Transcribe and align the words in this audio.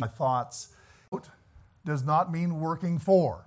my 0.00 0.06
thoughts 0.06 0.68
does 1.84 2.04
not 2.04 2.32
mean 2.32 2.60
working 2.60 2.98
for. 2.98 3.46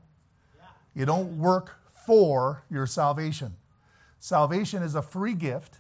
You 0.96 1.06
don't 1.06 1.38
work 1.38 1.80
for 2.06 2.64
your 2.70 2.86
salvation. 2.86 3.56
Salvation 4.20 4.84
is 4.84 4.96
a 4.96 5.02
free 5.02 5.34
gift, 5.34 5.80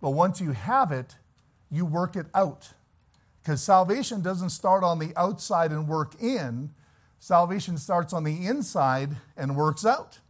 but 0.00 0.10
once 0.10 0.40
you 0.40 0.52
have 0.52 0.92
it, 0.92 1.16
you 1.70 1.84
work 1.84 2.16
it 2.16 2.26
out. 2.34 2.70
Because 3.42 3.62
salvation 3.62 4.22
doesn't 4.22 4.50
start 4.50 4.82
on 4.82 4.98
the 4.98 5.12
outside 5.16 5.70
and 5.70 5.88
work 5.88 6.14
in, 6.20 6.70
salvation 7.18 7.78
starts 7.78 8.12
on 8.12 8.24
the 8.24 8.46
inside 8.46 9.16
and 9.36 9.56
works 9.56 9.84
out. 9.84 10.20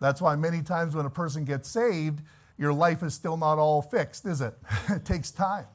That's 0.00 0.20
why 0.20 0.34
many 0.36 0.62
times 0.62 0.94
when 0.94 1.06
a 1.06 1.10
person 1.10 1.44
gets 1.44 1.68
saved, 1.68 2.22
your 2.56 2.72
life 2.72 3.02
is 3.02 3.14
still 3.14 3.36
not 3.36 3.58
all 3.58 3.82
fixed, 3.82 4.26
is 4.26 4.40
it? 4.40 4.54
it 4.88 5.04
takes 5.04 5.30
time. 5.30 5.66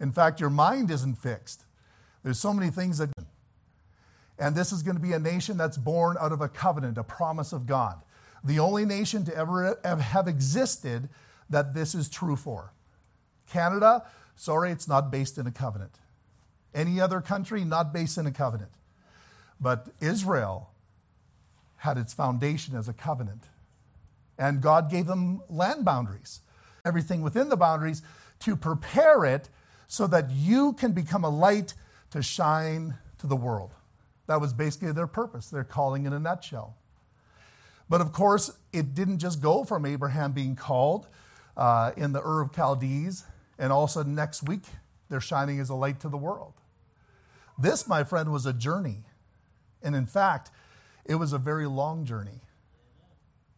In 0.00 0.12
fact, 0.12 0.40
your 0.40 0.50
mind 0.50 0.90
isn't 0.90 1.16
fixed. 1.16 1.65
There's 2.26 2.40
so 2.40 2.52
many 2.52 2.72
things 2.72 2.98
that. 2.98 3.08
And 4.36 4.56
this 4.56 4.72
is 4.72 4.82
going 4.82 4.96
to 4.96 5.00
be 5.00 5.12
a 5.12 5.18
nation 5.20 5.56
that's 5.56 5.76
born 5.76 6.16
out 6.20 6.32
of 6.32 6.40
a 6.40 6.48
covenant, 6.48 6.98
a 6.98 7.04
promise 7.04 7.52
of 7.52 7.68
God. 7.68 8.02
The 8.42 8.58
only 8.58 8.84
nation 8.84 9.24
to 9.26 9.36
ever 9.36 9.78
have 9.84 10.26
existed 10.26 11.08
that 11.48 11.72
this 11.72 11.94
is 11.94 12.08
true 12.08 12.34
for. 12.34 12.72
Canada, 13.48 14.06
sorry, 14.34 14.72
it's 14.72 14.88
not 14.88 15.08
based 15.08 15.38
in 15.38 15.46
a 15.46 15.52
covenant. 15.52 16.00
Any 16.74 17.00
other 17.00 17.20
country, 17.20 17.64
not 17.64 17.92
based 17.92 18.18
in 18.18 18.26
a 18.26 18.32
covenant. 18.32 18.72
But 19.60 19.86
Israel 20.00 20.70
had 21.76 21.96
its 21.96 22.12
foundation 22.12 22.74
as 22.74 22.88
a 22.88 22.92
covenant. 22.92 23.44
And 24.36 24.60
God 24.60 24.90
gave 24.90 25.06
them 25.06 25.42
land 25.48 25.84
boundaries, 25.84 26.40
everything 26.84 27.22
within 27.22 27.50
the 27.50 27.56
boundaries 27.56 28.02
to 28.40 28.56
prepare 28.56 29.24
it 29.24 29.48
so 29.86 30.08
that 30.08 30.32
you 30.32 30.72
can 30.72 30.90
become 30.90 31.22
a 31.22 31.30
light 31.30 31.74
to 32.10 32.22
shine 32.22 32.94
to 33.18 33.26
the 33.26 33.36
world. 33.36 33.72
That 34.26 34.40
was 34.40 34.52
basically 34.52 34.92
their 34.92 35.06
purpose, 35.06 35.50
their 35.50 35.64
calling 35.64 36.06
in 36.06 36.12
a 36.12 36.18
nutshell. 36.18 36.76
But 37.88 38.00
of 38.00 38.12
course, 38.12 38.50
it 38.72 38.94
didn't 38.94 39.18
just 39.18 39.40
go 39.40 39.64
from 39.64 39.86
Abraham 39.86 40.32
being 40.32 40.56
called 40.56 41.06
uh, 41.56 41.92
in 41.96 42.12
the 42.12 42.20
Ur 42.20 42.42
of 42.42 42.50
Chaldees, 42.54 43.24
and 43.58 43.72
also 43.72 44.02
next 44.02 44.42
week 44.42 44.62
they're 45.08 45.20
shining 45.20 45.60
as 45.60 45.70
a 45.70 45.74
light 45.74 46.00
to 46.00 46.08
the 46.08 46.16
world. 46.16 46.54
This, 47.58 47.86
my 47.86 48.04
friend, 48.04 48.32
was 48.32 48.44
a 48.44 48.52
journey. 48.52 49.04
And 49.82 49.94
in 49.94 50.06
fact, 50.06 50.50
it 51.04 51.14
was 51.14 51.32
a 51.32 51.38
very 51.38 51.66
long 51.66 52.04
journey. 52.04 52.40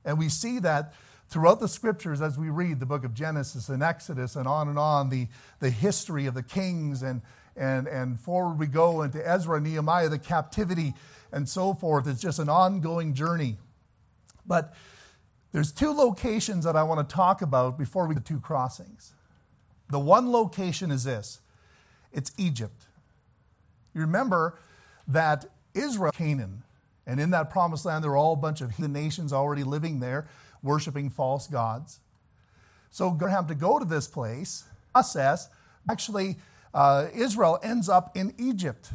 And 0.04 0.18
we 0.18 0.28
see 0.28 0.58
that 0.60 0.94
throughout 1.28 1.60
the 1.60 1.68
scriptures 1.68 2.20
as 2.20 2.38
we 2.38 2.50
read 2.50 2.80
the 2.80 2.86
book 2.86 3.04
of 3.04 3.14
Genesis 3.14 3.68
and 3.68 3.82
Exodus 3.82 4.36
and 4.36 4.46
on 4.46 4.68
and 4.68 4.78
on, 4.78 5.08
the, 5.08 5.28
the 5.60 5.70
history 5.70 6.26
of 6.26 6.34
the 6.34 6.42
kings 6.42 7.02
and, 7.02 7.22
and, 7.58 7.86
and 7.86 8.18
forward 8.18 8.58
we 8.58 8.66
go 8.66 9.02
into 9.02 9.26
Ezra, 9.26 9.60
Nehemiah, 9.60 10.08
the 10.08 10.18
captivity, 10.18 10.94
and 11.32 11.48
so 11.48 11.74
forth. 11.74 12.06
It's 12.06 12.20
just 12.20 12.38
an 12.38 12.48
ongoing 12.48 13.14
journey. 13.14 13.56
But 14.46 14.74
there's 15.52 15.72
two 15.72 15.90
locations 15.90 16.64
that 16.64 16.76
I 16.76 16.82
want 16.82 17.06
to 17.06 17.14
talk 17.14 17.42
about 17.42 17.78
before 17.78 18.06
we 18.06 18.14
get 18.14 18.24
to 18.24 18.34
two 18.34 18.40
crossings. 18.40 19.12
The 19.90 19.98
one 19.98 20.30
location 20.30 20.90
is 20.90 21.04
this 21.04 21.40
it's 22.12 22.32
Egypt. 22.38 22.84
You 23.94 24.02
remember 24.02 24.58
that 25.06 25.46
Israel, 25.74 26.12
Canaan, 26.12 26.62
and 27.06 27.18
in 27.18 27.30
that 27.30 27.50
promised 27.50 27.84
land, 27.84 28.04
there 28.04 28.10
were 28.10 28.16
all 28.16 28.34
a 28.34 28.36
bunch 28.36 28.60
of 28.60 28.72
heathen 28.72 28.92
nations 28.92 29.32
already 29.32 29.64
living 29.64 30.00
there, 30.00 30.28
worshiping 30.62 31.10
false 31.10 31.46
gods. 31.46 32.00
So 32.90 33.10
Graham 33.10 33.30
to 33.30 33.36
have 33.36 33.46
to 33.48 33.54
go 33.54 33.78
to 33.78 33.84
this 33.84 34.06
place, 34.06 34.64
process, 34.92 35.48
actually, 35.90 36.36
uh, 36.74 37.06
Israel 37.14 37.58
ends 37.62 37.88
up 37.88 38.16
in 38.16 38.34
Egypt. 38.38 38.92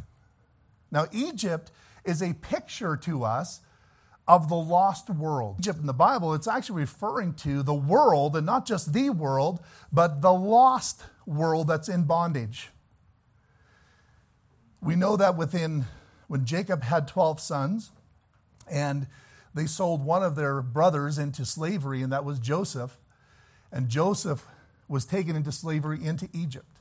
Now, 0.90 1.06
Egypt 1.12 1.70
is 2.04 2.22
a 2.22 2.34
picture 2.34 2.96
to 2.98 3.24
us 3.24 3.60
of 4.26 4.48
the 4.48 4.56
lost 4.56 5.10
world. 5.10 5.56
Egypt 5.58 5.80
in 5.80 5.86
the 5.86 5.92
Bible, 5.92 6.34
it's 6.34 6.48
actually 6.48 6.82
referring 6.82 7.34
to 7.34 7.62
the 7.62 7.74
world, 7.74 8.36
and 8.36 8.46
not 8.46 8.66
just 8.66 8.92
the 8.92 9.10
world, 9.10 9.60
but 9.92 10.22
the 10.22 10.32
lost 10.32 11.04
world 11.26 11.68
that's 11.68 11.88
in 11.88 12.04
bondage. 12.04 12.70
We 14.80 14.96
know 14.96 15.16
that 15.16 15.36
within, 15.36 15.86
when 16.28 16.44
Jacob 16.44 16.82
had 16.82 17.08
12 17.08 17.40
sons, 17.40 17.90
and 18.70 19.06
they 19.54 19.66
sold 19.66 20.04
one 20.04 20.22
of 20.22 20.36
their 20.36 20.62
brothers 20.62 21.18
into 21.18 21.44
slavery, 21.44 22.02
and 22.02 22.12
that 22.12 22.24
was 22.24 22.38
Joseph. 22.38 22.98
And 23.70 23.88
Joseph 23.88 24.46
was 24.88 25.04
taken 25.04 25.36
into 25.36 25.52
slavery 25.52 26.04
into 26.04 26.28
Egypt. 26.32 26.73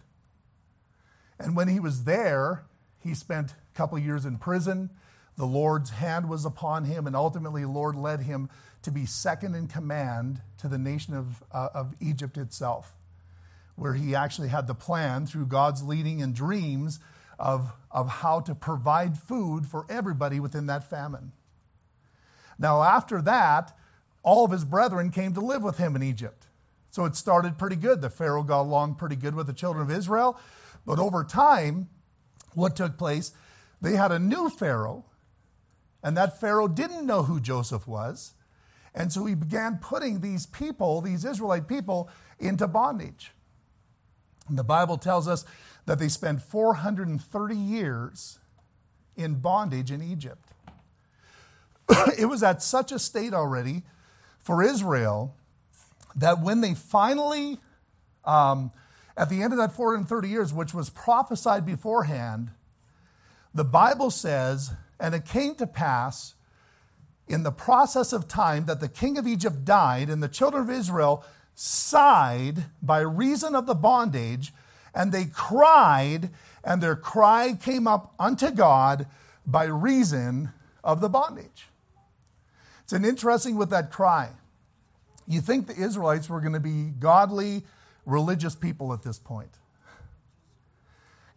And 1.43 1.55
when 1.55 1.67
he 1.67 1.79
was 1.79 2.05
there, 2.05 2.63
he 2.99 3.13
spent 3.13 3.51
a 3.51 3.77
couple 3.77 3.99
years 3.99 4.25
in 4.25 4.37
prison. 4.37 4.89
The 5.35 5.45
Lord's 5.45 5.89
hand 5.89 6.29
was 6.29 6.45
upon 6.45 6.85
him, 6.85 7.05
and 7.05 7.15
ultimately, 7.15 7.63
the 7.63 7.69
Lord 7.69 7.95
led 7.95 8.21
him 8.21 8.49
to 8.83 8.91
be 8.91 9.05
second 9.05 9.53
in 9.53 9.67
command 9.67 10.41
to 10.59 10.67
the 10.67 10.77
nation 10.77 11.13
of, 11.13 11.43
uh, 11.51 11.69
of 11.73 11.95
Egypt 11.99 12.37
itself, 12.37 12.95
where 13.75 13.93
he 13.93 14.15
actually 14.15 14.47
had 14.47 14.67
the 14.67 14.75
plan 14.75 15.25
through 15.25 15.47
God's 15.47 15.83
leading 15.83 16.21
and 16.21 16.33
dreams 16.33 16.99
of, 17.37 17.73
of 17.91 18.07
how 18.07 18.39
to 18.41 18.55
provide 18.55 19.17
food 19.17 19.65
for 19.65 19.85
everybody 19.89 20.39
within 20.39 20.67
that 20.67 20.89
famine. 20.89 21.33
Now, 22.57 22.83
after 22.83 23.21
that, 23.21 23.75
all 24.21 24.45
of 24.45 24.51
his 24.51 24.63
brethren 24.63 25.11
came 25.11 25.33
to 25.33 25.41
live 25.41 25.63
with 25.63 25.77
him 25.77 25.95
in 25.95 26.03
Egypt. 26.03 26.47
So 26.91 27.05
it 27.05 27.15
started 27.15 27.57
pretty 27.57 27.75
good. 27.75 28.01
The 28.01 28.09
Pharaoh 28.09 28.43
got 28.43 28.61
along 28.61 28.95
pretty 28.95 29.15
good 29.15 29.35
with 29.35 29.47
the 29.47 29.53
children 29.53 29.83
of 29.83 29.91
Israel. 29.91 30.39
But 30.85 30.99
over 30.99 31.23
time, 31.23 31.89
what 32.53 32.75
took 32.75 32.97
place, 32.97 33.31
they 33.81 33.95
had 33.95 34.11
a 34.11 34.19
new 34.19 34.49
Pharaoh, 34.49 35.05
and 36.03 36.17
that 36.17 36.39
Pharaoh 36.39 36.67
didn't 36.67 37.05
know 37.05 37.23
who 37.23 37.39
Joseph 37.39 37.87
was. 37.87 38.33
And 38.95 39.11
so 39.11 39.25
he 39.25 39.33
began 39.33 39.79
putting 39.81 40.19
these 40.19 40.45
people, 40.45 41.01
these 41.01 41.25
Israelite 41.25 41.67
people, 41.67 42.09
into 42.39 42.67
bondage. 42.67 43.31
And 44.47 44.57
the 44.57 44.63
Bible 44.63 44.97
tells 44.97 45.27
us 45.27 45.45
that 45.85 45.99
they 45.99 46.09
spent 46.09 46.41
430 46.41 47.55
years 47.55 48.39
in 49.15 49.35
bondage 49.35 49.91
in 49.91 50.01
Egypt. 50.01 50.49
it 52.17 52.25
was 52.25 52.43
at 52.43 52.61
such 52.61 52.91
a 52.91 52.99
state 52.99 53.33
already 53.33 53.83
for 54.39 54.61
Israel 54.61 55.35
that 56.15 56.41
when 56.41 56.61
they 56.61 56.73
finally, 56.73 57.57
um, 58.25 58.71
at 59.15 59.29
the 59.29 59.41
end 59.41 59.53
of 59.53 59.59
that 59.59 59.73
430 59.73 60.27
years, 60.27 60.53
which 60.53 60.73
was 60.73 60.89
prophesied 60.89 61.65
beforehand, 61.65 62.51
the 63.53 63.63
Bible 63.63 64.09
says, 64.09 64.71
and 64.99 65.13
it 65.13 65.25
came 65.25 65.55
to 65.55 65.67
pass 65.67 66.35
in 67.27 67.43
the 67.43 67.51
process 67.51 68.11
of 68.11 68.27
time 68.27 68.65
that 68.65 68.79
the 68.79 68.87
king 68.89 69.17
of 69.17 69.27
Egypt 69.27 69.63
died, 69.63 70.09
and 70.09 70.21
the 70.21 70.27
children 70.27 70.63
of 70.63 70.69
Israel 70.69 71.23
sighed 71.55 72.65
by 72.81 72.99
reason 72.99 73.55
of 73.55 73.65
the 73.65 73.75
bondage, 73.75 74.53
and 74.93 75.11
they 75.11 75.25
cried, 75.25 76.29
and 76.63 76.81
their 76.81 76.95
cry 76.95 77.53
came 77.53 77.87
up 77.87 78.13
unto 78.19 78.49
God 78.51 79.07
by 79.45 79.65
reason 79.65 80.51
of 80.83 81.01
the 81.01 81.09
bondage. 81.09 81.67
It's 82.83 82.93
an 82.93 83.05
interesting 83.05 83.55
with 83.55 83.69
that 83.69 83.91
cry. 83.91 84.29
You 85.27 85.39
think 85.39 85.67
the 85.67 85.81
Israelites 85.81 86.29
were 86.29 86.41
going 86.41 86.53
to 86.53 86.59
be 86.59 86.91
godly, 86.99 87.63
religious 88.05 88.55
people 88.55 88.93
at 88.93 89.03
this 89.03 89.19
point. 89.19 89.57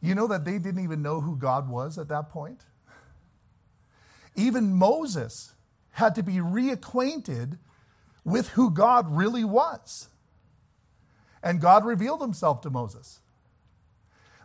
You 0.01 0.15
know 0.15 0.27
that 0.27 0.45
they 0.45 0.59
didn't 0.59 0.83
even 0.83 1.03
know 1.03 1.21
who 1.21 1.37
God 1.37 1.69
was 1.69 1.99
at 1.99 2.09
that 2.09 2.29
point? 2.29 2.65
Even 4.35 4.75
Moses 4.75 5.55
had 5.93 6.15
to 6.15 6.23
be 6.23 6.35
reacquainted 6.35 7.59
with 8.25 8.51
who 8.51 8.71
God 8.71 9.17
really 9.17 9.45
was. 9.45 10.09
And 11.43 11.61
God 11.61 11.85
revealed 11.85 12.21
himself 12.21 12.61
to 12.63 12.71
Moses. 12.71 13.21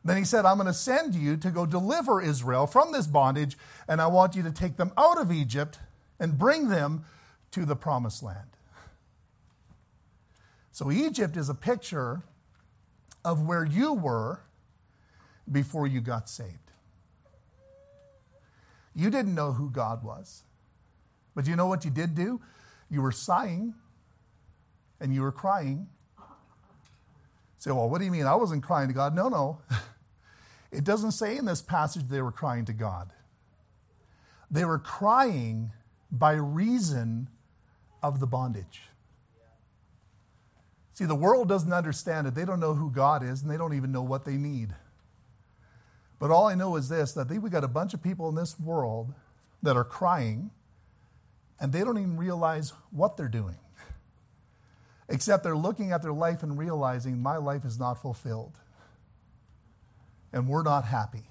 Then 0.04 0.18
he 0.18 0.24
said, 0.24 0.46
I'm 0.46 0.58
going 0.58 0.68
to 0.68 0.74
send 0.74 1.14
you 1.14 1.38
to 1.38 1.52
go 1.52 1.66
deliver 1.66 2.22
Israel 2.22 2.66
from 2.66 2.92
this 2.92 3.06
bondage, 3.06 3.58
and 3.88 4.02
I 4.02 4.08
want 4.08 4.36
you 4.36 4.44
to 4.44 4.52
take 4.52 4.78
them 4.78 4.92
out 4.98 5.20
of 5.20 5.32
Egypt 5.32 5.80
and 6.20 6.38
bring 6.38 6.70
them 6.70 7.06
to 7.52 7.66
the 7.66 7.76
promised 7.76 8.24
land. 8.24 8.58
So, 10.72 10.92
Egypt 10.92 11.36
is 11.38 11.50
a 11.50 11.54
picture 11.54 12.24
of 13.24 13.46
where 13.46 13.66
you 13.66 13.94
were 13.94 14.42
before 15.52 15.88
you 15.88 16.02
got 16.02 16.30
saved. 16.30 16.72
You 18.96 19.10
didn't 19.10 19.36
know 19.36 19.54
who 19.54 19.70
God 19.70 20.04
was. 20.04 20.44
But 21.36 21.48
you 21.48 21.56
know 21.56 21.68
what 21.68 21.86
you 21.86 21.92
did 21.92 22.16
do? 22.16 22.42
You 22.90 23.02
were 23.02 23.12
sighing 23.12 23.74
and 25.00 25.14
you 25.14 25.22
were 25.22 25.32
crying. 25.32 25.88
Say, 27.58 27.72
well, 27.72 27.90
what 27.90 28.00
do 28.00 28.06
you 28.06 28.12
mean? 28.12 28.26
I 28.26 28.36
wasn't 28.36 28.64
crying 28.64 28.88
to 28.88 28.94
God. 28.94 29.16
No, 29.16 29.30
no. 29.30 29.60
It 30.72 30.86
doesn't 30.86 31.12
say 31.12 31.36
in 31.36 31.44
this 31.44 31.62
passage 31.62 32.08
they 32.08 32.22
were 32.22 32.32
crying 32.32 32.64
to 32.64 32.72
God. 32.72 33.12
They 34.50 34.64
were 34.64 34.80
crying 34.80 35.74
by 36.10 36.32
reason 36.32 37.28
of 38.02 38.22
the 38.22 38.26
bondage. 38.26 38.84
See, 41.02 41.08
the 41.08 41.16
world 41.16 41.50
doesn't 41.50 41.74
understand 41.74 42.28
it. 42.28 42.36
They 42.36 42.46
don't 42.46 42.60
know 42.60 42.76
who 42.76 42.92
God 42.92 43.24
is, 43.24 43.42
and 43.42 43.50
they 43.50 43.58
don't 43.58 43.74
even 43.74 43.92
know 43.92 44.04
what 44.04 44.24
they 44.24 44.38
need. 44.38 44.76
But 46.20 46.30
all 46.30 46.46
I 46.46 46.54
know 46.54 46.76
is 46.76 46.90
this 46.90 47.14
that 47.14 47.28
we 47.28 47.50
got 47.50 47.64
a 47.64 47.68
bunch 47.68 47.96
of 47.96 48.04
people 48.04 48.30
in 48.30 48.36
this 48.36 48.60
world 48.60 49.16
that 49.64 49.76
are 49.76 49.84
crying 49.84 50.52
and 51.60 51.74
they 51.74 51.80
don't 51.80 51.98
even 51.98 52.18
realize 52.18 52.74
what 52.92 53.18
they're 53.18 53.28
doing. 53.28 53.58
Except 55.10 55.44
they're 55.44 55.58
looking 55.58 55.92
at 55.92 56.04
their 56.04 56.14
life 56.14 56.44
and 56.44 56.56
realizing 56.56 57.20
my 57.20 57.38
life 57.38 57.66
is 57.66 57.80
not 57.80 58.00
fulfilled. 58.00 58.60
And 60.32 60.48
we're 60.48 60.62
not 60.62 60.86
happy. 60.86 61.24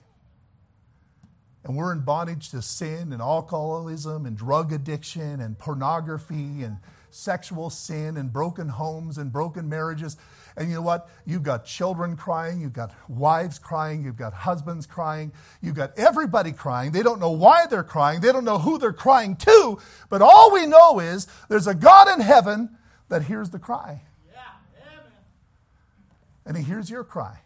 And 1.62 1.76
we're 1.76 1.93
in 1.93 2.00
bondage 2.00 2.50
to 2.50 2.61
sin 2.61 3.12
and 3.12 3.23
alcoholism 3.23 4.26
and 4.26 4.37
drug 4.37 4.73
addiction 4.73 5.40
and 5.40 5.56
pornography 5.56 6.64
and 6.64 6.78
sexual 7.11 7.71
sin 7.71 8.17
and 8.17 8.33
broken 8.33 8.69
homes 8.69 9.19
and 9.19 9.33
broken 9.33 9.69
marriages. 9.69 10.17
And 10.57 10.69
you 10.69 10.77
know 10.77 10.83
what? 10.83 11.09
You've 11.25 11.43
got 11.43 11.65
children 11.65 12.17
crying, 12.17 12.61
you've 12.61 12.73
got 12.73 12.93
wives 13.09 13.59
crying, 13.59 14.05
you've 14.05 14.17
got 14.17 14.33
husbands 14.33 14.87
crying, 14.87 15.33
you've 15.62 15.75
got 15.77 15.97
everybody 15.99 16.53
crying. 16.53 16.93
They 16.93 17.03
don't 17.03 17.21
know 17.21 17.31
why 17.31 17.67
they're 17.67 17.85
crying, 17.85 18.21
they 18.21 18.33
don't 18.33 18.45
know 18.45 18.59
who 18.59 18.79
they're 18.79 18.93
crying 18.93 19.37
to, 19.37 19.79
but 20.09 20.23
all 20.23 20.53
we 20.53 20.67
know 20.67 20.99
is 20.99 21.27
there's 21.49 21.67
a 21.67 21.75
God 21.75 22.09
in 22.09 22.21
heaven 22.21 22.77
that 23.09 23.23
hears 23.23 23.51
the 23.51 23.59
cry. 23.59 24.03
And 26.47 26.57
he 26.57 26.62
hears 26.65 26.91
your 26.91 27.05
cry. 27.05 27.41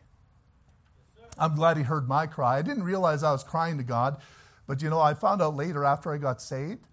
I'm 1.37 1.57
glad 1.57 1.77
he 1.77 1.83
heard 1.83 2.09
my 2.09 2.27
cry. 2.27 2.59
I 2.59 2.63
didn't 2.63 2.85
realize 2.85 3.23
I 3.23 3.33
was 3.33 3.43
crying 3.43 3.77
to 3.79 3.85
God, 3.85 4.21
but 4.67 4.83
you 4.83 4.89
know, 4.89 5.01
I 5.01 5.15
found 5.15 5.43
out 5.43 5.57
later 5.57 5.85
after 5.85 6.13
I 6.13 6.19
got 6.19 6.41
saved 6.41 6.87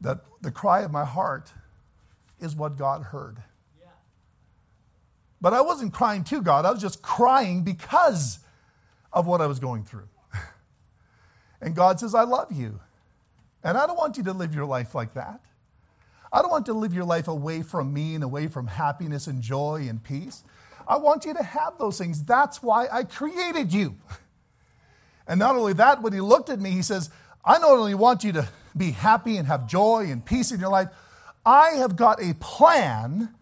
that 0.00 0.20
the 0.40 0.50
cry 0.50 0.80
of 0.82 0.90
my 0.90 1.04
heart 1.04 1.52
is 2.42 2.54
what 2.54 2.76
God 2.76 3.02
heard. 3.02 3.38
But 5.40 5.52
I 5.52 5.60
wasn't 5.60 5.92
crying 5.92 6.22
to 6.24 6.40
God, 6.40 6.64
I 6.64 6.70
was 6.70 6.80
just 6.80 7.02
crying 7.02 7.64
because 7.64 8.38
of 9.12 9.26
what 9.26 9.40
I 9.40 9.46
was 9.46 9.58
going 9.58 9.84
through. 9.84 10.08
And 11.60 11.76
God 11.76 12.00
says, 12.00 12.12
I 12.12 12.24
love 12.24 12.50
you. 12.50 12.80
And 13.62 13.78
I 13.78 13.86
don't 13.86 13.96
want 13.96 14.16
you 14.16 14.24
to 14.24 14.32
live 14.32 14.52
your 14.52 14.64
life 14.66 14.96
like 14.96 15.14
that. 15.14 15.40
I 16.32 16.42
don't 16.42 16.50
want 16.50 16.66
to 16.66 16.72
live 16.72 16.92
your 16.92 17.04
life 17.04 17.28
away 17.28 17.62
from 17.62 17.92
me 17.92 18.16
and 18.16 18.24
away 18.24 18.48
from 18.48 18.66
happiness 18.66 19.28
and 19.28 19.40
joy 19.40 19.86
and 19.88 20.02
peace. 20.02 20.42
I 20.88 20.96
want 20.96 21.24
you 21.24 21.34
to 21.34 21.42
have 21.42 21.78
those 21.78 21.98
things. 21.98 22.24
That's 22.24 22.64
why 22.64 22.88
I 22.90 23.04
created 23.04 23.72
you. 23.72 23.96
And 25.24 25.38
not 25.38 25.54
only 25.54 25.72
that, 25.74 26.02
when 26.02 26.12
he 26.12 26.20
looked 26.20 26.50
at 26.50 26.60
me, 26.60 26.72
he 26.72 26.82
says, 26.82 27.08
I 27.44 27.58
not 27.58 27.70
only 27.70 27.94
want 27.94 28.24
you 28.24 28.32
to 28.32 28.48
be 28.76 28.90
happy 28.90 29.36
and 29.36 29.46
have 29.46 29.68
joy 29.68 30.08
and 30.10 30.22
peace 30.24 30.50
in 30.50 30.58
your 30.58 30.68
life, 30.68 30.88
I 31.44 31.70
have 31.70 31.96
got 31.96 32.22
a 32.22 32.34
plan 32.34 33.34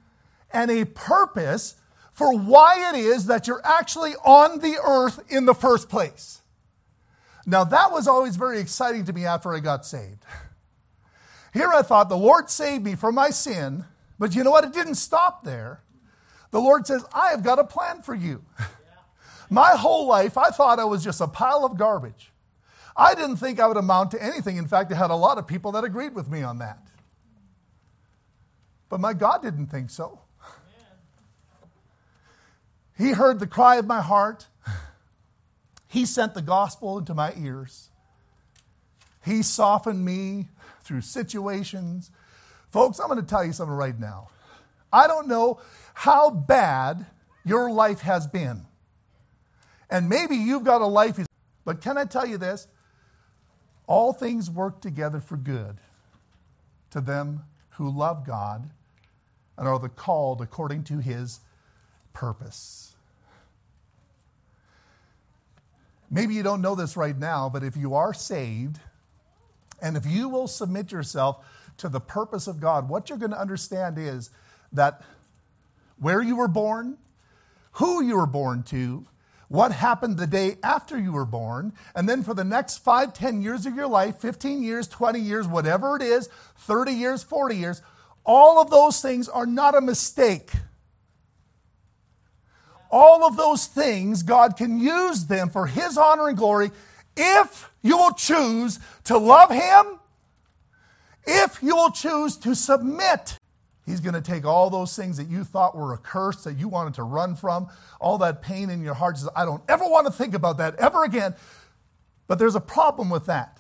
and 0.53 0.71
a 0.71 0.85
purpose 0.85 1.77
for 2.13 2.37
why 2.37 2.91
it 2.93 2.99
is 2.99 3.27
that 3.27 3.47
you're 3.47 3.65
actually 3.65 4.13
on 4.25 4.59
the 4.61 4.77
earth 4.83 5.21
in 5.31 5.47
the 5.47 5.55
first 5.55 5.89
place. 5.89 6.41
Now, 7.47 7.65
that 7.65 7.91
was 7.91 8.07
always 8.07 8.37
very 8.37 8.61
exciting 8.61 9.05
to 9.07 9.13
me 9.13 9.25
after 9.25 9.55
I 9.55 9.61
got 9.61 9.87
saved. 9.87 10.25
Here 11.53 11.69
I 11.69 11.83
thought 11.83 12.09
the 12.09 12.17
Lord 12.17 12.51
saved 12.51 12.85
me 12.85 12.95
from 12.95 13.15
my 13.15 13.31
sin, 13.31 13.85
but 14.19 14.35
you 14.35 14.45
know 14.45 14.51
what? 14.51 14.65
It 14.65 14.73
didn't 14.73 14.97
stop 14.97 15.45
there. 15.45 15.83
The 16.51 16.61
Lord 16.61 16.87
says, 16.87 17.05
I 17.13 17.31
have 17.31 17.43
got 17.43 17.59
a 17.59 17.65
plan 17.65 18.03
for 18.03 18.15
you. 18.15 18.45
My 19.51 19.71
whole 19.71 20.07
life, 20.07 20.39
I 20.39 20.51
thought 20.51 20.79
I 20.79 20.85
was 20.85 21.03
just 21.03 21.21
a 21.21 21.27
pile 21.27 21.65
of 21.65 21.77
garbage. 21.77 22.33
I 22.97 23.15
didn't 23.15 23.37
think 23.37 23.59
I 23.59 23.67
would 23.67 23.77
amount 23.77 24.13
to 24.13 24.23
anything. 24.23 24.57
In 24.57 24.67
fact, 24.67 24.93
I 24.93 24.97
had 24.97 25.11
a 25.11 25.17
lot 25.17 25.39
of 25.39 25.47
people 25.47 25.73
that 25.73 25.85
agreed 25.85 26.15
with 26.15 26.29
me 26.29 26.43
on 26.43 26.59
that. 26.59 26.79
But 28.91 29.01
my 29.01 29.15
God 29.15 29.41
didn't 29.41 29.69
think 29.69 29.89
so. 29.89 30.21
He 32.99 33.13
heard 33.13 33.41
the 33.41 33.47
cry 33.47 33.77
of 33.77 33.87
my 33.87 34.03
heart. 34.03 34.49
He 35.89 36.05
sent 36.05 36.35
the 36.35 36.43
gospel 36.43 36.99
into 36.99 37.15
my 37.15 37.33
ears. 37.35 37.89
He 39.25 39.43
softened 39.43 40.05
me 40.05 40.49
through 40.83 41.01
situations. 41.01 42.11
Folks, 42.69 43.01
I'm 43.01 43.09
going 43.09 43.21
to 43.21 43.27
tell 43.27 43.45
you 43.45 43.53
something 43.53 43.75
right 43.75 43.99
now. 43.99 44.29
I 44.93 45.07
don't 45.07 45.29
know 45.29 45.61
how 45.95 46.31
bad 46.31 47.07
your 47.45 47.71
life 47.71 48.01
has 48.01 48.27
been. 48.27 48.67
And 49.89 50.09
maybe 50.09 50.37
you've 50.37 50.65
got 50.65 50.83
a 50.83 50.87
life, 50.87 51.19
but 51.65 51.81
can 51.81 51.97
I 51.97 52.05
tell 52.05 52.27
you 52.27 52.39
this? 52.39 52.69
All 53.87 54.13
things 54.13 54.51
work 54.51 54.81
together 54.81 55.21
for 55.21 55.37
good 55.37 55.79
to 56.91 57.01
them 57.01 57.45
who 57.71 57.91
love 57.91 58.27
God 58.27 58.71
and 59.61 59.69
are 59.69 59.79
the 59.79 59.91
called 59.91 60.41
according 60.41 60.83
to 60.83 60.99
his 60.99 61.41
purpose. 62.15 62.95
Maybe 66.11 66.35
you 66.35 66.43
don't 66.43 66.63
know 66.63 66.75
this 66.75 66.97
right 66.97 67.17
now, 67.17 67.51
but 67.51 67.63
if 67.63 67.77
you 67.77 67.95
are 67.95 68.15
saved, 68.15 68.81
and 69.81 69.99
if 69.99 70.07
you 70.07 70.31
will 70.31 70.49
submit 70.49 70.91
yourself 70.91 71.45
to 71.77 71.91
the 71.91 72.01
purpose 72.01 72.47
of 72.47 72.59
God, 72.59 72.89
what 72.89 73.11
you're 73.11 73.19
going 73.19 73.33
to 73.33 73.41
understand 73.41 73.99
is 73.99 74.31
that 74.73 75.03
where 75.99 76.23
you 76.23 76.37
were 76.37 76.49
born, 76.49 76.97
who 77.73 78.03
you 78.03 78.17
were 78.17 78.27
born 78.27 78.63
to, 78.65 79.07
what 79.49 79.73
happened 79.73 80.17
the 80.17 80.27
day 80.27 80.57
after 80.63 80.99
you 80.99 81.13
were 81.13 81.27
born, 81.27 81.75
and 81.95 82.09
then 82.09 82.23
for 82.23 82.33
the 82.33 82.45
next 82.45 82.79
five, 82.79 83.13
ten 83.13 83.43
years 83.43 83.67
of 83.67 83.75
your 83.77 83.89
life 83.89 84.17
15 84.17 84.63
years, 84.63 84.89
20 84.89 85.21
years, 85.21 85.47
whatever 85.47 85.97
it 85.97 86.03
is 86.03 86.31
30 86.57 86.93
years, 86.93 87.23
40 87.23 87.57
years 87.57 87.83
all 88.25 88.61
of 88.61 88.71
those 88.71 89.01
things 89.01 89.29
are 89.29 89.47
not 89.47 89.75
a 89.75 89.81
mistake. 89.81 90.51
All 92.91 93.25
of 93.25 93.37
those 93.37 93.67
things, 93.67 94.23
God 94.23 94.57
can 94.57 94.79
use 94.79 95.27
them 95.27 95.49
for 95.49 95.67
His 95.67 95.97
honor 95.97 96.29
and 96.29 96.37
glory 96.37 96.71
if 97.17 97.71
you 97.83 97.97
will 97.97 98.13
choose 98.13 98.79
to 99.05 99.19
love 99.19 99.51
Him, 99.51 100.01
if 101.27 101.63
you 101.63 101.77
will 101.77 101.91
choose 101.91 102.37
to 102.39 102.55
submit 102.55 103.39
He's 103.91 104.01
going 104.01 104.15
to 104.15 104.21
take 104.21 104.45
all 104.45 104.71
those 104.71 104.95
things 104.95 105.17
that 105.17 105.29
you 105.29 105.43
thought 105.43 105.77
were 105.77 105.93
a 105.93 105.99
curse 105.99 106.45
that 106.45 106.57
you 106.57 106.69
wanted 106.69 106.95
to 106.95 107.03
run 107.03 107.35
from, 107.35 107.69
all 108.01 108.19
that 108.19 108.41
pain 108.41 108.71
in 108.71 108.83
your 108.83 108.95
heart. 108.95 109.19
Says, 109.19 109.29
I 109.35 109.45
don't 109.45 109.63
ever 109.69 109.85
want 109.85 110.07
to 110.07 110.13
think 110.13 110.35
about 110.35 110.59
that 110.59 110.77
ever 110.77 111.03
again. 111.03 111.35
But 112.29 112.39
there's 112.39 112.55
a 112.55 112.61
problem 112.61 113.11
with 113.11 113.27
that. 113.27 113.59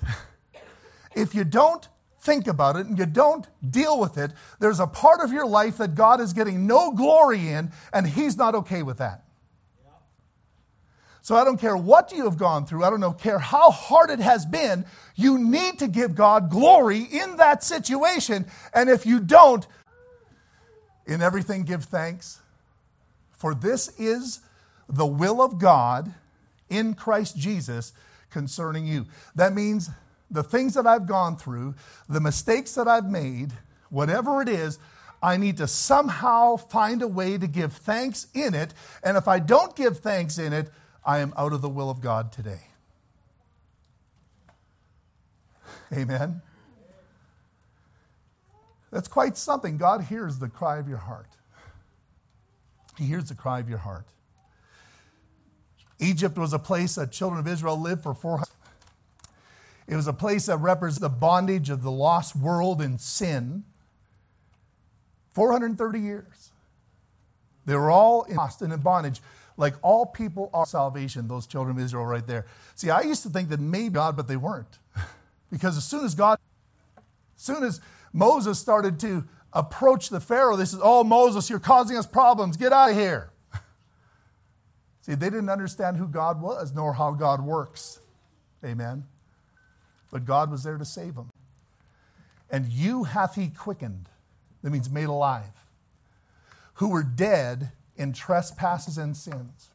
if 1.17 1.35
you 1.35 1.43
don't 1.43 1.89
think 2.21 2.47
about 2.47 2.77
it 2.77 2.87
and 2.87 2.99
you 2.99 3.07
don't 3.07 3.47
deal 3.69 3.99
with 3.99 4.19
it, 4.19 4.33
there's 4.59 4.81
a 4.81 4.87
part 4.87 5.21
of 5.21 5.33
your 5.33 5.47
life 5.47 5.79
that 5.79 5.95
God 5.95 6.21
is 6.21 6.33
getting 6.33 6.67
no 6.67 6.93
glory 6.93 7.49
in, 7.49 7.73
and 7.93 8.07
He's 8.07 8.37
not 8.37 8.55
okay 8.55 8.83
with 8.83 8.99
that. 8.99 9.25
So 11.23 11.37
I 11.37 11.45
don't 11.45 11.61
care 11.61 11.77
what 11.77 12.13
you 12.13 12.25
have 12.25 12.39
gone 12.39 12.67
through, 12.67 12.85
I 12.85 12.91
don't 12.91 13.19
care 13.19 13.39
how 13.39 13.71
hard 13.71 14.11
it 14.11 14.21
has 14.21 14.47
been, 14.47 14.85
you 15.15 15.39
need 15.39 15.79
to 15.79 15.89
give 15.89 16.15
God 16.15 16.51
glory 16.51 17.01
in 17.01 17.37
that 17.37 17.63
situation. 17.63 18.47
And 18.75 18.89
if 18.89 19.05
you 19.07 19.21
don't, 19.21 19.67
in 21.07 21.23
everything, 21.23 21.65
give 21.65 21.85
thanks, 21.85 22.41
for 23.33 23.55
this 23.55 23.89
is 23.99 24.41
the 24.89 25.07
will 25.07 25.41
of 25.41 25.59
God 25.59 26.15
in 26.69 26.95
Christ 26.95 27.37
Jesus 27.37 27.93
concerning 28.31 28.87
you. 28.87 29.07
That 29.35 29.55
means 29.55 29.91
the 30.31 30.43
things 30.43 30.75
that 30.75 30.87
I've 30.87 31.07
gone 31.07 31.37
through, 31.37 31.75
the 32.09 32.21
mistakes 32.21 32.75
that 32.75 32.87
I've 32.87 33.11
made, 33.11 33.53
whatever 33.89 34.41
it 34.41 34.49
is, 34.49 34.79
I 35.23 35.37
need 35.37 35.59
to 35.59 35.67
somehow 35.67 36.57
find 36.57 37.03
a 37.03 37.09
way 37.09 37.37
to 37.37 37.47
give 37.47 37.73
thanks 37.73 38.27
in 38.33 38.55
it. 38.55 38.73
And 39.03 39.17
if 39.17 39.29
I 39.29 39.39
don't 39.39 39.77
give 39.77 39.99
thanks 39.99 40.39
in 40.39 40.53
it, 40.53 40.71
I 41.05 41.19
am 41.19 41.35
out 41.37 41.53
of 41.53 41.61
the 41.61 41.69
will 41.69 41.91
of 41.91 42.01
God 42.01 42.33
today. 42.33 42.69
Amen. 45.93 46.41
That's 48.91 49.09
quite 49.09 49.37
something. 49.37 49.77
God 49.77 50.03
hears 50.03 50.39
the 50.39 50.49
cry 50.49 50.79
of 50.79 50.89
your 50.89 50.99
heart. 50.99 51.29
He 52.97 53.07
hears 53.07 53.25
the 53.25 53.35
cry 53.35 53.61
of 53.61 53.69
your 53.69 53.79
heart. 53.79 54.07
Egypt 55.99 56.39
was 56.39 56.53
a 56.53 56.59
place 56.59 56.95
that 56.95 57.13
children 57.13 57.41
of 57.41 57.47
Israel 57.47 57.79
lived 57.79 58.03
for 58.03 58.15
400 58.15 58.49
it 59.91 59.97
was 59.97 60.07
a 60.07 60.13
place 60.13 60.47
that 60.47 60.59
represents 60.59 61.01
the 61.01 61.09
bondage 61.09 61.69
of 61.69 61.83
the 61.83 61.91
lost 61.91 62.37
world 62.37 62.81
in 62.81 62.97
sin. 62.97 63.65
430 65.33 66.01
years. 66.01 66.53
They 67.67 67.75
were 67.75 67.91
all 67.91 68.25
lost 68.31 68.63
and 68.63 68.73
in 68.73 68.81
bondage, 68.81 69.21
like 69.57 69.75
all 69.83 70.07
people 70.07 70.49
are 70.55 70.65
salvation, 70.65 71.29
those 71.29 71.47
children 71.47 71.77
of 71.77 71.83
Israel 71.83 72.07
right 72.07 72.27
there. 72.27 72.47
See, 72.75 72.89
I 72.89 73.03
used 73.03 73.23
to 73.25 73.29
think 73.29 73.49
that 73.51 73.61
maybe 73.61 73.95
God, 73.95 74.17
but 74.17 74.29
they 74.29 74.37
weren't. 74.37 74.79
Because 75.51 75.77
as 75.77 75.85
soon 75.85 76.05
as 76.05 76.15
God, 76.15 76.39
as 76.97 77.43
soon 77.43 77.65
as 77.65 77.81
Moses 78.13 78.61
started 78.61 79.01
to 79.01 79.25
approach 79.53 80.09
the 80.09 80.21
Pharaoh. 80.21 80.57
They 80.57 80.65
said, 80.65 80.81
Oh, 80.83 81.05
Moses, 81.05 81.51
you're 81.51 81.59
causing 81.59 81.97
us 81.97 82.07
problems. 82.07 82.57
Get 82.57 82.73
out 82.73 82.91
of 82.91 82.97
here. 82.97 83.31
See, 85.01 85.15
they 85.15 85.29
didn't 85.29 85.49
understand 85.49 85.97
who 85.97 86.07
God 86.07 86.41
was 86.41 86.73
nor 86.73 86.95
how 86.95 87.13
God 87.13 87.43
works. 87.43 88.01
Amen. 88.65 89.05
But 90.11 90.25
God 90.25 90.51
was 90.51 90.63
there 90.65 90.79
to 90.79 90.85
save 90.85 91.15
him. 91.15 91.31
And 92.51 92.67
you 92.67 93.05
hath 93.05 93.37
he 93.37 93.49
quickened. 93.49 94.09
That 94.63 94.71
means 94.71 94.91
made 94.91 95.05
alive. 95.09 95.67
Who 96.75 96.89
were 96.89 97.03
dead 97.05 97.71
in 97.97 98.13
trespasses 98.13 98.99
and 98.99 99.17
sins. 99.17 99.69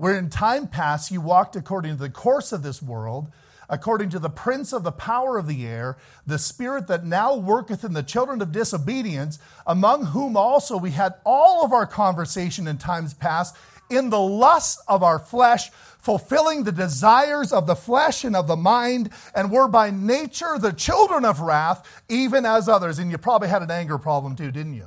where 0.00 0.16
in 0.16 0.30
time 0.30 0.66
past 0.66 1.10
you 1.10 1.20
walked 1.20 1.54
according 1.54 1.92
to 1.92 2.02
the 2.02 2.08
course 2.08 2.52
of 2.52 2.62
this 2.62 2.80
world, 2.80 3.30
according 3.68 4.08
to 4.08 4.18
the 4.18 4.30
prince 4.30 4.72
of 4.72 4.82
the 4.82 4.90
power 4.90 5.36
of 5.36 5.46
the 5.46 5.66
air, 5.66 5.98
the 6.26 6.38
spirit 6.38 6.86
that 6.86 7.04
now 7.04 7.36
worketh 7.36 7.84
in 7.84 7.92
the 7.92 8.02
children 8.02 8.40
of 8.40 8.50
disobedience, 8.50 9.38
among 9.66 10.06
whom 10.06 10.38
also 10.38 10.78
we 10.78 10.92
had 10.92 11.12
all 11.22 11.62
of 11.66 11.72
our 11.72 11.86
conversation 11.86 12.66
in 12.66 12.78
times 12.78 13.12
past 13.12 13.54
in 13.90 14.10
the 14.10 14.20
lust 14.20 14.80
of 14.88 15.02
our 15.02 15.18
flesh, 15.18 15.70
fulfilling 15.98 16.64
the 16.64 16.72
desires 16.72 17.52
of 17.52 17.66
the 17.66 17.74
flesh 17.74 18.24
and 18.24 18.34
of 18.34 18.46
the 18.46 18.56
mind, 18.56 19.10
and 19.34 19.50
were 19.50 19.68
by 19.68 19.90
nature 19.90 20.58
the 20.58 20.72
children 20.72 21.24
of 21.24 21.40
wrath, 21.40 22.02
even 22.08 22.46
as 22.46 22.68
others. 22.68 22.98
And 22.98 23.10
you 23.10 23.18
probably 23.18 23.48
had 23.48 23.62
an 23.62 23.70
anger 23.70 23.98
problem 23.98 24.36
too, 24.36 24.50
didn't 24.50 24.74
you? 24.74 24.86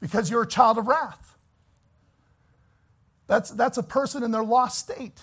Because 0.00 0.28
you're 0.28 0.42
a 0.42 0.48
child 0.48 0.76
of 0.76 0.86
wrath. 0.86 1.36
That's, 3.26 3.50
that's 3.50 3.78
a 3.78 3.82
person 3.82 4.22
in 4.22 4.32
their 4.32 4.44
lost 4.44 4.78
state. 4.78 5.18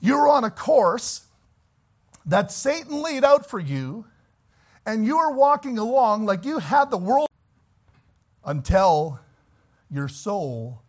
You're 0.00 0.28
on 0.28 0.44
a 0.44 0.50
course 0.50 1.22
that 2.26 2.52
Satan 2.52 3.00
laid 3.00 3.24
out 3.24 3.48
for 3.48 3.58
you, 3.58 4.04
and 4.84 5.06
you 5.06 5.16
are 5.16 5.32
walking 5.32 5.78
along 5.78 6.26
like 6.26 6.44
you 6.44 6.58
had 6.58 6.90
the 6.90 6.98
world 6.98 7.29
until 8.44 9.20
your 9.90 10.08
soul 10.08 10.82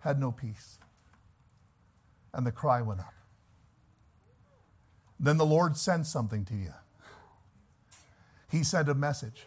had 0.00 0.20
no 0.20 0.32
peace. 0.32 0.78
And 2.32 2.46
the 2.46 2.52
cry 2.52 2.82
went 2.82 3.00
up. 3.00 3.14
Then 5.18 5.38
the 5.38 5.46
Lord 5.46 5.76
sent 5.76 6.06
something 6.06 6.44
to 6.46 6.54
you. 6.54 6.74
He 8.50 8.62
sent 8.62 8.88
a 8.88 8.94
message, 8.94 9.46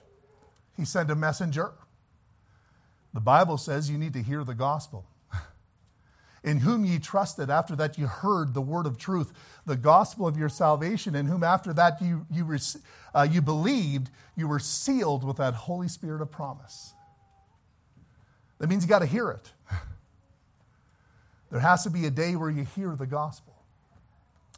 He 0.75 0.85
sent 0.85 1.09
a 1.11 1.15
messenger. 1.15 1.71
The 3.13 3.19
Bible 3.19 3.57
says 3.57 3.89
you 3.89 3.97
need 3.97 4.13
to 4.13 4.21
hear 4.21 4.43
the 4.43 4.53
gospel. 4.53 5.05
In 6.43 6.59
whom 6.59 6.85
ye 6.85 6.99
trusted, 6.99 7.49
after 7.49 7.75
that 7.75 7.97
you 7.97 8.07
heard 8.07 8.53
the 8.53 8.61
word 8.61 8.85
of 8.85 8.97
truth, 8.97 9.33
the 9.65 9.75
gospel 9.75 10.27
of 10.27 10.37
your 10.37 10.49
salvation, 10.49 11.15
in 11.15 11.25
whom 11.25 11.43
after 11.43 11.73
that 11.73 12.01
you, 12.01 12.25
you, 12.31 12.57
uh, 13.13 13.27
you 13.29 13.41
believed, 13.41 14.09
you 14.35 14.47
were 14.47 14.59
sealed 14.59 15.23
with 15.23 15.37
that 15.37 15.53
Holy 15.53 15.87
Spirit 15.87 16.21
of 16.21 16.31
promise. 16.31 16.93
That 18.59 18.69
means 18.69 18.83
you 18.83 18.89
got 18.89 18.99
to 18.99 19.05
hear 19.05 19.29
it. 19.31 19.51
There 21.51 21.59
has 21.59 21.83
to 21.83 21.89
be 21.89 22.05
a 22.05 22.11
day 22.11 22.35
where 22.35 22.49
you 22.51 22.63
hear 22.75 22.95
the 22.95 23.07
gospel. 23.07 23.55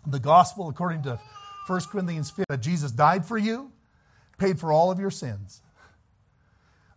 The 0.05 0.19
gospel, 0.19 0.67
according 0.67 1.03
to 1.03 1.19
1 1.67 1.81
Corinthians 1.89 2.29
5, 2.31 2.45
that 2.49 2.61
Jesus 2.61 2.91
died 2.91 3.25
for 3.25 3.37
you, 3.37 3.71
paid 4.37 4.59
for 4.59 4.73
all 4.73 4.91
of 4.91 4.99
your 4.99 5.11
sins 5.11 5.61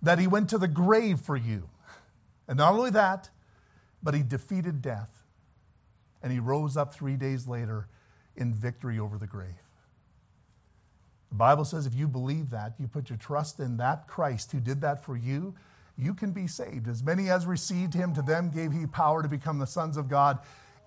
that 0.05 0.19
he 0.19 0.27
went 0.27 0.51
to 0.51 0.59
the 0.59 0.69
grave 0.69 1.19
for 1.19 1.37
you. 1.37 1.69
And 2.47 2.59
not 2.59 2.75
only 2.75 2.91
that, 2.91 3.31
but 4.05 4.15
he 4.15 4.23
defeated 4.23 4.83
death. 4.83 5.23
And 6.23 6.31
he 6.31 6.39
rose 6.39 6.77
up 6.77 6.95
three 6.95 7.17
days 7.17 7.49
later 7.49 7.89
in 8.37 8.53
victory 8.53 8.99
over 8.99 9.19
the 9.19 9.27
grave. 9.27 9.49
The 11.31 11.37
Bible 11.37 11.65
says 11.65 11.87
if 11.87 11.95
you 11.95 12.07
believe 12.07 12.51
that, 12.51 12.75
you 12.79 12.87
put 12.87 13.11
your 13.11 13.19
trust 13.19 13.59
in 13.59 13.79
that 13.79 14.07
Christ 14.07 14.53
who 14.53 14.61
did 14.61 14.83
that 14.83 15.05
for 15.05 15.17
you, 15.17 15.55
you 15.97 16.15
can 16.15 16.33
be 16.33 16.47
saved. 16.47 16.87
As 16.87 17.03
many 17.03 17.29
as 17.29 17.47
received 17.47 17.95
him, 17.95 18.15
to 18.15 18.23
them 18.23 18.51
gave 18.51 18.73
he 18.73 18.87
power 18.87 19.23
to 19.23 19.29
become 19.29 19.59
the 19.59 19.67
sons 19.67 19.97
of 19.97 20.09
God, 20.09 20.39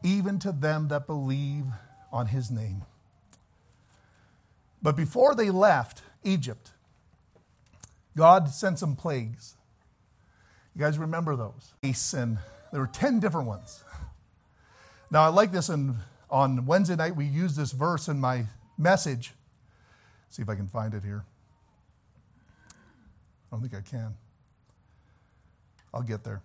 even 0.03 0.39
to 0.39 0.51
them 0.51 0.87
that 0.89 1.07
believe 1.07 1.65
on 2.11 2.27
his 2.27 2.51
name. 2.51 2.83
But 4.81 4.95
before 4.95 5.33
they 5.33 5.49
left 5.49 6.01
Egypt, 6.23 6.71
God 8.15 8.49
sent 8.49 8.79
some 8.79 8.95
plagues. 8.95 9.55
You 10.75 10.81
guys 10.81 10.97
remember 10.97 11.35
those? 11.35 11.73
And 12.13 12.37
there 12.71 12.81
were 12.81 12.87
10 12.87 13.19
different 13.19 13.47
ones. 13.47 13.83
Now, 15.09 15.23
I 15.23 15.27
like 15.27 15.51
this, 15.51 15.69
and 15.69 15.95
on 16.29 16.65
Wednesday 16.65 16.95
night, 16.95 17.15
we 17.15 17.25
used 17.25 17.55
this 17.55 17.71
verse 17.71 18.07
in 18.07 18.19
my 18.19 18.45
message. 18.77 19.33
See 20.29 20.41
if 20.41 20.49
I 20.49 20.55
can 20.55 20.67
find 20.67 20.93
it 20.93 21.03
here. 21.03 21.23
I 22.69 23.55
don't 23.55 23.61
think 23.61 23.73
I 23.73 23.81
can. 23.81 24.15
I'll 25.93 26.01
get 26.01 26.23
there. 26.23 26.41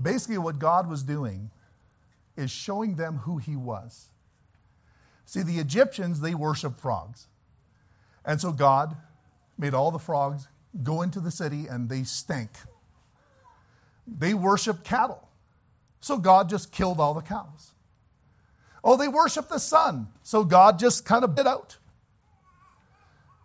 Basically, 0.00 0.38
what 0.38 0.58
God 0.58 0.88
was 0.88 1.02
doing 1.02 1.50
is 2.36 2.50
showing 2.50 2.96
them 2.96 3.18
who 3.18 3.38
he 3.38 3.56
was. 3.56 4.10
See, 5.24 5.42
the 5.42 5.58
Egyptians, 5.58 6.20
they 6.20 6.34
worship 6.34 6.78
frogs. 6.78 7.26
And 8.26 8.40
so 8.40 8.52
God 8.52 8.96
made 9.56 9.72
all 9.72 9.90
the 9.90 9.98
frogs 9.98 10.48
go 10.82 11.00
into 11.00 11.20
the 11.20 11.30
city 11.30 11.66
and 11.66 11.88
they 11.88 12.02
stank. 12.02 12.50
They 14.06 14.34
worship 14.34 14.84
cattle. 14.84 15.28
So 16.00 16.18
God 16.18 16.48
just 16.48 16.72
killed 16.72 17.00
all 17.00 17.14
the 17.14 17.22
cows. 17.22 17.72
Oh, 18.84 18.96
they 18.96 19.08
worship 19.08 19.48
the 19.48 19.58
sun. 19.58 20.08
So 20.22 20.44
God 20.44 20.78
just 20.78 21.04
kind 21.04 21.24
of 21.24 21.34
bit 21.34 21.46
out. 21.46 21.78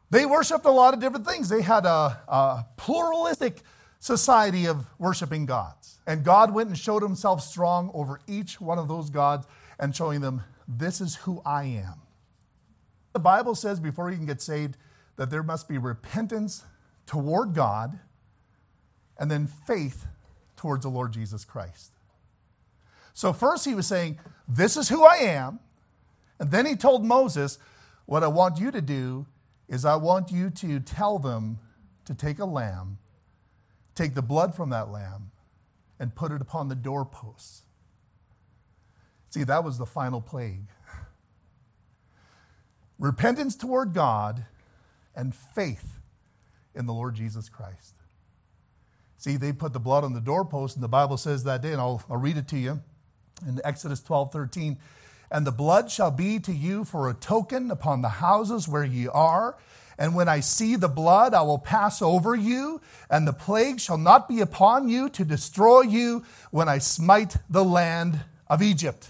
They 0.10 0.26
worshiped 0.26 0.66
a 0.66 0.72
lot 0.72 0.94
of 0.94 1.00
different 1.00 1.26
things. 1.26 1.48
They 1.48 1.62
had 1.62 1.86
a, 1.86 2.20
a 2.28 2.66
pluralistic 2.76 3.62
society 4.00 4.66
of 4.66 4.86
worshiping 5.00 5.46
gods. 5.46 6.00
And 6.06 6.24
God 6.24 6.54
went 6.54 6.70
and 6.70 6.78
showed 6.78 7.02
himself 7.02 7.42
strong 7.42 7.90
over 7.94 8.20
each 8.28 8.60
one 8.60 8.78
of 8.78 8.88
those 8.88 9.10
gods 9.10 9.48
and 9.80 9.96
showing 9.96 10.20
them, 10.20 10.44
this 10.68 11.02
is 11.02 11.16
who 11.16 11.42
I 11.46 11.64
am. 11.64 12.02
The 13.14 13.20
Bible 13.20 13.56
says 13.56 13.80
before 13.80 14.10
you 14.10 14.18
can 14.18 14.26
get 14.26 14.42
saved 14.42 14.78
that 15.18 15.30
there 15.30 15.44
must 15.44 15.68
be 15.68 15.78
repentance 15.78 16.64
toward 17.06 17.54
God 17.54 18.00
and 19.18 19.30
then 19.30 19.48
faith 19.48 20.06
towards 20.56 20.84
the 20.84 20.90
Lord 20.90 21.12
Jesus 21.12 21.46
Christ. 21.46 21.92
So, 23.14 23.34
first 23.34 23.66
he 23.66 23.76
was 23.76 23.88
saying, 23.88 24.20
This 24.48 24.78
is 24.78 24.90
who 24.90 25.04
I 25.04 25.16
am. 25.18 25.60
And 26.40 26.50
then 26.50 26.66
he 26.66 26.76
told 26.76 27.06
Moses, 27.06 27.60
What 28.06 28.24
I 28.24 28.28
want 28.28 28.60
you 28.60 28.72
to 28.72 28.82
do 28.82 29.28
is 29.68 29.86
I 29.86 29.96
want 29.96 30.32
you 30.32 30.50
to 30.50 30.80
tell 30.80 31.20
them 31.20 31.60
to 32.06 32.14
take 32.14 32.40
a 32.40 32.46
lamb 32.46 32.98
Take 33.96 34.14
the 34.14 34.22
blood 34.22 34.56
from 34.56 34.70
that 34.70 34.90
lamb 34.90 35.32
and 36.00 36.16
put 36.16 36.32
it 36.32 36.42
upon 36.42 36.70
the 36.70 36.76
doorposts. 36.76 37.64
See, 39.30 39.44
that 39.44 39.64
was 39.64 39.78
the 39.78 39.86
final 39.86 40.22
plague. 40.22 40.66
Repentance 43.02 43.56
toward 43.56 43.96
God 43.96 44.46
and 45.16 45.34
faith 45.34 45.98
in 46.76 46.86
the 46.86 46.94
Lord 46.94 47.16
Jesus 47.16 47.50
Christ. 47.50 47.96
See, 49.18 49.38
they 49.38 49.54
put 49.54 49.74
the 49.74 49.80
blood 49.80 50.04
on 50.04 50.14
the 50.14 50.22
doorpost, 50.22 50.76
and 50.76 50.84
the 50.84 50.88
Bible 50.88 51.18
says 51.18 51.44
that 51.44 51.64
day, 51.64 51.72
and 51.72 51.82
I'll, 51.82 52.04
I'll 52.12 52.18
read 52.18 52.38
it 52.38 52.48
to 52.50 52.60
you 52.60 52.80
in 53.46 53.60
Exodus 53.64 54.02
12 54.02 54.32
13. 54.32 54.78
And 55.32 55.48
the 55.48 55.52
blood 55.52 55.90
shall 55.90 56.12
be 56.12 56.40
to 56.42 56.54
you 56.54 56.84
for 56.84 57.10
a 57.10 57.16
token 57.16 57.72
upon 57.72 58.04
the 58.04 58.10
houses 58.10 58.68
where 58.68 58.84
ye 58.84 59.08
are. 59.08 59.58
And 59.98 60.14
when 60.14 60.30
I 60.30 60.40
see 60.40 60.76
the 60.76 60.88
blood, 60.88 61.34
I 61.34 61.42
will 61.42 61.58
pass 61.58 62.04
over 62.04 62.36
you, 62.36 62.82
and 63.10 63.28
the 63.28 63.34
plague 63.34 63.80
shall 63.80 63.98
not 63.98 64.30
be 64.30 64.42
upon 64.42 64.90
you 64.90 65.10
to 65.10 65.26
destroy 65.26 65.82
you 65.82 66.24
when 66.52 66.70
I 66.70 66.78
smite 66.78 67.38
the 67.50 67.66
land 67.66 68.20
of 68.48 68.62
Egypt. 68.62 69.10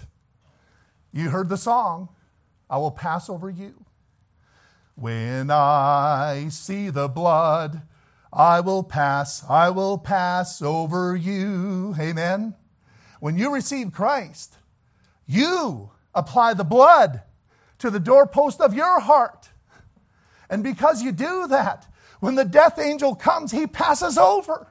You 1.12 1.28
heard 1.28 1.50
the 1.50 1.58
song, 1.58 2.08
I 2.72 2.78
will 2.78 2.90
pass 2.90 3.28
over 3.28 3.50
you. 3.50 3.74
When 4.94 5.50
I 5.50 6.46
see 6.48 6.88
the 6.88 7.06
blood, 7.06 7.82
I 8.32 8.60
will 8.60 8.82
pass, 8.82 9.44
I 9.46 9.68
will 9.68 9.98
pass 9.98 10.62
over 10.62 11.14
you. 11.14 11.94
Amen. 12.00 12.54
When 13.20 13.36
you 13.36 13.52
receive 13.52 13.92
Christ, 13.92 14.56
you 15.26 15.90
apply 16.14 16.54
the 16.54 16.64
blood 16.64 17.20
to 17.78 17.90
the 17.90 18.00
doorpost 18.00 18.58
of 18.62 18.72
your 18.72 19.00
heart. 19.00 19.50
And 20.48 20.64
because 20.64 21.02
you 21.02 21.12
do 21.12 21.46
that, 21.48 21.86
when 22.20 22.36
the 22.36 22.44
death 22.46 22.78
angel 22.78 23.14
comes, 23.14 23.52
he 23.52 23.66
passes 23.66 24.16
over. 24.16 24.68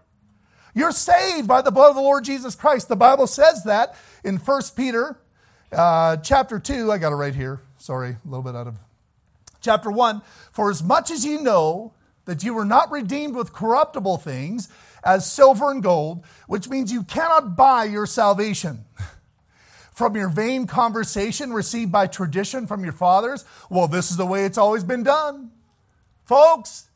You're 0.74 0.92
saved 0.92 1.48
by 1.48 1.62
the 1.62 1.72
blood 1.72 1.90
of 1.90 1.96
the 1.98 2.02
Lord 2.02 2.24
Jesus 2.24 2.56
Christ. 2.56 2.88
The 2.88 2.96
Bible 2.96 3.28
says 3.28 3.64
that 3.66 3.96
in 4.24 4.38
1 4.38 4.62
Peter 4.76 5.20
uh, 5.72 6.18
chapter 6.18 6.58
2. 6.58 6.92
I 6.92 6.98
got 6.98 7.12
it 7.12 7.16
right 7.16 7.36
here. 7.36 7.62
Sorry, 7.82 8.12
a 8.12 8.28
little 8.28 8.44
bit 8.44 8.56
out 8.56 8.68
of 8.68 8.78
chapter 9.60 9.90
1. 9.90 10.22
For 10.52 10.70
as 10.70 10.84
much 10.84 11.10
as 11.10 11.26
you 11.26 11.42
know 11.42 11.96
that 12.26 12.44
you 12.44 12.54
were 12.54 12.64
not 12.64 12.92
redeemed 12.92 13.36
with 13.36 13.54
corruptible 13.54 14.18
things, 14.18 14.70
as 15.04 15.30
silver 15.30 15.72
and 15.72 15.82
gold, 15.82 16.24
which 16.46 16.70
means 16.70 16.94
you 16.94 17.02
cannot 17.02 17.56
buy 17.56 17.86
your 17.86 18.06
salvation. 18.06 18.86
From 19.94 20.16
your 20.16 20.30
vain 20.30 20.68
conversation 20.68 21.54
received 21.54 21.92
by 21.92 22.06
tradition 22.06 22.68
from 22.68 22.84
your 22.84 22.94
fathers, 22.94 23.46
well, 23.70 23.88
this 23.88 24.12
is 24.12 24.18
the 24.18 24.28
way 24.28 24.46
it's 24.46 24.60
always 24.60 24.84
been 24.84 25.02
done. 25.02 25.50
Folks, 26.24 26.88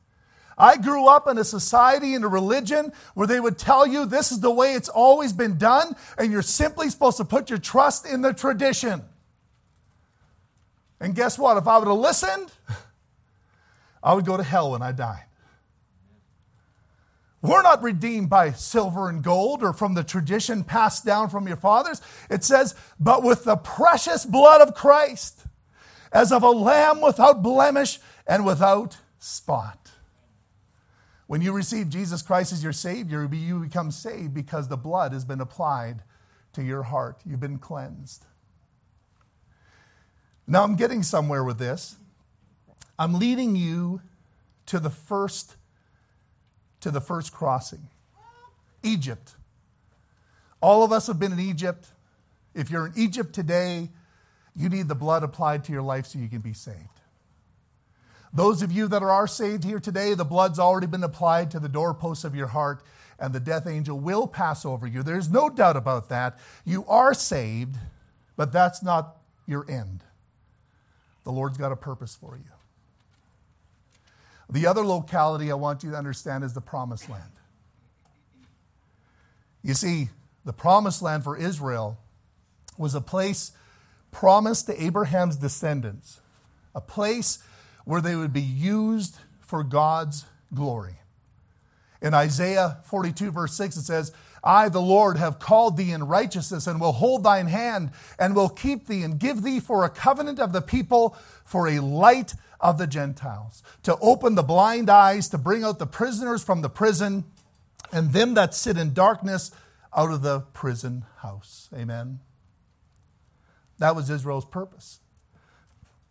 I 0.56 0.78
grew 0.78 1.08
up 1.08 1.28
in 1.28 1.40
a 1.40 1.44
society 1.44 2.14
and 2.14 2.24
a 2.24 2.28
religion 2.28 2.94
where 3.16 3.28
they 3.28 3.40
would 3.40 3.58
tell 3.58 3.88
you 3.88 4.06
this 4.06 4.32
is 4.32 4.40
the 4.40 4.52
way 4.52 4.74
it's 4.74 4.90
always 4.90 5.34
been 5.34 5.58
done, 5.58 5.96
and 6.18 6.32
you're 6.32 6.44
simply 6.44 6.90
supposed 6.90 7.18
to 7.18 7.26
put 7.26 7.50
your 7.50 7.60
trust 7.60 8.06
in 8.06 8.22
the 8.22 8.34
tradition. 8.34 9.04
And 11.00 11.16
guess 11.16 11.38
what? 11.38 11.58
If 11.58 11.68
I 11.68 11.78
would 11.78 11.88
have 11.88 11.98
listened, 11.98 12.52
I 14.04 14.14
would 14.14 14.26
go 14.26 14.38
to 14.38 14.44
hell 14.44 14.72
when 14.72 14.82
I 14.82 14.92
died. 14.92 15.26
We're 17.42 17.62
not 17.62 17.84
redeemed 17.84 18.30
by 18.30 18.54
silver 18.54 19.08
and 19.08 19.24
gold 19.24 19.62
or 19.62 19.72
from 19.72 19.94
the 19.94 20.04
tradition 20.04 20.64
passed 20.64 21.06
down 21.06 21.30
from 21.30 21.48
your 21.48 21.58
fathers. 21.58 22.02
It 22.30 22.44
says, 22.44 22.74
but 23.00 23.22
with 23.22 23.44
the 23.44 23.56
precious 23.56 24.26
blood 24.26 24.62
of 24.62 24.74
Christ, 24.74 25.46
as 26.12 26.32
of 26.32 26.42
a 26.42 26.50
lamb 26.50 27.02
without 27.02 27.44
blemish 27.44 28.00
and 28.26 28.46
without 28.46 28.98
spot. 29.20 29.92
When 31.28 31.42
you 31.42 31.52
receive 31.52 31.90
Jesus 31.90 32.22
Christ 32.22 32.54
as 32.54 32.64
your 32.64 32.74
Savior, 32.74 33.28
you 33.32 33.60
become 33.60 33.92
saved 33.92 34.34
because 34.34 34.68
the 34.68 34.78
blood 34.78 35.12
has 35.12 35.26
been 35.26 35.42
applied 35.42 36.04
to 36.54 36.64
your 36.64 36.84
heart. 36.84 37.22
You've 37.26 37.40
been 37.40 37.58
cleansed. 37.58 38.26
Now 40.48 40.64
I'm 40.64 40.76
getting 40.76 41.04
somewhere 41.04 41.44
with 41.44 41.58
this. 41.58 41.96
I'm 42.98 43.16
leading 43.16 43.56
you 43.56 44.02
to 44.68 44.80
the 44.80 44.90
first 44.90 45.56
to 46.82 46.92
the 46.92 47.02
first 47.02 47.34
crossing. 47.34 47.88
Egypt. 48.84 49.34
All 50.62 50.84
of 50.84 50.92
us 50.92 51.08
have 51.08 51.18
been 51.18 51.32
in 51.32 51.40
Egypt. 51.40 51.88
If 52.54 52.70
you're 52.70 52.86
in 52.86 52.94
Egypt 52.96 53.34
today, 53.34 53.90
you 54.56 54.70
need 54.70 54.88
the 54.88 54.96
blood 54.96 55.24
applied 55.24 55.64
to 55.66 55.72
your 55.72 55.82
life 55.82 56.06
so 56.06 56.20
you 56.20 56.30
can 56.30 56.42
be 56.42 56.54
saved. 56.54 56.78
Those 58.32 58.62
of 58.62 58.72
you 58.72 58.88
that 58.90 59.02
are 59.02 59.28
saved 59.28 59.64
here 59.64 59.80
today, 59.80 60.14
the 60.14 60.26
blood's 60.26 60.60
already 60.60 60.88
been 60.88 61.04
applied 61.04 61.50
to 61.52 61.60
the 61.60 61.70
doorposts 61.70 62.24
of 62.24 62.36
your 62.36 62.48
heart, 62.48 62.84
and 63.18 63.34
the 63.34 63.40
death 63.40 63.66
angel 63.66 64.00
will 64.00 64.28
pass 64.28 64.66
over 64.66 64.86
you. 64.86 65.02
There's 65.02 65.30
no 65.30 65.50
doubt 65.50 65.78
about 65.78 66.10
that. 66.10 66.38
You 66.66 66.86
are 66.88 67.14
saved, 67.14 67.78
but 68.36 68.54
that's 68.54 68.84
not 68.84 69.18
your 69.48 69.66
end. 69.70 70.04
The 71.26 71.32
Lord's 71.32 71.58
got 71.58 71.74
a 71.74 71.76
purpose 71.76 72.16
for 72.16 72.38
you. 72.38 72.52
The 74.50 74.68
other 74.68 74.86
locality 74.86 75.52
I 75.52 75.56
want 75.56 75.84
you 75.84 75.92
to 75.92 75.98
understand 75.98 76.44
is 76.44 76.54
the 76.54 76.62
promised 76.62 77.10
land. 77.10 77.24
You 79.64 79.74
see, 79.74 80.10
the 80.46 80.54
promised 80.54 81.02
land 81.02 81.24
for 81.24 81.36
Israel 81.36 81.98
was 82.78 82.94
a 82.94 83.02
place 83.02 83.52
promised 84.12 84.68
to 84.68 84.82
Abraham's 84.82 85.36
descendants, 85.36 86.22
a 86.76 86.82
place 86.82 87.40
where 87.84 88.02
they 88.02 88.16
would 88.16 88.32
be 88.32 88.42
used 88.42 89.18
for 89.40 89.64
God's 89.64 90.26
glory. 90.54 90.98
In 92.02 92.14
Isaiah 92.14 92.78
42, 92.84 93.32
verse 93.32 93.56
6, 93.56 93.78
it 93.78 93.82
says, 93.82 94.12
I, 94.46 94.70
the 94.70 94.82
Lord, 94.82 95.18
have 95.18 95.40
called 95.40 95.76
thee 95.76 95.92
in 95.92 96.06
righteousness 96.06 96.68
and 96.68 96.80
will 96.80 96.92
hold 96.92 97.24
thine 97.24 97.48
hand 97.48 97.90
and 98.20 98.36
will 98.36 98.50
keep 98.50 98.86
thee 98.86 99.02
and 99.02 99.20
give 99.20 99.42
thee 99.42 99.60
for 99.60 99.84
a 99.84 99.90
covenant 99.90 100.40
of 100.40 100.54
the 100.54 100.62
people, 100.62 101.18
for 101.44 101.68
a 101.68 101.80
light 101.80 102.36
of 102.60 102.78
the 102.78 102.86
Gentiles, 102.86 103.64
to 103.84 103.98
open 103.98 104.36
the 104.36 104.44
blind 104.44 104.88
eyes, 104.88 105.28
to 105.30 105.40
bring 105.40 105.64
out 105.64 105.80
the 105.80 105.88
prisoners 105.88 106.44
from 106.44 106.62
the 106.62 106.70
prison, 106.70 107.24
and 107.92 108.14
them 108.14 108.36
that 108.36 108.54
sit 108.54 108.78
in 108.78 108.94
darkness 108.94 109.52
out 109.96 110.12
of 110.12 110.22
the 110.22 110.42
prison 110.54 111.06
house. 111.18 111.70
Amen. 111.74 112.20
That 113.80 113.96
was 113.96 114.10
Israel's 114.10 114.46
purpose. 114.46 115.00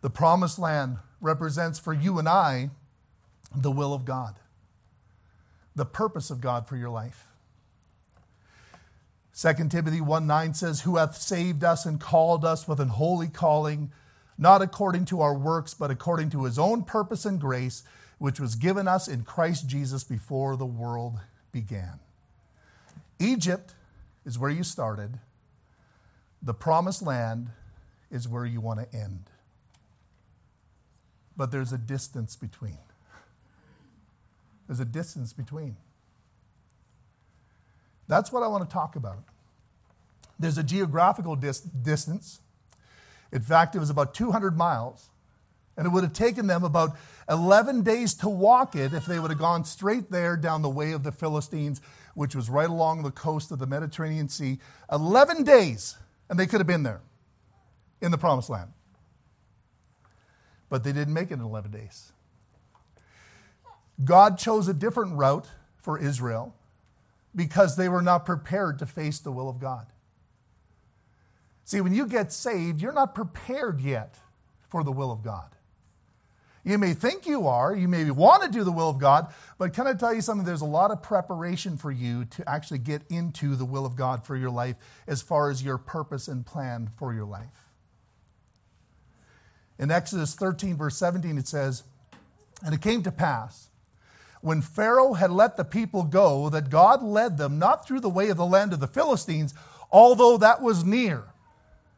The 0.01 0.09
promised 0.09 0.59
land 0.59 0.97
represents 1.21 1.79
for 1.79 1.93
you 1.93 2.19
and 2.19 2.27
I 2.27 2.69
the 3.55 3.71
will 3.71 3.93
of 3.93 4.03
God, 4.03 4.39
the 5.73 5.85
purpose 5.85 6.29
of 6.29 6.41
God 6.41 6.67
for 6.67 6.75
your 6.75 6.89
life. 6.89 7.27
2 9.37 9.53
Timothy 9.69 9.99
1 9.99 10.25
9 10.25 10.53
says, 10.53 10.81
Who 10.81 10.95
hath 10.95 11.17
saved 11.17 11.63
us 11.63 11.85
and 11.85 11.99
called 11.99 12.45
us 12.45 12.67
with 12.67 12.79
an 12.79 12.89
holy 12.89 13.27
calling, 13.27 13.91
not 14.37 14.61
according 14.61 15.05
to 15.05 15.21
our 15.21 15.37
works, 15.37 15.73
but 15.73 15.91
according 15.91 16.29
to 16.31 16.45
his 16.45 16.57
own 16.57 16.83
purpose 16.83 17.25
and 17.25 17.39
grace, 17.39 17.83
which 18.17 18.39
was 18.39 18.55
given 18.55 18.87
us 18.87 19.09
in 19.09 19.23
Christ 19.23 19.67
Jesus 19.67 20.05
before 20.05 20.55
the 20.55 20.65
world 20.65 21.19
began. 21.51 21.99
Egypt 23.19 23.75
is 24.25 24.39
where 24.39 24.49
you 24.49 24.63
started, 24.63 25.19
the 26.41 26.53
promised 26.53 27.01
land 27.01 27.49
is 28.09 28.27
where 28.27 28.45
you 28.45 28.61
want 28.61 28.79
to 28.79 28.97
end. 28.97 29.29
But 31.35 31.51
there's 31.51 31.73
a 31.73 31.77
distance 31.77 32.37
between. 32.37 32.77
There's 34.67 34.79
a 34.79 34.85
distance 34.85 35.33
between. 35.33 35.75
That's 38.07 38.31
what 38.31 38.43
I 38.43 38.47
want 38.47 38.67
to 38.67 38.73
talk 38.73 38.95
about. 38.95 39.23
There's 40.37 40.57
a 40.57 40.63
geographical 40.63 41.35
dis- 41.35 41.61
distance. 41.61 42.41
In 43.31 43.41
fact, 43.41 43.75
it 43.75 43.79
was 43.79 43.89
about 43.89 44.13
200 44.13 44.57
miles. 44.57 45.09
And 45.77 45.85
it 45.85 45.89
would 45.89 46.03
have 46.03 46.13
taken 46.13 46.47
them 46.47 46.63
about 46.63 46.95
11 47.29 47.81
days 47.81 48.13
to 48.15 48.29
walk 48.29 48.75
it 48.75 48.93
if 48.93 49.05
they 49.05 49.19
would 49.19 49.31
have 49.31 49.39
gone 49.39 49.65
straight 49.65 50.09
there 50.09 50.37
down 50.37 50.61
the 50.61 50.69
way 50.69 50.93
of 50.93 51.03
the 51.03 51.11
Philistines, 51.11 51.81
which 52.13 52.33
was 52.33 52.49
right 52.49 52.69
along 52.69 53.03
the 53.03 53.11
coast 53.11 53.51
of 53.51 53.59
the 53.59 53.67
Mediterranean 53.67 54.29
Sea. 54.29 54.59
11 54.91 55.43
days, 55.43 55.97
and 56.29 56.39
they 56.39 56.47
could 56.47 56.61
have 56.61 56.67
been 56.67 56.83
there 56.83 57.01
in 58.01 58.11
the 58.11 58.17
promised 58.17 58.49
land. 58.49 58.71
But 60.69 60.83
they 60.83 60.93
didn't 60.93 61.13
make 61.13 61.29
it 61.29 61.35
in 61.35 61.41
11 61.41 61.71
days. 61.71 62.13
God 64.03 64.37
chose 64.37 64.67
a 64.67 64.73
different 64.73 65.17
route 65.17 65.47
for 65.77 65.97
Israel 65.97 66.55
because 67.35 67.75
they 67.75 67.89
were 67.89 68.01
not 68.01 68.25
prepared 68.25 68.79
to 68.79 68.85
face 68.85 69.19
the 69.19 69.31
will 69.31 69.49
of 69.49 69.59
God. 69.59 69.87
See, 71.65 71.81
when 71.81 71.93
you 71.93 72.07
get 72.07 72.31
saved, 72.31 72.81
you're 72.81 72.93
not 72.93 73.15
prepared 73.15 73.81
yet 73.81 74.19
for 74.69 74.83
the 74.83 74.91
will 74.91 75.11
of 75.11 75.23
God. 75.23 75.49
You 76.63 76.79
may 76.79 76.93
think 76.93 77.27
you 77.27 77.47
are, 77.47 77.75
you 77.75 77.87
may 77.87 78.09
want 78.09 78.41
to 78.41 78.49
do 78.49 78.63
the 78.63 78.71
will 78.71 78.89
of 78.89 78.97
God, 78.97 79.31
but 79.59 79.73
can 79.73 79.85
I 79.85 79.93
tell 79.93 80.13
you 80.13 80.21
something? 80.21 80.45
There's 80.45 80.61
a 80.61 80.65
lot 80.65 80.89
of 80.89 81.03
preparation 81.03 81.77
for 81.77 81.91
you 81.91 82.25
to 82.25 82.49
actually 82.49 82.79
get 82.79 83.03
into 83.09 83.55
the 83.55 83.65
will 83.65 83.85
of 83.85 83.95
God 83.95 84.25
for 84.25 84.35
your 84.35 84.49
life 84.49 84.75
as 85.05 85.21
far 85.21 85.51
as 85.51 85.63
your 85.63 85.77
purpose 85.77 86.27
and 86.27 86.43
plan 86.43 86.89
for 86.97 87.13
your 87.13 87.25
life. 87.25 87.69
In 89.77 89.91
Exodus 89.91 90.33
13, 90.33 90.75
verse 90.75 90.97
17, 90.97 91.37
it 91.37 91.47
says, 91.47 91.83
And 92.63 92.73
it 92.73 92.81
came 92.81 93.03
to 93.03 93.11
pass 93.11 93.69
when 94.45 94.61
Pharaoh 94.61 95.13
had 95.13 95.31
let 95.31 95.57
the 95.57 95.65
people 95.65 96.03
go, 96.03 96.49
that 96.49 96.69
God 96.69 97.01
led 97.01 97.39
them 97.39 97.57
not 97.57 97.87
through 97.87 98.01
the 98.01 98.09
way 98.09 98.29
of 98.29 98.37
the 98.37 98.45
land 98.45 98.73
of 98.73 98.79
the 98.79 98.85
Philistines, 98.85 99.55
although 99.91 100.37
that 100.37 100.61
was 100.61 100.83
near. 100.83 101.23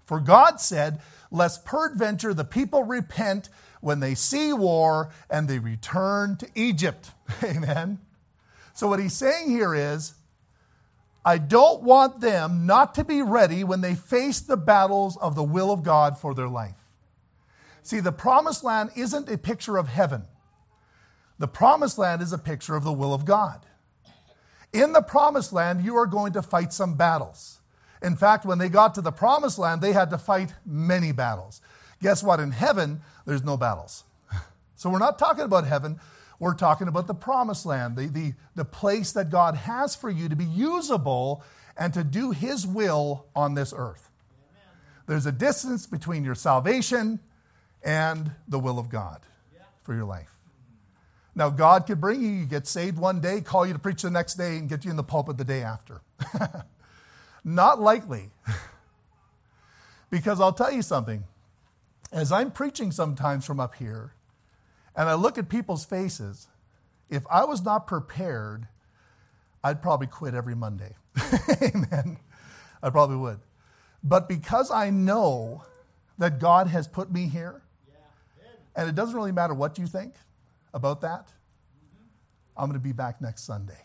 For 0.06 0.22
God 0.22 0.62
said, 0.62 1.02
Lest 1.30 1.66
peradventure 1.66 2.34
the 2.34 2.46
people 2.46 2.84
repent 2.84 3.50
when 3.82 4.00
they 4.00 4.16
see 4.16 4.54
war 4.54 5.12
and 5.30 5.50
they 5.50 5.60
return 5.60 6.38
to 6.38 6.48
Egypt. 6.56 7.12
Amen. 7.44 8.00
So, 8.74 8.88
what 8.88 9.02
he's 9.02 9.12
saying 9.12 9.50
here 9.50 9.76
is, 9.76 10.14
I 11.26 11.40
don't 11.40 11.84
want 11.84 12.22
them 12.22 12.66
not 12.66 12.96
to 12.96 13.04
be 13.04 13.22
ready 13.22 13.66
when 13.66 13.82
they 13.82 13.94
face 13.94 14.40
the 14.40 14.56
battles 14.56 15.18
of 15.18 15.36
the 15.36 15.44
will 15.44 15.70
of 15.70 15.84
God 15.84 16.18
for 16.18 16.34
their 16.34 16.48
life. 16.48 16.80
See, 17.84 18.00
the 18.00 18.14
promised 18.14 18.64
land 18.64 18.92
isn't 18.96 19.30
a 19.30 19.38
picture 19.38 19.76
of 19.76 19.90
heaven. 19.90 20.28
The 21.40 21.48
promised 21.48 21.98
land 21.98 22.22
is 22.22 22.34
a 22.34 22.38
picture 22.38 22.76
of 22.76 22.84
the 22.84 22.94
will 22.94 23.14
of 23.14 23.26
God. 23.26 23.66
In 24.74 24.94
the 24.94 25.02
promised 25.02 25.54
land, 25.54 25.84
you 25.84 25.96
are 25.96 26.06
going 26.06 26.34
to 26.34 26.42
fight 26.42 26.74
some 26.74 26.96
battles. 26.96 27.60
In 28.02 28.16
fact, 28.16 28.46
when 28.46 28.58
they 28.58 28.70
got 28.70 28.96
to 28.96 29.02
the 29.02 29.12
promised 29.12 29.58
land, 29.58 29.82
they 29.82 29.94
had 29.94 30.10
to 30.10 30.18
fight 30.18 30.54
many 30.66 31.12
battles. 31.12 31.62
Guess 32.02 32.24
what? 32.24 32.40
In 32.40 32.52
heaven, 32.52 33.02
there's 33.26 33.44
no 33.44 33.58
battles. 33.58 34.04
So 34.80 34.92
we're 34.92 35.00
not 35.00 35.18
talking 35.18 35.44
about 35.44 35.66
heaven. 35.66 36.00
We're 36.40 36.54
talking 36.54 36.88
about 36.88 37.08
the 37.08 37.16
promised 37.16 37.66
land, 37.66 37.98
the, 37.98 38.06
the, 38.06 38.34
the 38.54 38.64
place 38.64 39.12
that 39.14 39.32
God 39.32 39.56
has 39.56 39.96
for 39.96 40.08
you 40.08 40.30
to 40.30 40.36
be 40.36 40.46
usable 40.46 41.44
and 41.76 41.92
to 41.96 42.04
do 42.04 42.30
His 42.30 42.68
will 42.68 43.26
on 43.36 43.56
this 43.56 43.74
earth. 43.76 44.12
There's 45.08 45.26
a 45.26 45.32
distance 45.32 45.88
between 45.88 46.24
your 46.24 46.36
salvation 46.36 47.20
and 47.84 48.34
the 48.48 48.60
will 48.60 48.78
of 48.78 48.90
God 48.90 49.22
for 49.82 49.96
your 49.96 50.06
life. 50.06 50.37
Now, 51.38 51.52
God 51.52 51.86
could 51.86 52.02
bring 52.02 52.20
you, 52.24 52.30
you 52.30 52.46
get 52.48 52.66
saved 52.66 52.98
one 52.98 53.22
day, 53.22 53.42
call 53.42 53.64
you 53.64 53.72
to 53.72 53.78
preach 53.78 54.02
the 54.02 54.10
next 54.10 54.34
day, 54.34 54.58
and 54.58 54.68
get 54.68 54.84
you 54.84 54.90
in 54.90 54.98
the 54.98 55.04
pulpit 55.04 55.38
the 55.38 55.44
day 55.44 55.62
after. 55.62 56.02
Not 57.44 57.80
likely. 57.80 58.32
because 60.10 60.42
I'll 60.42 60.52
tell 60.52 60.72
you 60.72 60.82
something. 60.82 61.26
As 62.12 62.32
I'm 62.32 62.50
preaching 62.50 62.92
sometimes 62.92 63.46
from 63.46 63.60
up 63.60 63.76
here, 63.76 64.14
and 64.96 65.08
I 65.08 65.14
look 65.14 65.38
at 65.38 65.48
people's 65.48 65.86
faces, 65.86 66.48
if 67.08 67.24
I 67.30 67.46
was 67.46 67.62
not 67.62 67.86
prepared, 67.86 68.68
I'd 69.64 69.80
probably 69.80 70.08
quit 70.08 70.34
every 70.34 70.56
Monday. 70.56 70.96
Amen. 71.62 72.18
I 72.82 72.90
probably 72.90 73.18
would. 73.18 73.42
But 74.04 74.28
because 74.28 74.72
I 74.72 74.90
know 74.90 75.66
that 76.18 76.40
God 76.40 76.68
has 76.68 76.88
put 76.88 77.12
me 77.12 77.28
here, 77.28 77.62
and 78.76 78.90
it 78.90 78.96
doesn't 78.96 79.16
really 79.16 79.32
matter 79.32 79.54
what 79.54 79.78
you 79.78 79.86
think, 79.86 80.16
about 80.78 81.02
that, 81.02 81.34
I'm 82.56 82.70
going 82.70 82.80
to 82.80 82.84
be 82.84 82.94
back 82.94 83.20
next 83.20 83.44
Sunday. 83.44 83.84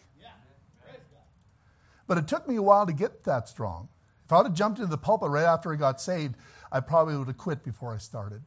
But 2.07 2.19
it 2.19 2.29
took 2.29 2.47
me 2.47 2.57
a 2.57 2.63
while 2.63 2.87
to 2.87 2.93
get 2.93 3.25
that 3.25 3.49
strong. 3.49 3.89
If 4.25 4.33
I 4.33 4.39
would 4.39 4.47
have 4.47 4.55
jumped 4.55 4.79
into 4.79 4.91
the 4.91 4.99
pulpit 4.99 5.31
right 5.31 5.45
after 5.45 5.73
I 5.73 5.77
got 5.77 6.01
saved, 6.01 6.37
I 6.71 6.81
probably 6.81 7.17
would 7.17 7.27
have 7.27 7.39
quit 7.39 7.65
before 7.65 7.95
I 7.95 7.99
started. 7.99 8.43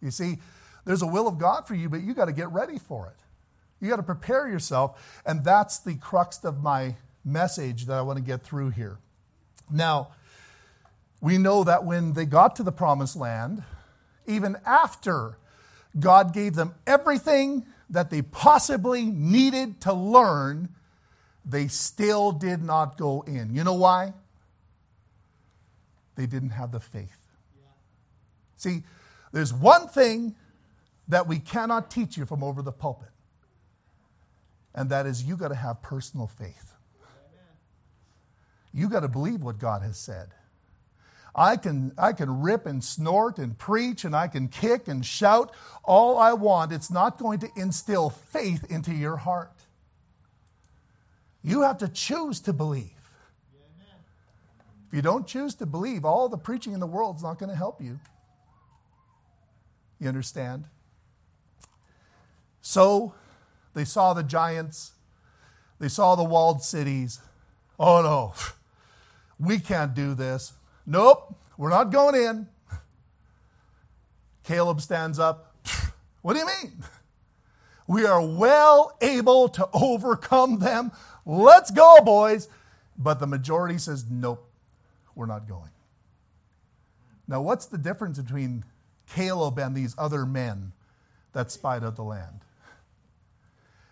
You 0.00 0.10
see, 0.10 0.38
there's 0.84 1.02
a 1.02 1.06
will 1.06 1.28
of 1.28 1.38
God 1.38 1.66
for 1.66 1.74
you, 1.74 1.88
but 1.88 2.02
you 2.02 2.14
got 2.14 2.26
to 2.26 2.32
get 2.32 2.50
ready 2.50 2.78
for 2.78 3.08
it. 3.08 3.16
You 3.80 3.90
got 3.90 3.96
to 3.96 4.02
prepare 4.02 4.48
yourself. 4.48 5.20
And 5.26 5.44
that's 5.44 5.78
the 5.78 5.94
crux 5.94 6.44
of 6.44 6.62
my 6.62 6.96
message 7.24 7.86
that 7.86 7.98
I 7.98 8.02
want 8.02 8.18
to 8.18 8.24
get 8.24 8.42
through 8.42 8.70
here. 8.70 8.98
Now, 9.70 10.12
we 11.20 11.38
know 11.38 11.64
that 11.64 11.84
when 11.84 12.12
they 12.12 12.26
got 12.26 12.56
to 12.56 12.62
the 12.62 12.72
promised 12.72 13.16
land, 13.16 13.62
even 14.26 14.56
after 14.66 15.38
God 15.98 16.32
gave 16.32 16.54
them 16.54 16.74
everything 16.86 17.66
that 17.90 18.10
they 18.10 18.22
possibly 18.22 19.04
needed 19.04 19.80
to 19.82 19.92
learn, 19.92 20.70
they 21.44 21.68
still 21.68 22.32
did 22.32 22.62
not 22.62 22.96
go 22.96 23.22
in. 23.22 23.54
You 23.54 23.64
know 23.64 23.74
why? 23.74 24.14
They 26.14 26.26
didn't 26.26 26.50
have 26.50 26.72
the 26.72 26.80
faith. 26.80 27.18
See, 28.56 28.82
there's 29.32 29.52
one 29.52 29.88
thing 29.88 30.34
that 31.08 31.26
we 31.26 31.38
cannot 31.38 31.90
teach 31.90 32.16
you 32.16 32.24
from 32.24 32.42
over 32.42 32.62
the 32.62 32.72
pulpit, 32.72 33.10
and 34.74 34.88
that 34.90 35.04
is 35.04 35.24
you 35.24 35.36
got 35.36 35.48
to 35.48 35.54
have 35.54 35.82
personal 35.82 36.26
faith. 36.26 36.72
You 38.72 38.88
got 38.88 39.00
to 39.00 39.08
believe 39.08 39.42
what 39.42 39.58
God 39.58 39.82
has 39.82 39.98
said. 39.98 40.28
I 41.34 41.56
can, 41.56 41.92
I 41.96 42.12
can 42.12 42.42
rip 42.42 42.66
and 42.66 42.84
snort 42.84 43.38
and 43.38 43.56
preach 43.56 44.04
and 44.04 44.14
I 44.14 44.28
can 44.28 44.48
kick 44.48 44.86
and 44.86 45.04
shout 45.04 45.54
all 45.82 46.18
I 46.18 46.34
want. 46.34 46.72
It's 46.72 46.90
not 46.90 47.18
going 47.18 47.38
to 47.40 47.48
instill 47.56 48.10
faith 48.10 48.70
into 48.70 48.92
your 48.92 49.16
heart. 49.16 49.52
You 51.42 51.62
have 51.62 51.78
to 51.78 51.88
choose 51.88 52.40
to 52.40 52.52
believe. 52.52 52.90
If 54.86 54.96
you 54.96 55.02
don't 55.02 55.26
choose 55.26 55.54
to 55.54 55.66
believe, 55.66 56.04
all 56.04 56.28
the 56.28 56.36
preaching 56.36 56.74
in 56.74 56.80
the 56.80 56.86
world 56.86 57.16
is 57.16 57.22
not 57.22 57.38
going 57.38 57.48
to 57.48 57.56
help 57.56 57.80
you. 57.80 57.98
You 59.98 60.08
understand? 60.08 60.66
So 62.60 63.14
they 63.72 63.84
saw 63.84 64.12
the 64.12 64.22
giants, 64.22 64.92
they 65.78 65.88
saw 65.88 66.14
the 66.14 66.24
walled 66.24 66.62
cities. 66.62 67.20
Oh 67.78 68.02
no, 68.02 68.34
we 69.38 69.58
can't 69.58 69.94
do 69.94 70.14
this. 70.14 70.52
Nope, 70.86 71.34
we're 71.56 71.70
not 71.70 71.90
going 71.90 72.14
in. 72.14 72.48
Caleb 74.44 74.80
stands 74.80 75.18
up. 75.18 75.54
What 76.22 76.34
do 76.34 76.38
you 76.38 76.46
mean? 76.46 76.84
We 77.88 78.06
are 78.06 78.24
well 78.24 78.96
able 79.00 79.48
to 79.48 79.68
overcome 79.72 80.60
them. 80.60 80.92
Let's 81.26 81.72
go, 81.72 81.98
boys. 82.00 82.48
But 82.96 83.18
the 83.18 83.26
majority 83.26 83.76
says, 83.78 84.06
nope, 84.08 84.48
we're 85.16 85.26
not 85.26 85.48
going. 85.48 85.70
Now, 87.26 87.40
what's 87.40 87.66
the 87.66 87.78
difference 87.78 88.18
between 88.18 88.64
Caleb 89.14 89.58
and 89.58 89.74
these 89.74 89.94
other 89.98 90.24
men 90.24 90.72
that 91.32 91.50
spied 91.50 91.82
out 91.82 91.96
the 91.96 92.04
land? 92.04 92.40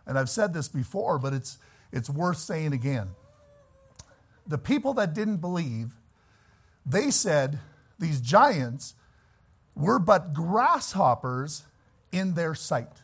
And 0.07 0.19
I've 0.19 0.31
said 0.31 0.53
this 0.53 0.69
before, 0.69 1.19
but 1.19 1.33
it's, 1.33 1.59
it's 1.93 2.11
worth 2.11 2.39
saying 2.39 2.73
again. 2.73 3.09
The 4.47 4.59
people 4.59 4.95
that 4.95 5.15
didn't 5.15 5.39
believe 5.39 5.97
they 6.85 7.11
said 7.11 7.59
these 7.99 8.21
giants 8.21 8.95
were 9.75 9.99
but 9.99 10.33
grasshoppers 10.33 11.65
in 12.13 12.35
their 12.35 12.55
sight. 12.55 13.03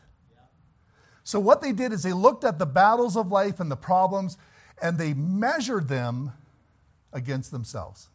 So, 1.23 1.39
what 1.39 1.61
they 1.61 1.73
did 1.73 1.91
is 1.91 2.03
they 2.03 2.13
looked 2.13 2.43
at 2.43 2.59
the 2.59 2.65
battles 2.65 3.17
of 3.17 3.31
life 3.31 3.59
and 3.59 3.69
the 3.69 3.75
problems 3.75 4.37
and 4.81 4.97
they 4.97 5.13
measured 5.13 5.87
them 5.87 6.31
against 7.11 7.51
themselves. 7.51 8.09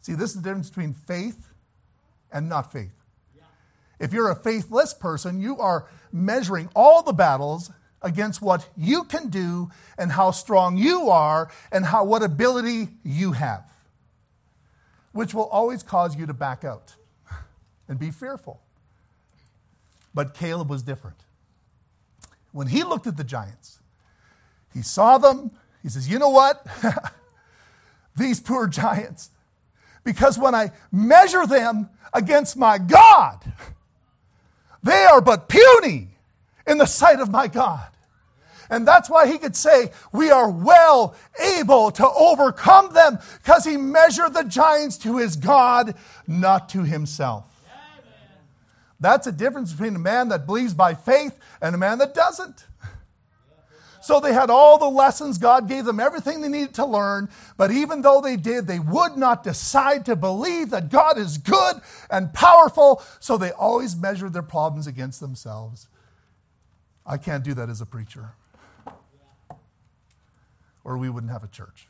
See, 0.00 0.14
this 0.14 0.30
is 0.30 0.36
the 0.36 0.42
difference 0.42 0.68
between 0.68 0.92
faith 0.92 1.48
and 2.30 2.48
not 2.48 2.72
faith. 2.72 2.92
If 3.98 4.12
you're 4.12 4.30
a 4.30 4.36
faithless 4.36 4.94
person, 4.94 5.40
you 5.40 5.58
are 5.58 5.88
measuring 6.12 6.68
all 6.74 7.02
the 7.02 7.12
battles 7.12 7.70
against 8.02 8.42
what 8.42 8.68
you 8.76 9.04
can 9.04 9.28
do 9.28 9.70
and 9.96 10.12
how 10.12 10.30
strong 10.30 10.76
you 10.76 11.08
are 11.10 11.50
and 11.70 11.84
how 11.84 12.04
what 12.04 12.22
ability 12.22 12.88
you 13.04 13.32
have, 13.32 13.64
which 15.12 15.34
will 15.34 15.48
always 15.48 15.82
cause 15.82 16.16
you 16.16 16.26
to 16.26 16.34
back 16.34 16.64
out 16.64 16.94
and 17.88 17.98
be 17.98 18.10
fearful. 18.10 18.60
But 20.14 20.34
Caleb 20.34 20.68
was 20.68 20.82
different. 20.82 21.18
When 22.52 22.66
he 22.66 22.84
looked 22.84 23.06
at 23.06 23.16
the 23.16 23.24
giants, 23.24 23.78
he 24.74 24.82
saw 24.82 25.18
them. 25.18 25.50
He 25.82 25.88
says, 25.88 26.08
You 26.08 26.18
know 26.18 26.28
what? 26.28 26.66
These 28.16 28.40
poor 28.40 28.66
giants, 28.66 29.30
because 30.04 30.38
when 30.38 30.54
I 30.54 30.72
measure 30.90 31.46
them 31.46 31.88
against 32.12 32.58
my 32.58 32.76
God, 32.76 33.40
they 34.82 35.04
are 35.04 35.22
but 35.22 35.48
puny 35.48 36.11
in 36.66 36.78
the 36.78 36.86
sight 36.86 37.20
of 37.20 37.30
my 37.30 37.48
God. 37.48 37.88
And 38.70 38.88
that's 38.88 39.10
why 39.10 39.26
he 39.26 39.36
could 39.36 39.54
say, 39.54 39.92
We 40.12 40.30
are 40.30 40.50
well 40.50 41.14
able 41.58 41.90
to 41.92 42.08
overcome 42.08 42.94
them 42.94 43.18
because 43.42 43.64
he 43.64 43.76
measured 43.76 44.32
the 44.32 44.44
giants 44.44 44.96
to 44.98 45.18
his 45.18 45.36
God, 45.36 45.94
not 46.26 46.70
to 46.70 46.82
himself. 46.82 47.44
That's 48.98 49.26
a 49.26 49.32
difference 49.32 49.72
between 49.72 49.96
a 49.96 49.98
man 49.98 50.28
that 50.28 50.46
believes 50.46 50.74
by 50.74 50.94
faith 50.94 51.36
and 51.60 51.74
a 51.74 51.78
man 51.78 51.98
that 51.98 52.14
doesn't. 52.14 52.64
So 54.00 54.18
they 54.18 54.32
had 54.32 54.50
all 54.50 54.78
the 54.78 54.88
lessons. 54.88 55.38
God 55.38 55.68
gave 55.68 55.84
them 55.84 56.00
everything 56.00 56.40
they 56.40 56.48
needed 56.48 56.74
to 56.74 56.86
learn. 56.86 57.28
But 57.56 57.70
even 57.70 58.02
though 58.02 58.20
they 58.20 58.36
did, 58.36 58.66
they 58.66 58.80
would 58.80 59.16
not 59.16 59.44
decide 59.44 60.06
to 60.06 60.16
believe 60.16 60.70
that 60.70 60.88
God 60.88 61.18
is 61.18 61.38
good 61.38 61.76
and 62.10 62.32
powerful. 62.32 63.02
So 63.20 63.36
they 63.36 63.52
always 63.52 63.94
measured 63.94 64.32
their 64.32 64.42
problems 64.42 64.88
against 64.88 65.20
themselves. 65.20 65.86
I 67.04 67.16
can't 67.16 67.42
do 67.42 67.54
that 67.54 67.68
as 67.68 67.80
a 67.80 67.86
preacher 67.86 68.34
or 70.84 70.96
we 70.96 71.08
wouldn't 71.08 71.32
have 71.32 71.44
a 71.44 71.48
church. 71.48 71.88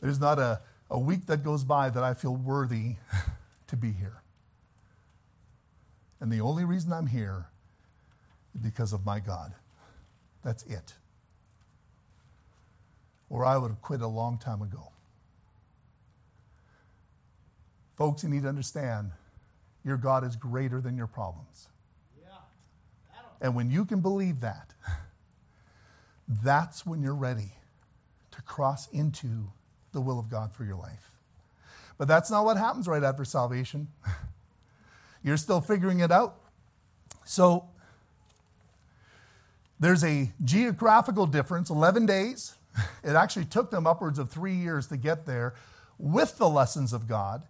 There's 0.00 0.20
not 0.20 0.38
a, 0.38 0.60
a 0.90 0.98
week 0.98 1.26
that 1.26 1.42
goes 1.42 1.64
by 1.64 1.90
that 1.90 2.04
I 2.04 2.14
feel 2.14 2.36
worthy 2.36 2.96
to 3.66 3.76
be 3.76 3.92
here. 3.92 4.22
And 6.20 6.30
the 6.30 6.40
only 6.40 6.64
reason 6.64 6.92
I'm 6.92 7.06
here 7.06 7.46
is 8.54 8.60
because 8.60 8.92
of 8.92 9.04
my 9.04 9.18
God. 9.18 9.54
That's 10.44 10.62
it. 10.64 10.94
Or 13.28 13.44
I 13.44 13.56
would 13.56 13.70
have 13.70 13.82
quit 13.82 14.00
a 14.00 14.06
long 14.06 14.38
time 14.38 14.62
ago. 14.62 14.92
Folks, 17.96 18.22
you 18.22 18.28
need 18.28 18.42
to 18.42 18.48
understand 18.48 19.10
your 19.84 19.96
God 19.96 20.24
is 20.24 20.36
greater 20.36 20.80
than 20.80 20.96
your 20.96 21.08
problems. 21.08 21.68
And 23.40 23.54
when 23.54 23.70
you 23.70 23.84
can 23.84 24.00
believe 24.00 24.40
that, 24.40 24.74
that's 26.28 26.84
when 26.84 27.02
you're 27.02 27.14
ready 27.14 27.52
to 28.32 28.42
cross 28.42 28.88
into 28.88 29.52
the 29.92 30.00
will 30.00 30.18
of 30.18 30.28
God 30.28 30.52
for 30.52 30.64
your 30.64 30.76
life. 30.76 31.10
But 31.96 32.06
that's 32.06 32.30
not 32.30 32.44
what 32.44 32.56
happens 32.56 32.86
right 32.86 33.02
after 33.02 33.24
salvation. 33.24 33.88
You're 35.24 35.36
still 35.36 35.60
figuring 35.60 35.98
it 35.98 36.12
out. 36.12 36.36
So 37.24 37.64
there's 39.80 40.04
a 40.04 40.32
geographical 40.44 41.26
difference 41.26 41.70
11 41.70 42.06
days. 42.06 42.54
It 43.02 43.16
actually 43.16 43.46
took 43.46 43.72
them 43.72 43.88
upwards 43.88 44.20
of 44.20 44.30
three 44.30 44.54
years 44.54 44.86
to 44.86 44.96
get 44.96 45.26
there 45.26 45.54
with 45.98 46.38
the 46.38 46.48
lessons 46.48 46.92
of 46.92 47.08
God. 47.08 47.42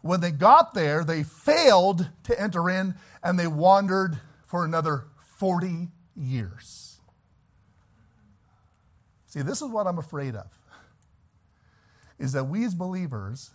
When 0.00 0.20
they 0.20 0.30
got 0.30 0.72
there, 0.72 1.04
they 1.04 1.22
failed 1.22 2.08
to 2.24 2.40
enter 2.40 2.70
in 2.70 2.94
and 3.22 3.38
they 3.38 3.46
wandered 3.46 4.18
for 4.46 4.64
another 4.64 5.04
40 5.42 5.88
years. 6.14 7.00
See, 9.26 9.42
this 9.42 9.60
is 9.60 9.68
what 9.68 9.88
I'm 9.88 9.98
afraid 9.98 10.36
of. 10.36 10.46
Is 12.16 12.30
that 12.34 12.44
we 12.44 12.64
as 12.64 12.76
believers, 12.76 13.50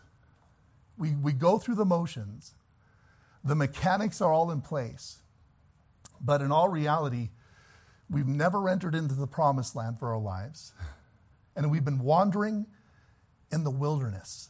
we, 0.98 1.16
we 1.16 1.32
go 1.32 1.58
through 1.58 1.76
the 1.76 1.86
motions, 1.86 2.56
the 3.42 3.56
mechanics 3.56 4.20
are 4.20 4.34
all 4.34 4.52
in 4.52 4.60
place, 4.60 5.20
but 6.20 6.42
in 6.42 6.52
all 6.52 6.68
reality, 6.68 7.30
we've 8.10 8.28
never 8.28 8.68
entered 8.68 8.94
into 8.94 9.16
the 9.16 9.26
promised 9.26 9.74
land 9.74 9.98
for 9.98 10.12
our 10.12 10.20
lives. 10.20 10.74
And 11.56 11.72
we've 11.72 11.86
been 11.86 12.00
wandering 12.00 12.66
in 13.50 13.64
the 13.64 13.72
wilderness 13.72 14.50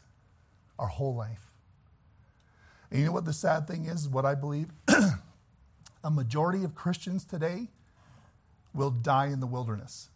our 0.80 0.88
whole 0.88 1.15
life. 1.15 1.52
And 2.89 3.00
you 3.00 3.06
know 3.06 3.12
what 3.12 3.26
the 3.26 3.34
sad 3.34 3.67
thing 3.67 3.86
is, 3.86 4.10
what 4.10 4.26
I 4.26 4.34
believe? 4.34 4.69
a 6.03 6.10
majority 6.10 6.63
of 6.63 6.75
Christians 6.75 7.25
today 7.25 7.67
will 8.73 8.91
die 8.91 9.27
in 9.27 9.39
the 9.39 9.47
wilderness. 9.47 10.10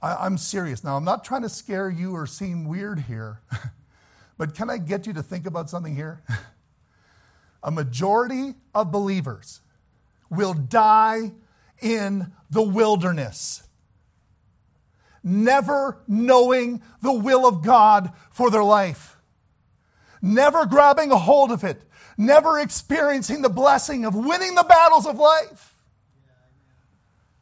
I, 0.00 0.26
am 0.26 0.36
serious. 0.36 0.82
Now, 0.82 0.96
I'm 0.96 1.04
not 1.04 1.24
trying 1.24 1.42
to 1.42 1.48
scare 1.48 1.88
you 1.88 2.14
or 2.14 2.26
seem 2.26 2.64
weird 2.64 3.00
here, 3.00 3.40
but 4.38 4.54
can 4.54 4.68
I 4.68 4.78
get 4.78 5.06
you 5.06 5.12
to 5.12 5.22
think 5.22 5.46
about 5.46 5.70
something 5.70 5.94
here? 5.94 6.22
A 7.62 7.70
majority 7.70 8.54
of 8.74 8.90
believers 8.90 9.60
will 10.28 10.54
die 10.54 11.32
in 11.80 12.32
the 12.50 12.62
wilderness. 12.62 13.62
never 15.22 16.02
knowing 16.08 16.82
the 17.00 17.12
will 17.12 17.46
of 17.46 17.62
God 17.62 18.12
for 18.30 18.50
their 18.50 18.64
life, 18.64 19.16
never 20.20 20.66
grabbing 20.66 21.12
a 21.12 21.18
hold 21.18 21.52
of 21.52 21.62
it, 21.62 21.84
never 22.16 22.58
experiencing 22.58 23.42
the 23.42 23.48
blessing 23.48 24.04
of 24.04 24.14
winning 24.14 24.54
the 24.54 24.64
battles 24.64 25.06
of 25.06 25.18
life, 25.18 25.74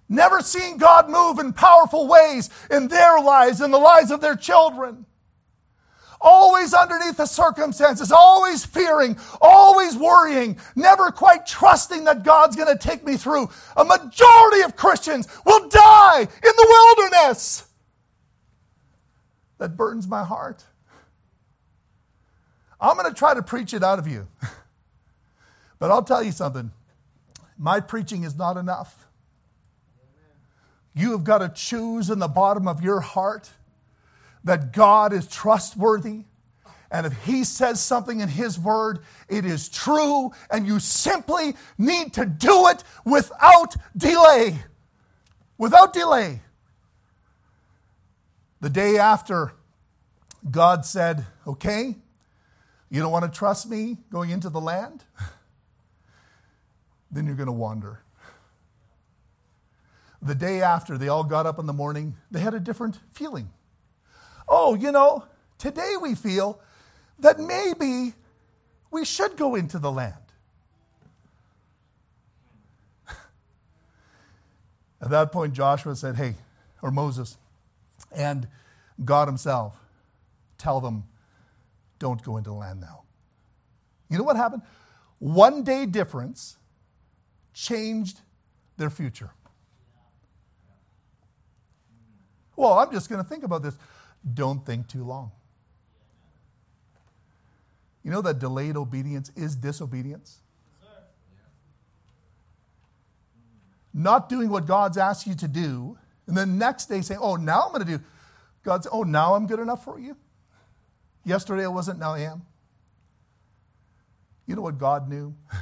never 0.09 0.41
seeing 0.41 0.77
God 0.77 1.09
move 1.09 1.39
in 1.39 1.53
powerful 1.53 2.07
ways 2.09 2.51
in 2.71 2.89
their 2.89 3.21
lives 3.21 3.61
and 3.61 3.73
the 3.73 3.79
lives 3.79 4.11
of 4.11 4.21
their 4.21 4.37
children. 4.37 5.07
Always 6.23 6.75
underneath 6.75 7.17
the 7.17 7.25
circumstances, 7.25 8.13
always 8.13 8.65
fearing, 8.67 9.17
always 9.41 9.97
worrying, 9.97 10.59
never 10.77 11.11
quite 11.11 11.47
trusting 11.47 12.05
that 12.05 12.25
God's 12.25 12.57
going 12.57 12.69
to 12.69 12.77
take 12.77 13.07
me 13.07 13.17
through. 13.17 13.49
A 13.75 13.85
majority 13.85 14.61
of 14.63 14.77
Christians 14.77 15.27
will 15.47 15.67
die 15.69 16.21
in 16.21 16.29
the 16.43 16.95
wilderness. 16.99 17.67
That 19.57 19.79
burdens 19.79 20.07
my 20.07 20.23
heart. 20.23 20.65
I'm 22.81 22.97
going 22.97 23.09
to 23.09 23.15
try 23.15 23.35
to 23.35 23.43
preach 23.43 23.73
it 23.73 23.83
out 23.83 23.99
of 23.99 24.07
you. 24.07 24.29
But 25.81 25.91
I'll 25.91 26.05
tell 26.05 26.23
you 26.23 26.31
something 26.31 26.71
my 27.59 27.81
preaching 27.81 28.23
is 28.23 28.37
not 28.37 28.57
enough. 28.57 29.07
You 30.95 31.13
have 31.13 31.25
got 31.25 31.39
to 31.39 31.49
choose 31.49 32.09
in 32.09 32.19
the 32.19 32.29
bottom 32.29 32.69
of 32.69 32.83
your 32.83 33.01
heart 33.01 33.51
that 34.45 34.73
God 34.73 35.13
is 35.13 35.27
trustworthy. 35.27 36.25
And 36.91 37.07
if 37.07 37.13
He 37.25 37.45
says 37.45 37.81
something 37.81 38.21
in 38.21 38.29
His 38.29 38.59
word, 38.59 39.01
it 39.29 39.45
is 39.45 39.69
true, 39.69 40.33
and 40.51 40.67
you 40.67 40.81
simply 40.81 41.55
need 41.79 42.15
to 42.15 42.27
do 42.27 42.69
it 42.69 42.83
without 43.05 43.77
delay. 43.97 44.59
Without 45.57 45.93
delay. 45.93 46.41
The 48.61 48.71
day 48.71 48.99
after 48.99 49.53
God 50.51 50.85
said, 50.85 51.27
Okay, 51.47 51.97
you 52.91 53.01
don't 53.01 53.13
want 53.13 53.31
to 53.31 53.39
trust 53.39 53.69
me 53.69 53.99
going 54.11 54.31
into 54.31 54.51
the 54.51 54.61
land? 54.61 55.05
then 57.11 57.27
you're 57.27 57.37
going 57.37 57.47
to 57.47 57.53
wander. 57.53 58.03
The 60.23 60.35
day 60.35 60.61
after, 60.61 60.99
they 60.99 61.09
all 61.09 61.25
got 61.25 61.47
up 61.47 61.59
in 61.59 61.67
the 61.67 61.73
morning, 61.73 62.17
they 62.31 62.41
had 62.41 62.55
a 62.55 62.61
different 62.61 63.01
feeling. 63.11 63.51
Oh, 64.49 64.75
you 64.75 64.93
know, 64.93 65.25
today 65.59 65.95
we 66.01 66.15
feel 66.15 66.61
that 67.19 67.39
maybe 67.39 68.15
we 68.91 69.05
should 69.05 69.37
go 69.37 69.55
into 69.55 69.79
the 69.79 69.91
land. 69.91 70.15
At 75.01 75.11
that 75.11 75.33
point, 75.33 75.55
Joshua 75.55 75.97
said, 75.97 76.17
Hey, 76.17 76.35
or 76.83 76.91
Moses, 76.91 77.39
and 78.13 78.49
God 79.05 79.29
Himself, 79.29 79.79
tell 80.59 80.81
them, 80.81 81.05
don't 81.99 82.23
go 82.23 82.37
into 82.37 82.51
the 82.51 82.57
land 82.57 82.81
now. 82.81 83.05
You 84.09 84.19
know 84.19 84.25
what 84.25 84.37
happened? 84.37 84.63
One 85.19 85.63
day 85.63 85.87
difference 85.87 86.57
changed 87.53 88.21
their 88.77 88.91
future. 88.91 89.31
Well, 92.57 92.75
I'm 92.75 92.93
just 92.93 93.09
going 93.09 93.23
to 93.23 93.29
think 93.29 93.43
about 93.43 93.63
this. 93.63 93.77
Don't 94.35 94.65
think 94.65 94.87
too 94.89 95.05
long. 95.05 95.33
You 98.03 98.11
know 98.11 98.23
that 98.23 98.39
delayed 98.39 98.77
obedience 98.77 99.31
is 99.37 99.57
disobedience? 99.57 100.41
Not 103.93 104.29
doing 104.29 104.51
what 104.51 104.67
God's 104.67 104.99
asked 104.99 105.27
you 105.27 105.35
to 105.37 105.49
do, 105.49 105.99
and 106.27 106.37
then 106.37 106.59
next 106.59 106.87
day 106.87 107.01
saying, 107.01 107.21
Oh, 107.23 107.37
now 107.37 107.63
I'm 107.63 107.73
going 107.73 107.85
to 107.85 107.99
do. 107.99 108.05
God's, 108.63 108.87
Oh, 108.91 109.03
now 109.03 109.35
I'm 109.35 109.47
good 109.47 109.59
enough 109.59 109.85
for 109.85 109.99
you? 109.99 110.17
Yesterday 111.25 111.65
I 111.65 111.69
wasn't, 111.69 111.99
now 111.99 112.15
I 112.15 112.21
am. 112.21 112.43
You 114.47 114.57
know 114.57 114.63
what 114.63 114.79
God 114.79 115.09
knew? 115.09 115.35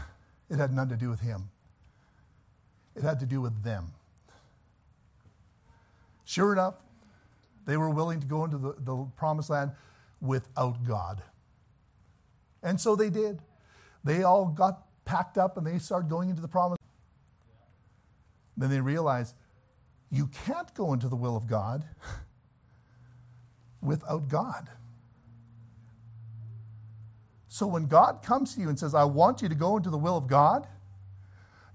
It 0.51 0.57
had 0.57 0.73
nothing 0.73 0.91
to 0.91 0.97
do 0.97 1.11
with 1.11 1.21
Him, 1.21 1.51
it 2.99 3.05
had 3.05 3.21
to 3.21 3.27
do 3.27 3.41
with 3.41 3.63
them. 3.63 3.93
Sure 6.25 6.53
enough, 6.53 6.75
they 7.65 7.77
were 7.77 7.91
willing 7.91 8.21
to 8.21 8.27
go 8.27 8.45
into 8.45 8.59
the, 8.59 8.75
the 8.79 9.07
promised 9.17 9.51
land 9.51 9.71
without 10.21 10.85
God. 10.85 11.23
And 12.63 12.81
so 12.81 12.97
they 12.97 13.09
did. 13.09 13.41
They 14.03 14.25
all 14.25 14.47
got 14.47 14.83
packed 15.05 15.39
up 15.39 15.57
and 15.57 15.67
they 15.67 15.79
started 15.79 16.11
going 16.11 16.29
into 16.29 16.43
the 16.43 16.49
promised 16.49 16.81
land. 16.83 16.89
Then 18.57 18.71
they 18.71 18.81
realized 18.81 19.37
you 20.11 20.27
can't 20.27 20.73
go 20.75 20.93
into 20.93 21.09
the 21.09 21.17
will 21.17 21.37
of 21.37 21.47
God 21.47 21.85
without 23.81 24.29
God. 24.29 24.69
So 27.47 27.67
when 27.67 27.87
God 27.87 28.23
comes 28.23 28.55
to 28.55 28.61
you 28.61 28.69
and 28.69 28.79
says, 28.79 28.95
I 28.95 29.05
want 29.05 29.41
you 29.41 29.49
to 29.49 29.55
go 29.55 29.77
into 29.77 29.91
the 29.91 29.99
will 29.99 30.17
of 30.17 30.27
God, 30.27 30.67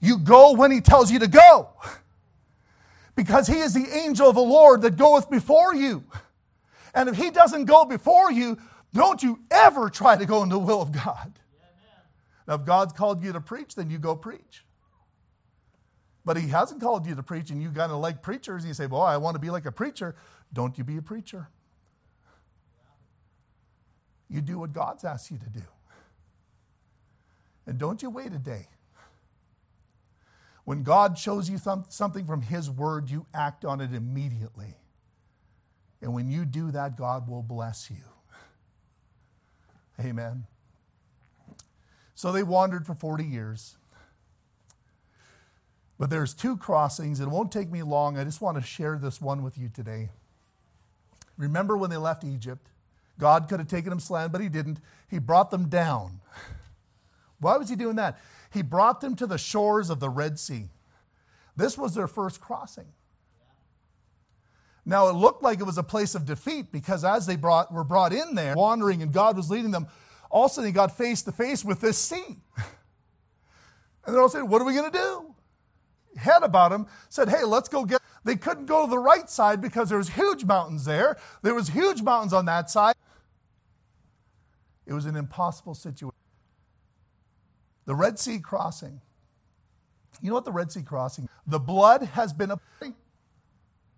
you 0.03 0.19
go 0.19 0.53
when 0.53 0.71
He 0.71 0.81
tells 0.81 1.11
you 1.11 1.19
to 1.19 1.27
go 1.27 1.69
because 3.15 3.47
he 3.47 3.59
is 3.59 3.73
the 3.73 3.87
angel 3.95 4.29
of 4.29 4.35
the 4.35 4.41
Lord 4.41 4.81
that 4.81 4.97
goeth 4.97 5.29
before 5.29 5.75
you. 5.75 6.03
And 6.93 7.09
if 7.09 7.15
he 7.15 7.29
doesn't 7.29 7.65
go 7.65 7.85
before 7.85 8.31
you, 8.31 8.57
don't 8.93 9.21
you 9.21 9.39
ever 9.49 9.89
try 9.89 10.15
to 10.15 10.25
go 10.25 10.43
in 10.43 10.49
the 10.49 10.59
will 10.59 10.81
of 10.81 10.91
God. 10.91 11.33
Now, 12.47 12.55
if 12.55 12.65
God's 12.65 12.93
called 12.93 13.23
you 13.23 13.31
to 13.33 13.41
preach, 13.41 13.75
then 13.75 13.89
you 13.89 13.97
go 13.97 14.15
preach. 14.15 14.65
But 16.25 16.37
he 16.37 16.49
hasn't 16.49 16.81
called 16.81 17.05
you 17.05 17.15
to 17.15 17.23
preach, 17.23 17.49
and 17.49 17.61
you 17.61 17.69
kind 17.69 17.91
of 17.91 17.99
like 17.99 18.21
preachers, 18.21 18.63
and 18.63 18.69
you 18.69 18.73
say, 18.73 18.85
Well, 18.85 19.01
I 19.01 19.17
want 19.17 19.35
to 19.35 19.39
be 19.39 19.49
like 19.49 19.65
a 19.65 19.71
preacher. 19.71 20.15
Don't 20.51 20.77
you 20.77 20.83
be 20.83 20.97
a 20.97 21.01
preacher. 21.01 21.49
You 24.29 24.41
do 24.41 24.59
what 24.59 24.73
God's 24.73 25.03
asked 25.03 25.31
you 25.31 25.37
to 25.37 25.49
do. 25.49 25.65
And 27.65 27.77
don't 27.77 28.01
you 28.01 28.09
wait 28.09 28.33
a 28.33 28.39
day. 28.39 28.67
When 30.65 30.83
God 30.83 31.17
shows 31.17 31.49
you 31.49 31.57
something 31.57 32.25
from 32.25 32.41
His 32.41 32.69
Word, 32.69 33.09
you 33.09 33.25
act 33.33 33.65
on 33.65 33.81
it 33.81 33.93
immediately. 33.93 34.77
And 36.01 36.13
when 36.13 36.29
you 36.29 36.45
do 36.45 36.71
that, 36.71 36.97
God 36.97 37.29
will 37.29 37.41
bless 37.41 37.89
you. 37.89 38.03
Amen. 40.05 40.45
So 42.15 42.31
they 42.31 42.43
wandered 42.43 42.85
for 42.85 42.93
40 42.93 43.25
years. 43.25 43.75
But 45.99 46.09
there's 46.09 46.33
two 46.33 46.57
crossings. 46.57 47.19
It 47.19 47.27
won't 47.27 47.51
take 47.51 47.71
me 47.71 47.83
long. 47.83 48.17
I 48.17 48.23
just 48.23 48.41
want 48.41 48.57
to 48.57 48.63
share 48.63 48.97
this 48.97 49.21
one 49.21 49.43
with 49.43 49.57
you 49.57 49.69
today. 49.69 50.09
Remember 51.37 51.77
when 51.77 51.89
they 51.89 51.97
left 51.97 52.23
Egypt? 52.23 52.69
God 53.19 53.47
could 53.47 53.59
have 53.59 53.67
taken 53.67 53.89
them 53.89 53.99
slant, 53.99 54.31
but 54.31 54.41
he 54.41 54.49
didn't. 54.49 54.79
He 55.09 55.19
brought 55.19 55.51
them 55.51 55.69
down. 55.69 56.19
Why 57.39 57.57
was 57.57 57.69
he 57.69 57.75
doing 57.75 57.95
that? 57.97 58.19
He 58.53 58.61
brought 58.61 59.01
them 59.01 59.15
to 59.15 59.27
the 59.27 59.37
shores 59.37 59.89
of 59.89 59.99
the 59.99 60.09
Red 60.09 60.39
Sea. 60.39 60.69
This 61.55 61.77
was 61.77 61.95
their 61.95 62.07
first 62.07 62.39
crossing. 62.39 62.87
Now, 64.85 65.07
it 65.07 65.13
looked 65.13 65.43
like 65.43 65.59
it 65.59 65.65
was 65.65 65.77
a 65.77 65.83
place 65.83 66.13
of 66.13 66.25
defeat 66.25 66.71
because 66.71 67.05
as 67.05 67.25
they 67.25 67.35
brought, 67.35 67.73
were 67.73 67.85
brought 67.85 68.11
in 68.11 68.35
there, 68.35 68.55
wandering, 68.55 69.01
and 69.01 69.13
God 69.13 69.37
was 69.37 69.49
leading 69.49 69.71
them, 69.71 69.87
all 70.29 70.45
of 70.45 70.51
a 70.51 70.53
sudden 70.53 70.69
they 70.69 70.73
got 70.73 70.97
face 70.97 71.21
to 71.23 71.31
face 71.31 71.63
with 71.63 71.81
this 71.81 71.97
sea. 71.97 72.37
And 74.05 74.13
they're 74.13 74.21
all 74.21 74.27
saying, 74.27 74.49
What 74.49 74.61
are 74.61 74.65
we 74.65 74.73
going 74.73 74.91
to 74.91 74.97
do? 74.97 75.33
Head 76.17 76.43
about 76.43 76.71
them 76.71 76.87
said, 77.07 77.29
Hey, 77.29 77.45
let's 77.45 77.69
go 77.69 77.85
get. 77.85 78.01
They 78.25 78.35
couldn't 78.35 78.65
go 78.65 78.83
to 78.85 78.89
the 78.89 78.99
right 78.99 79.29
side 79.29 79.61
because 79.61 79.87
there 79.87 79.97
was 79.97 80.09
huge 80.09 80.43
mountains 80.43 80.83
there. 80.83 81.17
There 81.41 81.55
was 81.55 81.69
huge 81.69 82.01
mountains 82.01 82.33
on 82.33 82.43
that 82.47 82.69
side. 82.69 82.95
It 84.85 84.91
was 84.91 85.05
an 85.05 85.15
impossible 85.15 85.73
situation. 85.73 86.11
The 87.85 87.95
Red 87.95 88.19
Sea 88.19 88.39
crossing. 88.39 89.01
You 90.21 90.29
know 90.29 90.35
what 90.35 90.45
the 90.45 90.51
Red 90.51 90.71
Sea 90.71 90.83
crossing? 90.83 91.27
The 91.45 91.59
blood 91.59 92.03
has 92.03 92.31
been 92.33 92.51
a 92.51 92.59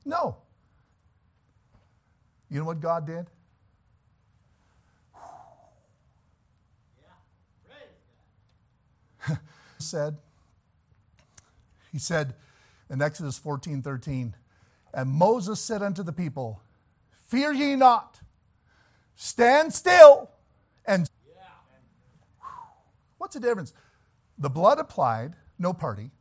No. 0.06 0.38
You 2.50 2.60
know 2.60 2.66
what 2.66 2.80
God 2.80 3.06
did? 3.08 3.28
said 9.80 10.18
he 11.96 12.00
said 12.00 12.34
in 12.90 13.02
Exodus 13.02 13.38
14 13.38 13.82
13, 13.82 14.36
and 14.94 15.10
Moses 15.10 15.62
said 15.62 15.82
unto 15.82 16.04
the 16.04 16.12
people, 16.12 16.62
Fear 17.28 17.54
ye 17.54 17.76
not, 17.76 18.20
stand 19.16 19.74
still 19.74 20.30
What's 23.26 23.34
the 23.34 23.42
difference? 23.42 23.74
The 24.38 24.52
blood 24.52 24.78
applied, 24.78 25.36
no 25.58 25.74
party. 25.74 26.12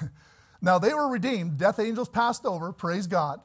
now 0.62 0.78
they 0.78 0.94
were 0.94 1.08
redeemed. 1.08 1.58
Death 1.58 1.80
angels 1.80 2.08
passed 2.08 2.46
over, 2.46 2.72
praise 2.72 3.08
God. 3.08 3.40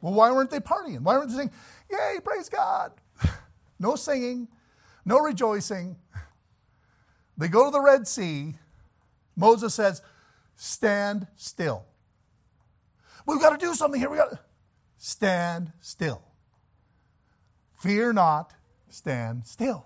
Well, 0.00 0.14
why 0.14 0.32
weren't 0.32 0.50
they 0.50 0.60
partying? 0.60 1.02
Why 1.02 1.18
weren't 1.18 1.28
they 1.28 1.36
saying, 1.36 1.50
Yay, 1.90 2.20
praise 2.24 2.48
God? 2.48 2.92
no 3.78 3.96
singing, 3.96 4.48
no 5.04 5.18
rejoicing. 5.18 5.96
They 7.36 7.48
go 7.48 7.66
to 7.66 7.70
the 7.70 7.82
Red 7.82 8.08
Sea. 8.08 8.54
Moses 9.36 9.74
says, 9.74 10.00
Stand 10.56 11.26
still. 11.36 11.84
We've 13.26 13.42
got 13.42 13.50
to 13.50 13.58
do 13.58 13.74
something 13.74 14.00
here. 14.00 14.08
We 14.08 14.16
got 14.16 14.30
to 14.30 14.38
stand 14.96 15.70
still. 15.82 16.22
Fear 17.78 18.14
not, 18.14 18.54
stand 18.88 19.44
still. 19.44 19.84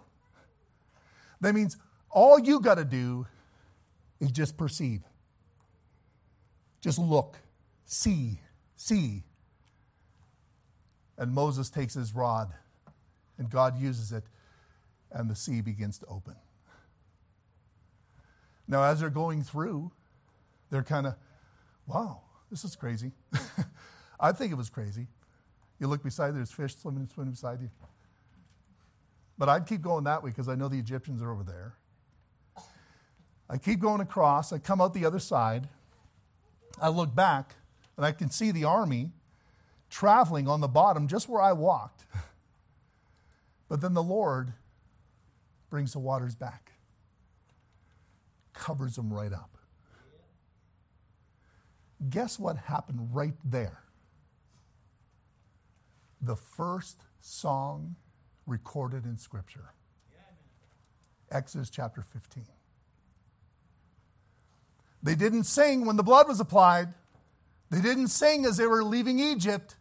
That 1.41 1.57
means 1.57 1.77
all 2.19 2.41
you 2.41 2.59
got 2.59 2.75
to 2.75 2.85
do 2.85 3.29
is 4.19 4.33
just 4.33 4.57
perceive. 4.57 5.03
Just 6.81 6.99
look, 6.99 7.39
see, 7.85 8.41
see. 8.75 9.23
And 11.17 11.33
Moses 11.33 11.71
takes 11.71 11.95
his 11.95 12.13
rod, 12.17 12.53
and 13.39 13.49
God 13.49 13.79
uses 13.79 14.11
it, 14.11 14.25
and 15.13 15.31
the 15.31 15.37
sea 15.37 15.61
begins 15.61 15.97
to 16.01 16.07
open. 16.07 16.35
Now, 18.67 18.83
as 18.83 18.99
they're 18.99 19.11
going 19.11 19.45
through, 19.45 19.93
they're 20.71 20.83
kind 20.83 21.07
of, 21.07 21.15
wow, 21.87 22.23
this 22.51 22.65
is 22.65 22.75
crazy. 22.75 23.13
I 24.21 24.33
think 24.33 24.51
it 24.51 24.57
was 24.57 24.71
crazy. 24.71 25.07
You 25.79 25.87
look 25.87 26.03
beside, 26.03 26.35
there's 26.35 26.51
fish 26.51 26.77
swimming, 26.77 27.03
and 27.03 27.11
swimming 27.11 27.31
beside 27.31 27.61
you. 27.61 27.71
But 29.39 29.49
I'd 29.49 29.67
keep 29.67 29.83
going 29.83 30.03
that 30.05 30.25
way 30.25 30.31
because 30.31 30.49
I 30.49 30.57
know 30.57 30.67
the 30.67 30.81
Egyptians 30.81 31.23
are 31.23 31.31
over 31.31 31.45
there. 31.45 31.78
I 33.49 33.57
keep 33.59 33.81
going 33.81 34.01
across. 34.01 34.53
I 34.53 34.59
come 34.59 34.81
out 34.81 34.95
the 34.95 35.05
other 35.05 35.19
side. 35.19 35.69
I 36.81 36.89
look 36.89 37.15
back 37.15 37.57
and 37.97 38.05
I 38.05 38.13
can 38.13 38.31
see 38.31 38.51
the 38.51 38.65
army 38.65 39.13
traveling 39.91 40.49
on 40.49 40.61
the 40.61 40.69
bottom 40.69 41.09
just 41.09 41.29
where 41.29 41.43
I 41.43 41.53
walked. 41.53 42.05
But 43.69 43.83
then 43.83 43.93
the 43.93 44.03
Lord 44.03 44.55
brings 45.69 45.93
the 45.93 45.99
waters 45.99 46.35
back, 46.35 46.73
covers 48.55 48.97
them 48.97 49.13
right 49.13 49.31
up. 49.31 49.59
Guess 52.09 52.39
what 52.39 52.57
happened 52.57 53.11
right 53.13 53.35
there? 53.45 53.83
The 56.21 56.37
first 56.37 57.03
song 57.21 57.97
recorded 58.47 59.05
in 59.05 59.19
Scripture 59.19 59.73
Exodus 61.31 61.69
chapter 61.69 62.01
15. 62.01 62.47
They 65.03 65.15
didn't 65.15 65.45
sing 65.45 65.85
when 65.87 65.97
the 65.97 66.03
blood 66.03 66.29
was 66.29 66.41
applied. 66.41 66.89
They 67.71 67.81
didn't 67.81 68.09
sing 68.09 68.45
as 68.45 68.57
they 68.57 68.67
were 68.67 68.83
leaving 68.83 69.19
Egypt. 69.19 69.77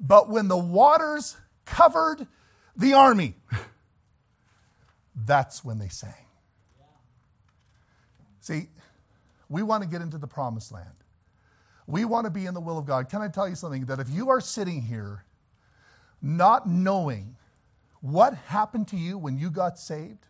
But 0.00 0.28
when 0.28 0.48
the 0.48 0.56
waters 0.56 1.36
covered 1.64 2.26
the 2.76 2.94
army, 2.94 3.34
that's 5.14 5.64
when 5.64 5.78
they 5.78 5.88
sang. 5.88 6.12
See, 8.40 8.68
we 9.48 9.62
want 9.62 9.82
to 9.82 9.88
get 9.88 10.02
into 10.02 10.18
the 10.18 10.26
promised 10.26 10.72
land. 10.72 10.94
We 11.86 12.04
want 12.04 12.24
to 12.24 12.30
be 12.30 12.46
in 12.46 12.54
the 12.54 12.60
will 12.60 12.78
of 12.78 12.86
God. 12.86 13.08
Can 13.08 13.22
I 13.22 13.28
tell 13.28 13.48
you 13.48 13.54
something? 13.54 13.86
That 13.86 14.00
if 14.00 14.10
you 14.10 14.30
are 14.30 14.40
sitting 14.40 14.82
here 14.82 15.24
not 16.20 16.68
knowing 16.68 17.36
what 18.00 18.34
happened 18.34 18.88
to 18.88 18.96
you 18.96 19.18
when 19.18 19.38
you 19.38 19.50
got 19.50 19.78
saved, 19.78 20.26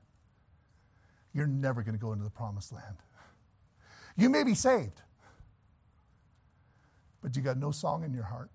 you're 1.33 1.47
never 1.47 1.83
going 1.83 1.95
to 1.95 2.01
go 2.01 2.13
into 2.13 2.25
the 2.25 2.31
promised 2.31 2.73
land. 2.73 2.97
You 4.17 4.31
may 4.31 4.45
be 4.45 4.55
saved, 4.55 5.03
but 7.23 7.37
you 7.37 7.43
got 7.43 7.59
no 7.59 7.71
song 7.71 8.05
in 8.05 8.15
your 8.15 8.25
heart. 8.25 8.51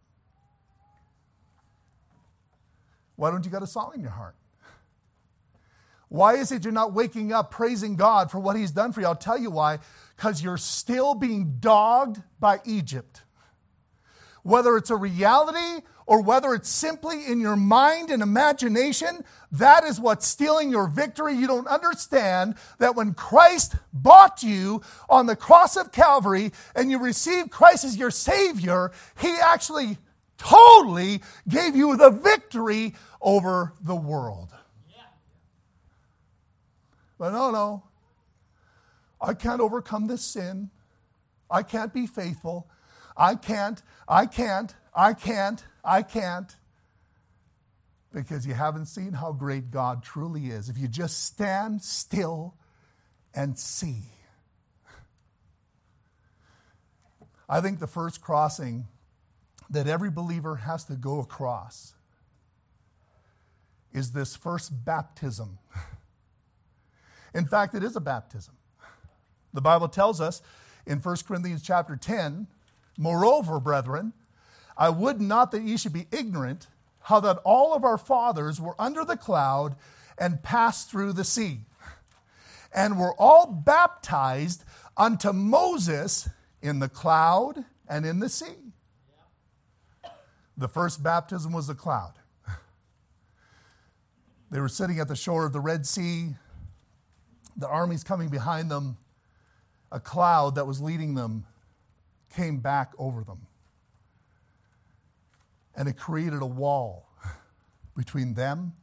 Why 3.16 3.30
don't 3.30 3.46
you 3.46 3.52
got 3.52 3.62
a 3.62 3.68
song 3.68 3.92
in 3.94 4.02
your 4.02 4.12
heart? 4.12 4.36
Why 6.10 6.34
is 6.34 6.52
it 6.52 6.66
you're 6.66 6.74
not 6.74 6.94
waking 6.94 7.32
up 7.32 7.52
praising 7.52 7.96
God 7.96 8.32
for 8.32 8.40
what 8.40 8.58
He's 8.58 8.72
done 8.72 8.92
for 8.92 9.00
you? 9.00 9.08
I'll 9.08 9.16
tell 9.16 9.38
you 9.38 9.52
why. 9.52 9.80
Because 10.16 10.44
you're 10.44 10.58
still 10.58 11.16
being 11.16 11.58
dogged 11.60 12.22
by 12.40 12.60
Egypt. 12.66 13.22
Whether 14.44 14.76
it's 14.76 14.90
a 14.90 14.96
reality 14.96 15.86
or 16.12 16.22
whether 16.22 16.54
it's 16.54 16.68
simply 16.68 17.26
in 17.26 17.40
your 17.40 17.56
mind 17.56 18.10
and 18.10 18.22
imagination, 18.22 19.24
that 19.50 19.86
is 19.86 19.98
what's 19.98 20.28
stealing 20.28 20.70
your 20.70 20.86
victory. 20.86 21.34
You 21.34 21.48
don't 21.48 21.70
understand 21.70 22.56
that 22.80 22.98
when 22.98 23.14
Christ 23.14 23.76
bought 23.94 24.44
you 24.44 24.82
on 25.08 25.26
the 25.26 25.38
cross 25.38 25.78
of 25.78 25.94
Calvary 25.94 26.52
and 26.76 26.92
you 26.92 27.00
received 27.00 27.50
Christ 27.50 27.86
as 27.86 27.96
your 27.96 28.12
Savior, 28.12 28.92
He 29.22 29.34
actually 29.42 30.00
totally 30.38 31.22
gave 31.48 31.78
you 31.78 31.96
the 31.96 32.10
victory 32.10 32.94
over 33.22 33.72
the 33.80 33.96
world. 33.96 34.50
But 37.18 37.32
no, 37.32 37.52
no. 37.52 37.84
I 39.22 39.34
can't 39.34 39.62
overcome 39.62 40.08
this 40.08 40.26
sin. 40.26 40.72
I 41.50 41.64
can't 41.64 41.94
be 41.94 42.06
faithful. 42.06 42.68
I 43.22 43.36
can't, 43.36 43.84
I 44.08 44.26
can't, 44.26 44.74
I 44.96 45.14
can't. 45.14 45.64
I 45.84 46.02
can't 46.02 46.56
because 48.12 48.48
you 48.48 48.56
haven't 48.56 48.88
seen 48.88 49.14
how 49.14 49.32
great 49.32 49.70
God 49.70 50.02
truly 50.02 50.48
is. 50.48 50.70
If 50.70 50.78
you 50.80 50.88
just 50.88 51.24
stand 51.24 51.84
still 51.84 52.56
and 53.36 53.60
see. 53.60 54.06
I 57.48 57.62
think 57.62 57.80
the 57.80 57.88
first 57.88 58.22
crossing 58.22 58.88
that 59.70 59.86
every 59.86 60.10
believer 60.10 60.56
has 60.56 60.84
to 60.86 60.96
go 60.96 61.20
across 61.20 61.94
is 63.94 64.14
this 64.14 64.36
first 64.36 64.84
baptism. 64.84 65.60
In 67.36 67.46
fact, 67.46 67.76
it 67.76 67.84
is 67.84 67.96
a 67.96 68.02
baptism. 68.02 68.56
The 69.54 69.62
Bible 69.62 69.90
tells 69.90 70.20
us 70.20 70.42
in 70.88 71.00
1 71.00 71.18
Corinthians 71.28 71.62
chapter 71.62 71.96
10, 71.96 72.48
moreover, 72.98 73.60
brethren, 73.60 74.14
I 74.78 74.90
would 74.90 75.22
not 75.22 75.52
that 75.52 75.62
ye 75.62 75.78
should 75.78 75.94
be 75.94 76.08
ignorant 76.12 76.68
how 77.02 77.20
that 77.20 77.40
all 77.44 77.74
of 77.74 77.84
our 77.84 77.98
fathers 77.98 78.62
were 78.62 78.76
under 78.80 79.04
the 79.04 79.18
cloud 79.18 79.76
and 80.18 80.44
passed 80.44 80.90
through 80.90 81.14
the 81.14 81.24
sea, 81.24 81.62
and 82.74 83.00
were 83.00 83.16
all 83.18 83.48
baptized 83.48 84.64
unto 84.96 85.34
Moses 85.34 86.30
in 86.62 86.80
the 86.80 86.90
cloud 86.90 87.66
and 87.88 88.06
in 88.06 88.20
the 88.20 88.30
sea. 88.30 88.74
The 90.56 90.68
first 90.68 91.02
baptism 91.02 91.54
was 91.54 91.68
the 91.68 91.76
cloud. 91.76 92.14
They 94.52 94.60
were 94.60 94.70
sitting 94.70 95.00
at 95.00 95.08
the 95.08 95.16
shore 95.16 95.46
of 95.46 95.54
the 95.54 95.60
Red 95.60 95.88
Sea, 95.88 96.36
the 97.56 97.68
armies 97.68 98.04
coming 98.04 98.30
behind 98.30 98.70
them. 98.70 98.98
A 99.94 100.00
cloud 100.00 100.56
that 100.56 100.68
was 100.68 100.80
leading 100.80 101.16
them 101.16 101.46
came 102.36 102.58
back 102.58 102.92
over 102.98 103.24
them 103.24 103.48
and 105.76 105.88
it 105.88 105.98
created 105.98 106.42
a 106.42 106.46
wall 106.46 107.10
between 107.96 108.34
them 108.34 108.74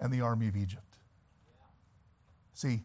and 0.00 0.12
the 0.12 0.20
army 0.20 0.48
of 0.48 0.56
Egypt. 0.56 0.96
See, 2.54 2.82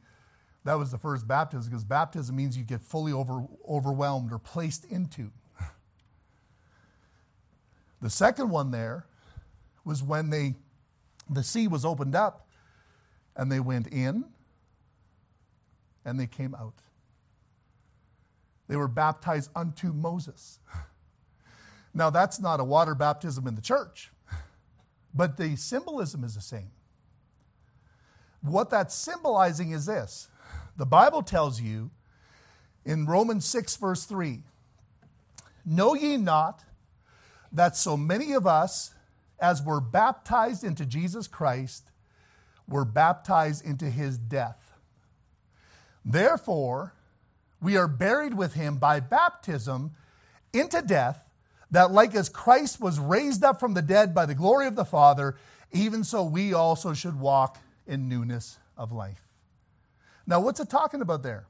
that 0.66 0.76
was 0.76 0.92
the 0.92 0.98
first 0.98 1.28
baptism 1.28 1.70
because 1.70 1.84
baptism 1.84 2.36
means 2.36 2.58
you 2.58 2.64
get 2.64 2.82
fully 2.82 3.12
over, 3.12 3.46
overwhelmed 3.68 4.32
or 4.32 4.40
placed 4.40 4.86
into. 4.86 5.32
The 8.02 8.10
second 8.10 8.50
one 8.50 8.72
there 8.72 9.06
was 9.86 10.04
when 10.04 10.30
they, 10.30 10.56
the 11.30 11.42
sea 11.42 11.70
was 11.70 11.86
opened 11.86 12.16
up 12.16 12.50
and 13.34 13.50
they 13.50 13.62
went 13.62 13.88
in 13.88 14.26
and 16.04 16.20
they 16.20 16.28
came 16.28 16.54
out. 16.54 16.83
They 18.68 18.76
were 18.76 18.88
baptized 18.88 19.50
unto 19.56 19.94
Moses. 19.94 20.60
Now, 21.96 22.10
that's 22.10 22.40
not 22.40 22.60
a 22.60 22.64
water 22.64 22.96
baptism 22.96 23.46
in 23.46 23.54
the 23.54 23.62
church, 23.62 24.12
but 25.14 25.38
the 25.38 25.56
symbolism 25.56 26.24
is 26.24 26.34
the 26.34 26.42
same. 26.42 26.72
What 28.42 28.72
that's 28.72 28.96
symbolizing 28.96 29.70
is 29.72 29.86
this 29.86 30.28
the 30.76 30.86
Bible 30.86 31.22
tells 31.22 31.62
you 31.62 31.92
in 32.84 33.06
Romans 33.06 33.46
6, 33.46 33.76
verse 33.78 34.06
3 34.06 34.42
Know 35.66 35.94
ye 35.94 36.18
not 36.18 36.64
that 37.52 37.78
so 37.78 37.96
many 37.96 38.34
of 38.34 38.46
us, 38.48 38.94
as 39.40 39.62
were 39.62 39.80
baptized 39.80 40.64
into 40.64 40.86
Jesus 40.86 41.28
Christ, 41.28 41.92
were 42.68 42.86
baptized 42.86 43.64
into 43.66 43.90
his 43.90 44.18
death? 44.18 44.74
Therefore, 46.04 46.94
we 47.64 47.78
are 47.78 47.88
buried 47.88 48.34
with 48.34 48.54
him 48.54 48.78
by 48.78 49.00
baptism 49.00 49.92
into 50.52 50.82
death 50.82 51.30
that 51.72 51.92
like 51.92 52.14
as 52.14 52.30
Christ 52.30 52.80
was 52.80 53.00
raised 53.00 53.44
up 53.44 53.60
from 53.60 53.74
the 53.74 53.82
dead 53.82 54.14
by 54.14 54.26
the 54.26 54.36
glory 54.36 54.68
of 54.68 54.76
the 54.76 54.86
Father, 54.86 55.36
even 55.72 56.04
so 56.04 56.24
we 56.24 56.54
also 56.54 56.94
should 56.94 57.20
walk 57.20 57.58
in 57.88 58.08
newness 58.08 58.60
of 58.78 58.92
life. 58.92 59.24
Now, 60.28 60.40
what's 60.40 60.60
it 60.60 60.70
talking 60.70 61.02
about 61.02 61.24
there? 61.24 61.46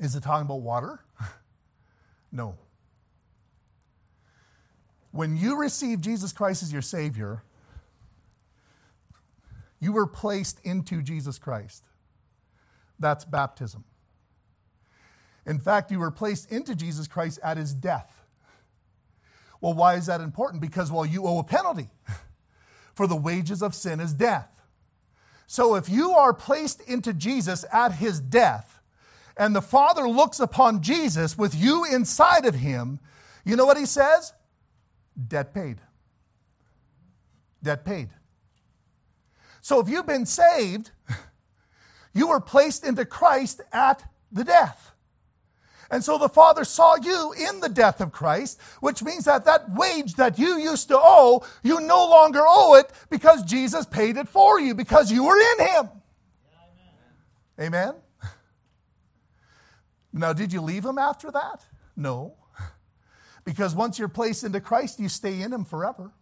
Is 0.00 0.16
it 0.16 0.22
talking 0.22 0.46
about 0.46 0.62
water? 0.62 1.00
no. 2.32 2.56
When 5.10 5.36
you 5.36 5.56
receive 5.56 6.00
Jesus 6.00 6.32
Christ 6.32 6.62
as 6.62 6.72
your 6.72 6.82
Savior, 6.82 7.42
you 9.78 9.92
were 9.92 10.06
placed 10.06 10.58
into 10.64 11.02
Jesus 11.02 11.38
Christ. 11.38 11.84
That's 12.98 13.24
baptism. 13.24 13.84
In 15.46 15.58
fact, 15.58 15.90
you 15.90 15.98
were 15.98 16.10
placed 16.10 16.50
into 16.50 16.74
Jesus 16.74 17.06
Christ 17.06 17.38
at 17.42 17.56
his 17.56 17.74
death. 17.74 18.22
Well, 19.60 19.74
why 19.74 19.94
is 19.94 20.06
that 20.06 20.20
important? 20.20 20.60
Because, 20.60 20.90
well, 20.90 21.06
you 21.06 21.26
owe 21.26 21.38
a 21.38 21.44
penalty. 21.44 21.90
For 22.94 23.06
the 23.06 23.16
wages 23.16 23.62
of 23.62 23.74
sin 23.74 24.00
is 24.00 24.12
death. 24.12 24.62
So 25.46 25.74
if 25.74 25.88
you 25.88 26.12
are 26.12 26.32
placed 26.32 26.80
into 26.82 27.12
Jesus 27.12 27.64
at 27.72 27.92
his 27.92 28.20
death, 28.20 28.80
and 29.36 29.54
the 29.54 29.62
Father 29.62 30.08
looks 30.08 30.38
upon 30.38 30.80
Jesus 30.80 31.36
with 31.36 31.54
you 31.54 31.84
inside 31.84 32.46
of 32.46 32.54
him, 32.54 33.00
you 33.44 33.56
know 33.56 33.66
what 33.66 33.76
he 33.76 33.86
says? 33.86 34.32
Debt 35.28 35.52
paid. 35.52 35.80
Debt 37.62 37.84
paid. 37.84 38.10
So 39.60 39.80
if 39.80 39.88
you've 39.88 40.06
been 40.06 40.26
saved, 40.26 40.92
you 42.14 42.28
were 42.28 42.40
placed 42.40 42.84
into 42.84 43.04
Christ 43.04 43.60
at 43.72 44.04
the 44.30 44.44
death. 44.44 44.93
And 45.90 46.02
so 46.02 46.18
the 46.18 46.28
Father 46.28 46.64
saw 46.64 46.96
you 46.96 47.32
in 47.32 47.60
the 47.60 47.68
death 47.68 48.00
of 48.00 48.12
Christ, 48.12 48.60
which 48.80 49.02
means 49.02 49.24
that 49.24 49.44
that 49.44 49.70
wage 49.74 50.14
that 50.14 50.38
you 50.38 50.58
used 50.58 50.88
to 50.88 50.98
owe, 50.98 51.44
you 51.62 51.80
no 51.80 52.08
longer 52.08 52.42
owe 52.42 52.74
it 52.74 52.90
because 53.10 53.42
Jesus 53.42 53.86
paid 53.86 54.16
it 54.16 54.28
for 54.28 54.60
you 54.60 54.74
because 54.74 55.12
you 55.12 55.24
were 55.24 55.36
in 55.36 55.66
Him. 55.66 55.88
Amen. 57.58 57.66
amen? 57.66 57.94
Now, 60.12 60.32
did 60.32 60.52
you 60.52 60.60
leave 60.60 60.84
Him 60.84 60.98
after 60.98 61.30
that? 61.32 61.64
No. 61.96 62.34
Because 63.44 63.74
once 63.74 63.98
you're 63.98 64.08
placed 64.08 64.44
into 64.44 64.60
Christ, 64.60 64.98
you 64.98 65.08
stay 65.08 65.42
in 65.42 65.52
Him 65.52 65.64
forever. 65.64 66.12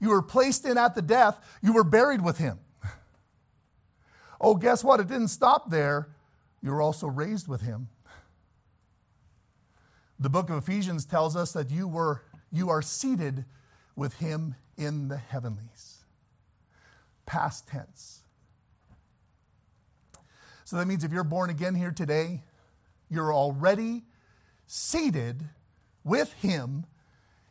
You 0.00 0.10
were 0.10 0.22
placed 0.22 0.64
in 0.64 0.78
at 0.78 0.94
the 0.94 1.02
death, 1.02 1.40
you 1.62 1.72
were 1.72 1.84
buried 1.84 2.22
with 2.22 2.38
Him. 2.38 2.58
Oh, 4.44 4.56
guess 4.56 4.82
what? 4.82 4.98
It 4.98 5.06
didn't 5.06 5.28
stop 5.28 5.70
there. 5.70 6.08
You 6.60 6.72
were 6.72 6.82
also 6.82 7.06
raised 7.06 7.46
with 7.46 7.60
Him. 7.60 7.90
The 10.22 10.30
book 10.30 10.50
of 10.50 10.56
Ephesians 10.56 11.04
tells 11.04 11.34
us 11.34 11.50
that 11.52 11.72
you 11.72 11.88
were 11.88 12.22
you 12.52 12.70
are 12.70 12.80
seated 12.80 13.44
with 13.96 14.14
him 14.14 14.54
in 14.76 15.08
the 15.08 15.16
heavenlies. 15.16 16.04
Past 17.26 17.66
tense. 17.66 18.20
So 20.64 20.76
that 20.76 20.86
means 20.86 21.02
if 21.02 21.10
you're 21.10 21.24
born 21.24 21.50
again 21.50 21.74
here 21.74 21.90
today, 21.90 22.44
you're 23.10 23.34
already 23.34 24.04
seated 24.68 25.42
with 26.04 26.32
him 26.34 26.86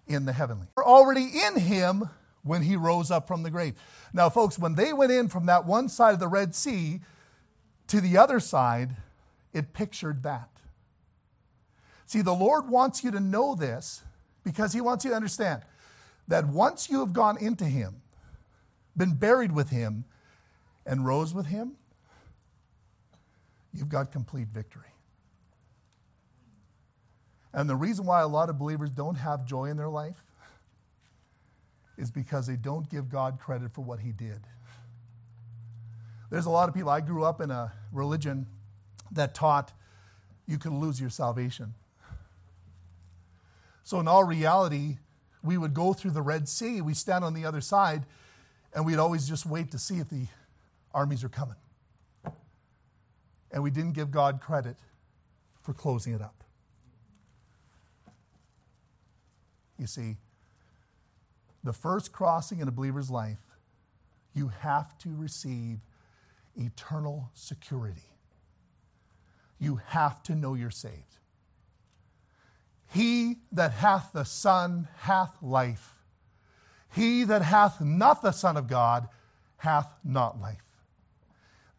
in 0.07 0.25
the 0.25 0.31
heavenly. 0.31 0.67
You're 0.77 0.87
already 0.87 1.29
in 1.45 1.59
him 1.59 2.09
when 2.41 2.61
he 2.61 2.77
rose 2.77 3.11
up 3.11 3.27
from 3.27 3.43
the 3.43 3.51
grave. 3.51 3.75
Now, 4.13 4.29
folks, 4.29 4.57
when 4.57 4.75
they 4.75 4.93
went 4.93 5.11
in 5.11 5.27
from 5.27 5.45
that 5.47 5.65
one 5.65 5.89
side 5.89 6.13
of 6.13 6.21
the 6.21 6.29
Red 6.29 6.55
Sea 6.55 7.01
to 7.87 7.99
the 7.99 8.17
other 8.17 8.39
side, 8.39 8.95
it 9.51 9.73
pictured 9.73 10.23
that. 10.23 10.50
See, 12.11 12.21
the 12.21 12.33
Lord 12.33 12.67
wants 12.67 13.05
you 13.05 13.11
to 13.11 13.21
know 13.21 13.55
this 13.55 14.03
because 14.43 14.73
He 14.73 14.81
wants 14.81 15.05
you 15.05 15.11
to 15.11 15.15
understand 15.15 15.61
that 16.27 16.45
once 16.45 16.89
you 16.89 16.99
have 16.99 17.13
gone 17.13 17.37
into 17.37 17.63
Him, 17.63 18.01
been 18.97 19.13
buried 19.13 19.53
with 19.53 19.69
Him, 19.69 20.03
and 20.85 21.05
rose 21.05 21.33
with 21.33 21.45
Him, 21.45 21.77
you've 23.73 23.87
got 23.87 24.11
complete 24.11 24.49
victory. 24.49 24.91
And 27.53 27.69
the 27.69 27.77
reason 27.77 28.05
why 28.05 28.19
a 28.19 28.27
lot 28.27 28.49
of 28.49 28.59
believers 28.59 28.89
don't 28.89 29.15
have 29.15 29.45
joy 29.45 29.67
in 29.67 29.77
their 29.77 29.87
life 29.87 30.21
is 31.97 32.11
because 32.11 32.45
they 32.45 32.57
don't 32.57 32.89
give 32.89 33.07
God 33.07 33.39
credit 33.39 33.71
for 33.71 33.85
what 33.85 34.01
He 34.01 34.11
did. 34.11 34.41
There's 36.29 36.45
a 36.45 36.49
lot 36.49 36.67
of 36.67 36.75
people, 36.75 36.89
I 36.89 36.99
grew 36.99 37.23
up 37.23 37.39
in 37.39 37.51
a 37.51 37.71
religion 37.93 38.47
that 39.13 39.33
taught 39.33 39.71
you 40.45 40.57
can 40.57 40.77
lose 40.77 40.99
your 40.99 41.09
salvation. 41.09 41.73
So, 43.91 43.99
in 43.99 44.07
all 44.07 44.23
reality, 44.23 44.99
we 45.43 45.57
would 45.57 45.73
go 45.73 45.91
through 45.91 46.11
the 46.11 46.21
Red 46.21 46.47
Sea, 46.47 46.79
we 46.79 46.93
stand 46.93 47.25
on 47.25 47.33
the 47.33 47.43
other 47.43 47.59
side, 47.59 48.05
and 48.73 48.85
we'd 48.85 48.99
always 48.99 49.27
just 49.27 49.45
wait 49.45 49.69
to 49.71 49.77
see 49.77 49.95
if 49.95 50.07
the 50.07 50.27
armies 50.93 51.25
are 51.25 51.29
coming. 51.29 51.57
And 53.51 53.61
we 53.61 53.69
didn't 53.69 53.91
give 53.91 54.09
God 54.09 54.39
credit 54.39 54.77
for 55.61 55.73
closing 55.73 56.13
it 56.13 56.21
up. 56.21 56.45
You 59.77 59.87
see, 59.87 60.15
the 61.61 61.73
first 61.73 62.13
crossing 62.13 62.61
in 62.61 62.69
a 62.69 62.71
believer's 62.71 63.11
life, 63.11 63.41
you 64.33 64.53
have 64.61 64.97
to 64.99 65.09
receive 65.13 65.79
eternal 66.55 67.29
security. 67.33 68.07
You 69.59 69.81
have 69.87 70.23
to 70.23 70.33
know 70.33 70.53
you're 70.53 70.71
saved. 70.71 71.17
He 72.91 73.37
that 73.53 73.71
hath 73.71 74.11
the 74.11 74.25
Son 74.25 74.89
hath 74.97 75.31
life. 75.41 76.01
He 76.93 77.23
that 77.23 77.41
hath 77.41 77.79
not 77.79 78.21
the 78.21 78.33
Son 78.33 78.57
of 78.57 78.67
God 78.67 79.07
hath 79.57 79.93
not 80.03 80.41
life. 80.41 80.57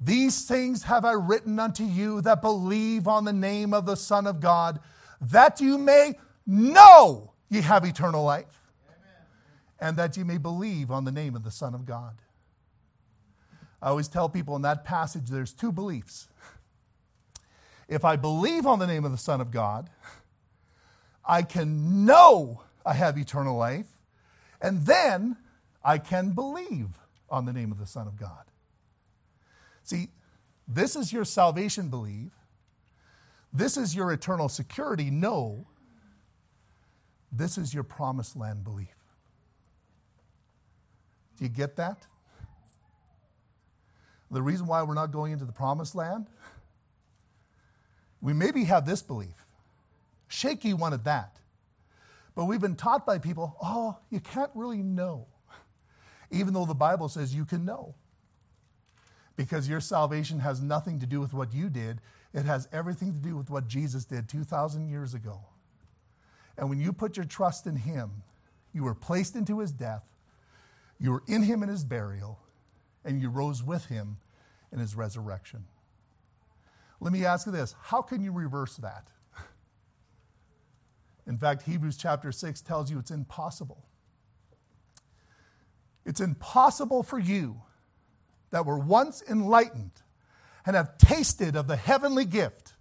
These 0.00 0.46
things 0.46 0.84
have 0.84 1.04
I 1.04 1.12
written 1.12 1.58
unto 1.58 1.84
you 1.84 2.22
that 2.22 2.40
believe 2.40 3.06
on 3.06 3.26
the 3.26 3.32
name 3.32 3.74
of 3.74 3.84
the 3.84 3.94
Son 3.94 4.26
of 4.26 4.40
God, 4.40 4.80
that 5.20 5.60
you 5.60 5.76
may 5.76 6.14
know 6.46 7.34
ye 7.50 7.60
have 7.60 7.84
eternal 7.84 8.24
life, 8.24 8.70
Amen. 8.88 9.26
and 9.80 9.96
that 9.98 10.16
ye 10.16 10.24
may 10.24 10.38
believe 10.38 10.90
on 10.90 11.04
the 11.04 11.12
name 11.12 11.36
of 11.36 11.44
the 11.44 11.50
Son 11.50 11.74
of 11.74 11.84
God. 11.84 12.16
I 13.82 13.88
always 13.88 14.08
tell 14.08 14.30
people 14.30 14.56
in 14.56 14.62
that 14.62 14.84
passage 14.84 15.28
there's 15.28 15.52
two 15.52 15.72
beliefs. 15.72 16.28
If 17.86 18.02
I 18.02 18.16
believe 18.16 18.66
on 18.66 18.78
the 18.78 18.86
name 18.86 19.04
of 19.04 19.12
the 19.12 19.18
Son 19.18 19.42
of 19.42 19.50
God, 19.50 19.90
I 21.24 21.42
can 21.42 22.04
know 22.04 22.62
I 22.84 22.94
have 22.94 23.16
eternal 23.16 23.56
life, 23.56 23.86
and 24.60 24.86
then 24.86 25.36
I 25.84 25.98
can 25.98 26.30
believe 26.30 26.88
on 27.30 27.44
the 27.44 27.52
name 27.52 27.72
of 27.72 27.78
the 27.78 27.86
Son 27.86 28.06
of 28.06 28.16
God. 28.16 28.44
See, 29.84 30.08
this 30.68 30.96
is 30.96 31.12
your 31.12 31.24
salvation 31.24 31.88
believe. 31.88 32.32
This 33.52 33.76
is 33.76 33.94
your 33.94 34.12
eternal 34.12 34.48
security 34.48 35.10
know. 35.10 35.66
This 37.30 37.58
is 37.58 37.72
your 37.72 37.82
promised 37.82 38.36
land 38.36 38.64
belief. 38.64 38.94
Do 41.38 41.44
you 41.44 41.50
get 41.50 41.76
that? 41.76 42.06
The 44.30 44.42
reason 44.42 44.66
why 44.66 44.82
we're 44.82 44.94
not 44.94 45.12
going 45.12 45.32
into 45.32 45.44
the 45.44 45.52
promised 45.52 45.94
land, 45.94 46.26
we 48.20 48.32
maybe 48.32 48.64
have 48.64 48.86
this 48.86 49.02
belief 49.02 49.41
Shaky 50.32 50.72
wanted 50.72 51.04
that. 51.04 51.36
But 52.34 52.46
we've 52.46 52.60
been 52.60 52.74
taught 52.74 53.04
by 53.04 53.18
people, 53.18 53.54
oh, 53.62 53.98
you 54.08 54.18
can't 54.18 54.50
really 54.54 54.82
know, 54.82 55.26
even 56.30 56.54
though 56.54 56.64
the 56.64 56.74
Bible 56.74 57.10
says 57.10 57.34
you 57.34 57.44
can 57.44 57.66
know. 57.66 57.94
Because 59.36 59.68
your 59.68 59.80
salvation 59.80 60.38
has 60.38 60.62
nothing 60.62 61.00
to 61.00 61.06
do 61.06 61.20
with 61.20 61.34
what 61.34 61.52
you 61.52 61.68
did, 61.68 62.00
it 62.32 62.46
has 62.46 62.66
everything 62.72 63.12
to 63.12 63.18
do 63.18 63.36
with 63.36 63.50
what 63.50 63.68
Jesus 63.68 64.06
did 64.06 64.26
2,000 64.26 64.88
years 64.88 65.12
ago. 65.12 65.40
And 66.56 66.70
when 66.70 66.80
you 66.80 66.94
put 66.94 67.18
your 67.18 67.26
trust 67.26 67.66
in 67.66 67.76
Him, 67.76 68.22
you 68.72 68.84
were 68.84 68.94
placed 68.94 69.36
into 69.36 69.58
His 69.58 69.70
death, 69.70 70.04
you 70.98 71.12
were 71.12 71.22
in 71.26 71.42
Him 71.42 71.62
in 71.62 71.68
His 71.68 71.84
burial, 71.84 72.38
and 73.04 73.20
you 73.20 73.28
rose 73.28 73.62
with 73.62 73.86
Him 73.86 74.16
in 74.72 74.78
His 74.78 74.94
resurrection. 74.94 75.66
Let 77.00 77.12
me 77.12 77.26
ask 77.26 77.44
you 77.44 77.52
this 77.52 77.74
how 77.82 78.00
can 78.00 78.22
you 78.22 78.32
reverse 78.32 78.76
that? 78.78 79.08
In 81.26 81.38
fact, 81.38 81.62
Hebrews 81.62 81.96
chapter 81.96 82.32
6 82.32 82.60
tells 82.62 82.90
you 82.90 82.98
it's 82.98 83.10
impossible. 83.10 83.84
It's 86.04 86.20
impossible 86.20 87.02
for 87.02 87.18
you 87.18 87.62
that 88.50 88.66
were 88.66 88.78
once 88.78 89.22
enlightened 89.28 89.92
and 90.66 90.74
have 90.76 90.98
tasted 90.98 91.56
of 91.56 91.68
the 91.68 91.76
heavenly 91.76 92.24
gift 92.24 92.74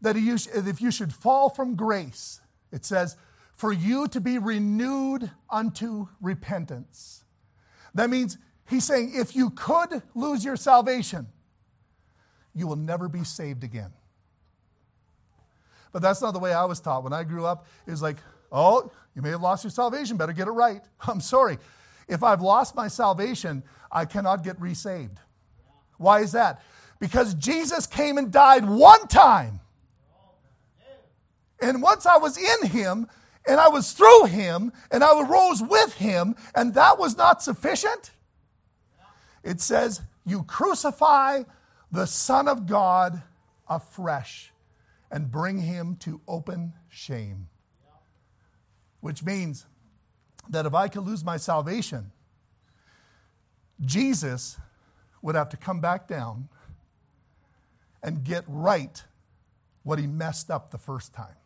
that 0.00 0.16
if 0.16 0.80
you 0.80 0.90
should 0.90 1.12
fall 1.12 1.48
from 1.48 1.76
grace, 1.76 2.40
it 2.72 2.84
says, 2.84 3.16
for 3.54 3.72
you 3.72 4.08
to 4.08 4.20
be 4.20 4.38
renewed 4.38 5.30
unto 5.48 6.08
repentance. 6.20 7.24
That 7.94 8.10
means 8.10 8.36
he's 8.68 8.84
saying 8.84 9.12
if 9.14 9.36
you 9.36 9.50
could 9.50 10.02
lose 10.14 10.44
your 10.44 10.56
salvation, 10.56 11.28
you 12.54 12.66
will 12.66 12.76
never 12.76 13.08
be 13.08 13.22
saved 13.22 13.64
again. 13.64 13.92
But 15.94 16.02
that's 16.02 16.20
not 16.20 16.32
the 16.32 16.40
way 16.40 16.52
I 16.52 16.64
was 16.64 16.80
taught. 16.80 17.04
When 17.04 17.12
I 17.12 17.22
grew 17.22 17.46
up, 17.46 17.66
it 17.86 17.92
was 17.92 18.02
like, 18.02 18.16
oh, 18.50 18.90
you 19.14 19.22
may 19.22 19.30
have 19.30 19.40
lost 19.40 19.62
your 19.62 19.70
salvation, 19.70 20.16
better 20.16 20.32
get 20.32 20.48
it 20.48 20.50
right. 20.50 20.82
I'm 21.08 21.20
sorry. 21.20 21.56
If 22.08 22.24
I've 22.24 22.40
lost 22.42 22.74
my 22.74 22.88
salvation, 22.88 23.62
I 23.92 24.04
cannot 24.04 24.42
get 24.42 24.60
resaved. 24.60 25.20
Why 25.96 26.20
is 26.20 26.32
that? 26.32 26.60
Because 26.98 27.34
Jesus 27.34 27.86
came 27.86 28.18
and 28.18 28.32
died 28.32 28.68
one 28.68 29.06
time. 29.06 29.60
And 31.62 31.80
once 31.80 32.06
I 32.06 32.16
was 32.16 32.36
in 32.36 32.68
him, 32.68 33.06
and 33.46 33.60
I 33.60 33.68
was 33.68 33.92
through 33.92 34.24
him, 34.24 34.72
and 34.90 35.04
I 35.04 35.22
rose 35.22 35.62
with 35.62 35.94
him, 35.94 36.34
and 36.56 36.74
that 36.74 36.98
was 36.98 37.16
not 37.16 37.40
sufficient. 37.40 38.10
It 39.44 39.60
says, 39.60 40.02
You 40.26 40.42
crucify 40.42 41.44
the 41.92 42.06
Son 42.06 42.48
of 42.48 42.66
God 42.66 43.22
afresh 43.68 44.50
and 45.14 45.30
bring 45.30 45.58
him 45.58 45.94
to 45.94 46.20
open 46.26 46.72
shame. 46.88 47.46
which 48.98 49.22
means 49.22 49.66
that 50.48 50.66
if 50.66 50.74
I 50.74 50.88
could 50.88 51.04
lose 51.04 51.22
my 51.22 51.36
salvation, 51.36 52.10
Jesus 53.80 54.58
would 55.22 55.36
have 55.36 55.50
to 55.50 55.56
come 55.56 55.80
back 55.80 56.08
down 56.08 56.48
and 58.02 58.24
get 58.24 58.44
right 58.48 59.04
what 59.84 59.98
he 59.98 60.06
messed 60.06 60.50
up 60.50 60.70
the 60.70 60.78
first 60.78 61.12
time. 61.14 61.36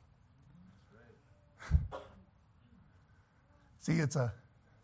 See, 3.81 3.99
it's 3.99 4.17
a, 4.17 4.33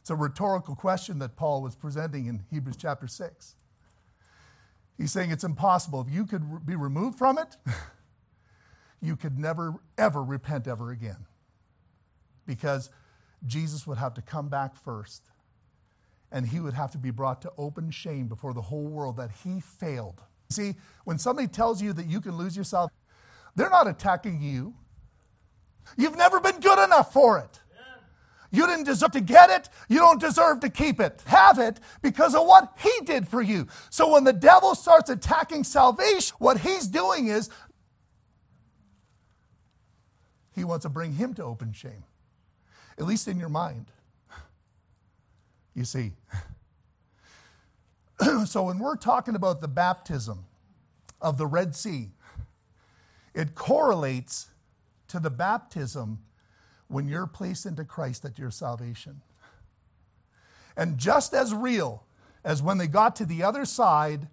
it's 0.00 0.10
a 0.10 0.16
rhetorical 0.16 0.74
question 0.74 1.20
that 1.20 1.36
Paul 1.36 1.62
was 1.62 1.74
presenting 1.74 2.26
in 2.26 2.44
Hebrews 2.50 2.76
chapter 2.76 3.06
6. 3.06 3.54
He's 4.98 5.12
saying 5.12 5.30
it's 5.30 5.44
impossible. 5.44 6.04
If 6.06 6.12
you 6.12 6.26
could 6.26 6.66
be 6.66 6.74
removed 6.76 7.16
from 7.16 7.38
it, 7.38 7.56
you 9.04 9.16
could 9.16 9.38
never, 9.38 9.74
ever 9.98 10.22
repent 10.22 10.66
ever 10.66 10.90
again. 10.90 11.26
Because 12.46 12.90
Jesus 13.46 13.86
would 13.86 13.98
have 13.98 14.14
to 14.14 14.22
come 14.22 14.48
back 14.48 14.76
first, 14.76 15.30
and 16.32 16.46
he 16.46 16.60
would 16.60 16.74
have 16.74 16.90
to 16.92 16.98
be 16.98 17.10
brought 17.10 17.42
to 17.42 17.52
open 17.58 17.90
shame 17.90 18.26
before 18.26 18.54
the 18.54 18.62
whole 18.62 18.86
world 18.86 19.16
that 19.18 19.30
he 19.44 19.60
failed. 19.60 20.20
See, 20.50 20.74
when 21.04 21.18
somebody 21.18 21.48
tells 21.48 21.82
you 21.82 21.92
that 21.92 22.06
you 22.06 22.20
can 22.20 22.36
lose 22.36 22.56
yourself, 22.56 22.90
they're 23.56 23.70
not 23.70 23.86
attacking 23.86 24.42
you. 24.42 24.74
You've 25.96 26.16
never 26.16 26.40
been 26.40 26.60
good 26.60 26.82
enough 26.82 27.12
for 27.12 27.38
it. 27.38 27.60
You 28.50 28.68
didn't 28.68 28.84
deserve 28.84 29.10
to 29.12 29.20
get 29.20 29.50
it. 29.50 29.68
You 29.88 29.98
don't 29.98 30.20
deserve 30.20 30.60
to 30.60 30.70
keep 30.70 31.00
it. 31.00 31.22
Have 31.26 31.58
it 31.58 31.80
because 32.02 32.36
of 32.36 32.46
what 32.46 32.72
he 32.78 33.04
did 33.04 33.26
for 33.26 33.42
you. 33.42 33.66
So 33.90 34.12
when 34.12 34.22
the 34.22 34.32
devil 34.32 34.76
starts 34.76 35.10
attacking 35.10 35.64
salvation, 35.64 36.36
what 36.38 36.60
he's 36.60 36.86
doing 36.86 37.26
is 37.26 37.50
he 40.54 40.64
wants 40.64 40.84
to 40.84 40.88
bring 40.88 41.14
him 41.14 41.34
to 41.34 41.42
open 41.42 41.72
shame, 41.72 42.04
at 42.98 43.04
least 43.04 43.28
in 43.28 43.38
your 43.38 43.48
mind. 43.48 43.86
You 45.74 45.84
see. 45.84 46.12
so 48.46 48.64
when 48.64 48.78
we're 48.78 48.96
talking 48.96 49.34
about 49.34 49.60
the 49.60 49.68
baptism 49.68 50.44
of 51.20 51.36
the 51.36 51.46
Red 51.46 51.74
Sea, 51.74 52.10
it 53.34 53.54
correlates 53.56 54.50
to 55.08 55.18
the 55.18 55.30
baptism 55.30 56.20
when 56.86 57.08
you're 57.08 57.26
placed 57.26 57.66
into 57.66 57.84
Christ 57.84 58.24
at 58.24 58.38
your 58.38 58.52
salvation. 58.52 59.22
And 60.76 60.98
just 60.98 61.34
as 61.34 61.52
real 61.52 62.04
as 62.44 62.62
when 62.62 62.78
they 62.78 62.86
got 62.86 63.16
to 63.16 63.24
the 63.24 63.42
other 63.42 63.64
side, 63.64 64.28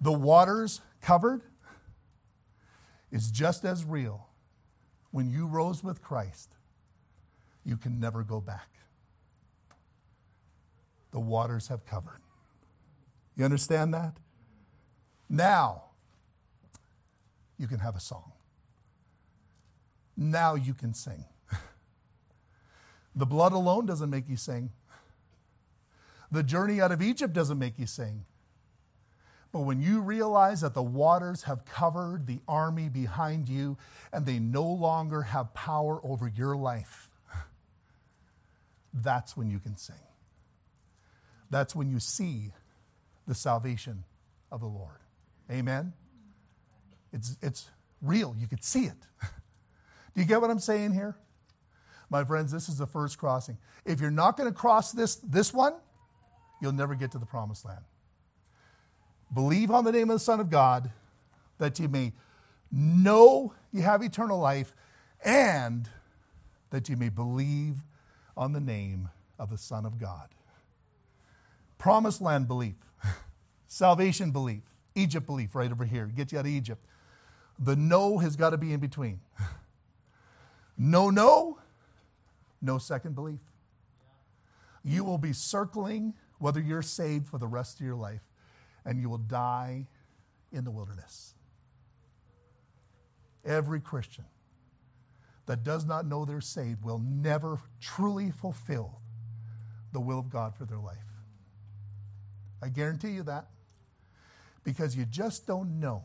the 0.00 0.12
waters 0.12 0.80
covered, 1.00 1.42
is 3.12 3.30
just 3.30 3.64
as 3.64 3.84
real 3.84 4.26
when 5.14 5.30
you 5.30 5.46
rose 5.46 5.84
with 5.84 6.02
Christ. 6.02 6.56
You 7.64 7.76
can 7.76 8.00
never 8.00 8.24
go 8.24 8.40
back. 8.40 8.68
The 11.12 11.20
waters 11.20 11.68
have 11.68 11.86
covered. 11.86 12.18
You 13.36 13.44
understand 13.44 13.94
that? 13.94 14.16
Now, 15.30 15.84
you 17.56 17.68
can 17.68 17.78
have 17.78 17.94
a 17.94 18.00
song. 18.00 18.32
Now 20.16 20.56
you 20.56 20.74
can 20.74 20.92
sing. 20.92 21.24
The 23.14 23.26
blood 23.26 23.52
alone 23.52 23.86
doesn't 23.86 24.10
make 24.10 24.28
you 24.28 24.36
sing. 24.36 24.70
The 26.32 26.42
journey 26.42 26.80
out 26.80 26.90
of 26.90 27.00
Egypt 27.00 27.32
doesn't 27.32 27.60
make 27.60 27.78
you 27.78 27.86
sing. 27.86 28.24
But 29.54 29.60
when 29.60 29.80
you 29.80 30.00
realize 30.00 30.62
that 30.62 30.74
the 30.74 30.82
waters 30.82 31.44
have 31.44 31.64
covered 31.64 32.26
the 32.26 32.40
army 32.48 32.88
behind 32.88 33.48
you 33.48 33.78
and 34.12 34.26
they 34.26 34.40
no 34.40 34.64
longer 34.64 35.22
have 35.22 35.54
power 35.54 36.00
over 36.02 36.26
your 36.26 36.56
life, 36.56 37.08
that's 38.92 39.36
when 39.36 39.52
you 39.52 39.60
can 39.60 39.76
sing. 39.76 39.94
That's 41.50 41.72
when 41.72 41.88
you 41.88 42.00
see 42.00 42.50
the 43.28 43.34
salvation 43.36 44.02
of 44.50 44.58
the 44.58 44.66
Lord. 44.66 44.98
Amen? 45.48 45.92
It's, 47.12 47.36
it's 47.40 47.70
real. 48.02 48.34
You 48.36 48.48
could 48.48 48.64
see 48.64 48.86
it. 48.86 48.98
Do 49.22 50.20
you 50.20 50.24
get 50.24 50.40
what 50.40 50.50
I'm 50.50 50.58
saying 50.58 50.94
here? 50.94 51.16
My 52.10 52.24
friends, 52.24 52.50
this 52.50 52.68
is 52.68 52.78
the 52.78 52.88
first 52.88 53.18
crossing. 53.18 53.58
If 53.84 54.00
you're 54.00 54.10
not 54.10 54.36
going 54.36 54.48
to 54.48 54.54
cross 54.54 54.90
this, 54.90 55.14
this 55.14 55.54
one, 55.54 55.74
you'll 56.60 56.72
never 56.72 56.96
get 56.96 57.12
to 57.12 57.18
the 57.18 57.26
promised 57.26 57.64
land. 57.64 57.84
Believe 59.34 59.70
on 59.70 59.84
the 59.84 59.92
name 59.92 60.10
of 60.10 60.16
the 60.16 60.24
Son 60.24 60.40
of 60.40 60.48
God 60.48 60.90
that 61.58 61.78
you 61.78 61.88
may 61.88 62.12
know 62.70 63.52
you 63.72 63.82
have 63.82 64.02
eternal 64.02 64.38
life 64.38 64.74
and 65.24 65.88
that 66.70 66.88
you 66.88 66.96
may 66.96 67.08
believe 67.08 67.76
on 68.36 68.52
the 68.52 68.60
name 68.60 69.08
of 69.38 69.50
the 69.50 69.58
Son 69.58 69.84
of 69.84 69.98
God. 69.98 70.28
Promised 71.78 72.20
land 72.20 72.48
belief, 72.48 72.76
salvation 73.66 74.30
belief, 74.30 74.62
Egypt 74.94 75.26
belief 75.26 75.54
right 75.54 75.70
over 75.70 75.84
here, 75.84 76.06
get 76.06 76.32
you 76.32 76.38
out 76.38 76.44
of 76.44 76.50
Egypt. 76.50 76.84
The 77.58 77.76
know 77.76 78.18
has 78.18 78.36
got 78.36 78.50
to 78.50 78.58
be 78.58 78.72
in 78.72 78.80
between. 78.80 79.20
No, 80.76 81.08
no, 81.08 81.58
no 82.60 82.78
second 82.78 83.14
belief. 83.14 83.40
You 84.82 85.04
will 85.04 85.18
be 85.18 85.32
circling 85.32 86.14
whether 86.38 86.60
you're 86.60 86.82
saved 86.82 87.26
for 87.26 87.38
the 87.38 87.46
rest 87.46 87.78
of 87.78 87.86
your 87.86 87.94
life, 87.94 88.28
and 88.84 89.00
you 89.00 89.08
will 89.08 89.18
die 89.18 89.86
in 90.52 90.64
the 90.64 90.70
wilderness. 90.70 91.34
Every 93.44 93.80
Christian 93.80 94.24
that 95.46 95.64
does 95.64 95.84
not 95.84 96.06
know 96.06 96.24
they're 96.24 96.40
saved 96.40 96.82
will 96.84 96.98
never 96.98 97.58
truly 97.80 98.30
fulfill 98.30 99.00
the 99.92 100.00
will 100.00 100.18
of 100.18 100.30
God 100.30 100.54
for 100.54 100.64
their 100.64 100.78
life. 100.78 100.96
I 102.62 102.68
guarantee 102.68 103.10
you 103.10 103.22
that. 103.24 103.48
Because 104.64 104.96
you 104.96 105.04
just 105.04 105.46
don't 105.46 105.78
know 105.78 106.02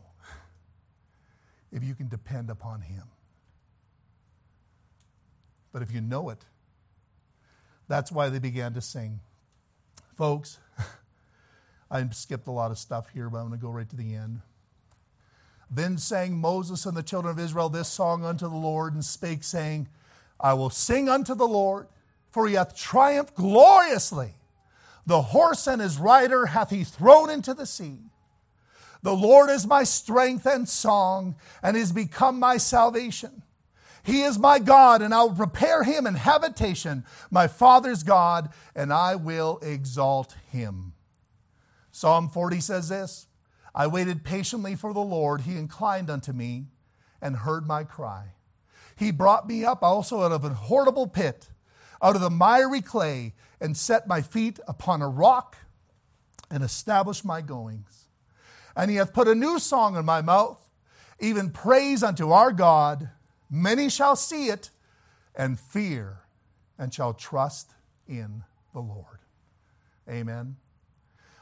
if 1.72 1.82
you 1.82 1.94
can 1.94 2.08
depend 2.08 2.50
upon 2.50 2.82
Him. 2.82 3.04
But 5.72 5.80
if 5.82 5.92
you 5.92 6.00
know 6.00 6.28
it, 6.28 6.44
that's 7.88 8.12
why 8.12 8.28
they 8.28 8.38
began 8.38 8.74
to 8.74 8.80
sing. 8.80 9.20
Folks, 10.16 10.58
I 11.90 12.06
skipped 12.10 12.46
a 12.46 12.52
lot 12.52 12.70
of 12.70 12.78
stuff 12.78 13.08
here, 13.12 13.28
but 13.28 13.38
I'm 13.38 13.48
going 13.48 13.58
to 13.58 13.64
go 13.64 13.70
right 13.70 13.88
to 13.88 13.96
the 13.96 14.14
end. 14.14 14.40
Then 15.70 15.98
sang 15.98 16.36
Moses 16.36 16.86
and 16.86 16.96
the 16.96 17.02
children 17.02 17.32
of 17.32 17.38
Israel 17.38 17.68
this 17.68 17.88
song 17.88 18.24
unto 18.24 18.48
the 18.48 18.56
Lord, 18.56 18.94
and 18.94 19.04
spake, 19.04 19.44
saying, 19.44 19.88
I 20.38 20.54
will 20.54 20.70
sing 20.70 21.08
unto 21.08 21.34
the 21.34 21.48
Lord, 21.48 21.88
for 22.30 22.46
he 22.46 22.54
hath 22.54 22.76
triumphed 22.76 23.34
gloriously. 23.34 24.34
The 25.06 25.22
horse 25.22 25.66
and 25.66 25.80
his 25.80 25.98
rider 25.98 26.46
hath 26.46 26.70
he 26.70 26.84
thrown 26.84 27.30
into 27.30 27.54
the 27.54 27.66
sea. 27.66 27.98
The 29.02 29.14
Lord 29.14 29.50
is 29.50 29.66
my 29.66 29.82
strength 29.84 30.46
and 30.46 30.68
song, 30.68 31.36
and 31.62 31.76
is 31.76 31.92
become 31.92 32.38
my 32.38 32.56
salvation. 32.56 33.42
He 34.02 34.22
is 34.22 34.38
my 34.38 34.58
God, 34.58 35.02
and 35.02 35.12
I 35.12 35.22
will 35.24 35.34
prepare 35.34 35.82
him 35.82 36.06
an 36.06 36.14
habitation, 36.14 37.04
my 37.30 37.48
father's 37.48 38.02
God, 38.02 38.50
and 38.74 38.92
I 38.92 39.16
will 39.16 39.58
exalt 39.62 40.34
him. 40.50 40.94
Psalm 42.00 42.30
40 42.30 42.60
says 42.60 42.88
this 42.88 43.26
I 43.74 43.86
waited 43.86 44.24
patiently 44.24 44.74
for 44.74 44.94
the 44.94 45.00
Lord. 45.00 45.42
He 45.42 45.58
inclined 45.58 46.08
unto 46.08 46.32
me 46.32 46.68
and 47.20 47.36
heard 47.36 47.66
my 47.66 47.84
cry. 47.84 48.32
He 48.96 49.10
brought 49.10 49.46
me 49.46 49.66
up 49.66 49.82
also 49.82 50.22
out 50.22 50.32
of 50.32 50.46
an 50.46 50.54
horrible 50.54 51.06
pit, 51.06 51.50
out 52.00 52.16
of 52.16 52.22
the 52.22 52.30
miry 52.30 52.80
clay, 52.80 53.34
and 53.60 53.76
set 53.76 54.08
my 54.08 54.22
feet 54.22 54.58
upon 54.66 55.02
a 55.02 55.08
rock 55.10 55.58
and 56.50 56.64
established 56.64 57.26
my 57.26 57.42
goings. 57.42 58.06
And 58.74 58.90
he 58.90 58.96
hath 58.96 59.12
put 59.12 59.28
a 59.28 59.34
new 59.34 59.58
song 59.58 59.94
in 59.94 60.06
my 60.06 60.22
mouth, 60.22 60.70
even 61.18 61.50
praise 61.50 62.02
unto 62.02 62.30
our 62.30 62.50
God. 62.50 63.10
Many 63.50 63.90
shall 63.90 64.16
see 64.16 64.46
it 64.46 64.70
and 65.34 65.60
fear 65.60 66.20
and 66.78 66.94
shall 66.94 67.12
trust 67.12 67.74
in 68.08 68.44
the 68.72 68.80
Lord. 68.80 69.18
Amen. 70.08 70.56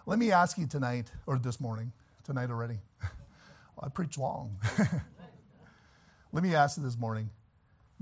Let 0.08 0.18
me 0.18 0.32
ask 0.32 0.56
you 0.56 0.66
tonight, 0.66 1.12
or 1.26 1.38
this 1.38 1.60
morning, 1.60 1.92
tonight 2.24 2.48
already. 2.48 2.78
I 3.78 3.90
preach 3.90 4.16
long. 4.16 4.56
Let 6.32 6.42
me 6.42 6.54
ask 6.54 6.78
you 6.78 6.82
this 6.82 6.96
morning 6.96 7.28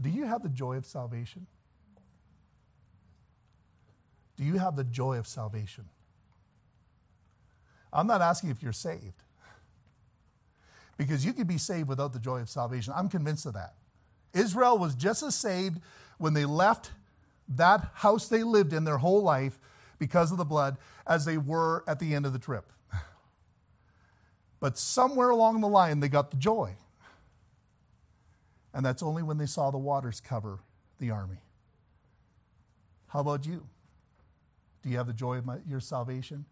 do 0.01 0.09
you 0.09 0.25
have 0.25 0.45
the 0.45 0.49
joy 0.49 0.77
of 0.77 0.87
salvation? 0.87 1.49
Do 4.37 4.45
you 4.45 4.57
have 4.59 4.77
the 4.77 4.85
joy 4.85 5.19
of 5.19 5.27
salvation? 5.27 5.87
I'm 7.93 8.07
not 8.07 8.21
asking 8.21 8.51
if 8.51 8.63
you're 8.63 8.73
saved, 8.73 9.25
because 10.97 11.25
you 11.25 11.33
could 11.33 11.49
be 11.49 11.59
saved 11.59 11.89
without 11.89 12.13
the 12.13 12.21
joy 12.21 12.39
of 12.39 12.49
salvation. 12.49 12.93
I'm 12.95 13.09
convinced 13.09 13.47
of 13.47 13.55
that. 13.55 13.75
Israel 14.33 14.79
was 14.79 14.95
just 14.95 15.25
as 15.25 15.35
saved 15.35 15.81
when 16.19 16.35
they 16.35 16.45
left 16.45 16.93
that 17.49 17.89
house 17.95 18.29
they 18.29 18.45
lived 18.45 18.73
in 18.73 18.85
their 18.85 18.99
whole 18.99 19.25
life 19.25 19.59
because 19.99 20.33
of 20.33 20.39
the 20.39 20.45
blood 20.45 20.77
as 21.07 21.25
they 21.25 21.39
were 21.39 21.85
at 21.87 21.99
the 21.99 22.15
end 22.15 22.27
of 22.27 22.33
the 22.33 22.39
trip. 22.39 22.73
But 24.59 24.79
somewhere 24.79 25.29
along 25.29 25.61
the 25.61 25.69
line, 25.69 26.01
they 26.01 26.09
got 26.09 26.31
the 26.31 26.39
joy. 26.39 26.77
And 28.73 28.85
that's 28.85 29.03
only 29.03 29.23
when 29.23 29.37
they 29.37 29.45
saw 29.45 29.71
the 29.71 29.79
waters 29.79 30.19
cover 30.19 30.61
the 30.99 31.11
army. 31.11 31.43
How 33.09 33.21
about 33.21 33.47
you? 33.47 33.67
Do 34.83 34.89
you 34.89 34.97
have 34.97 35.07
the 35.07 35.13
joy 35.13 35.37
of 35.37 35.45
my, 35.45 35.59
your 35.69 35.81
salvation? 35.81 36.47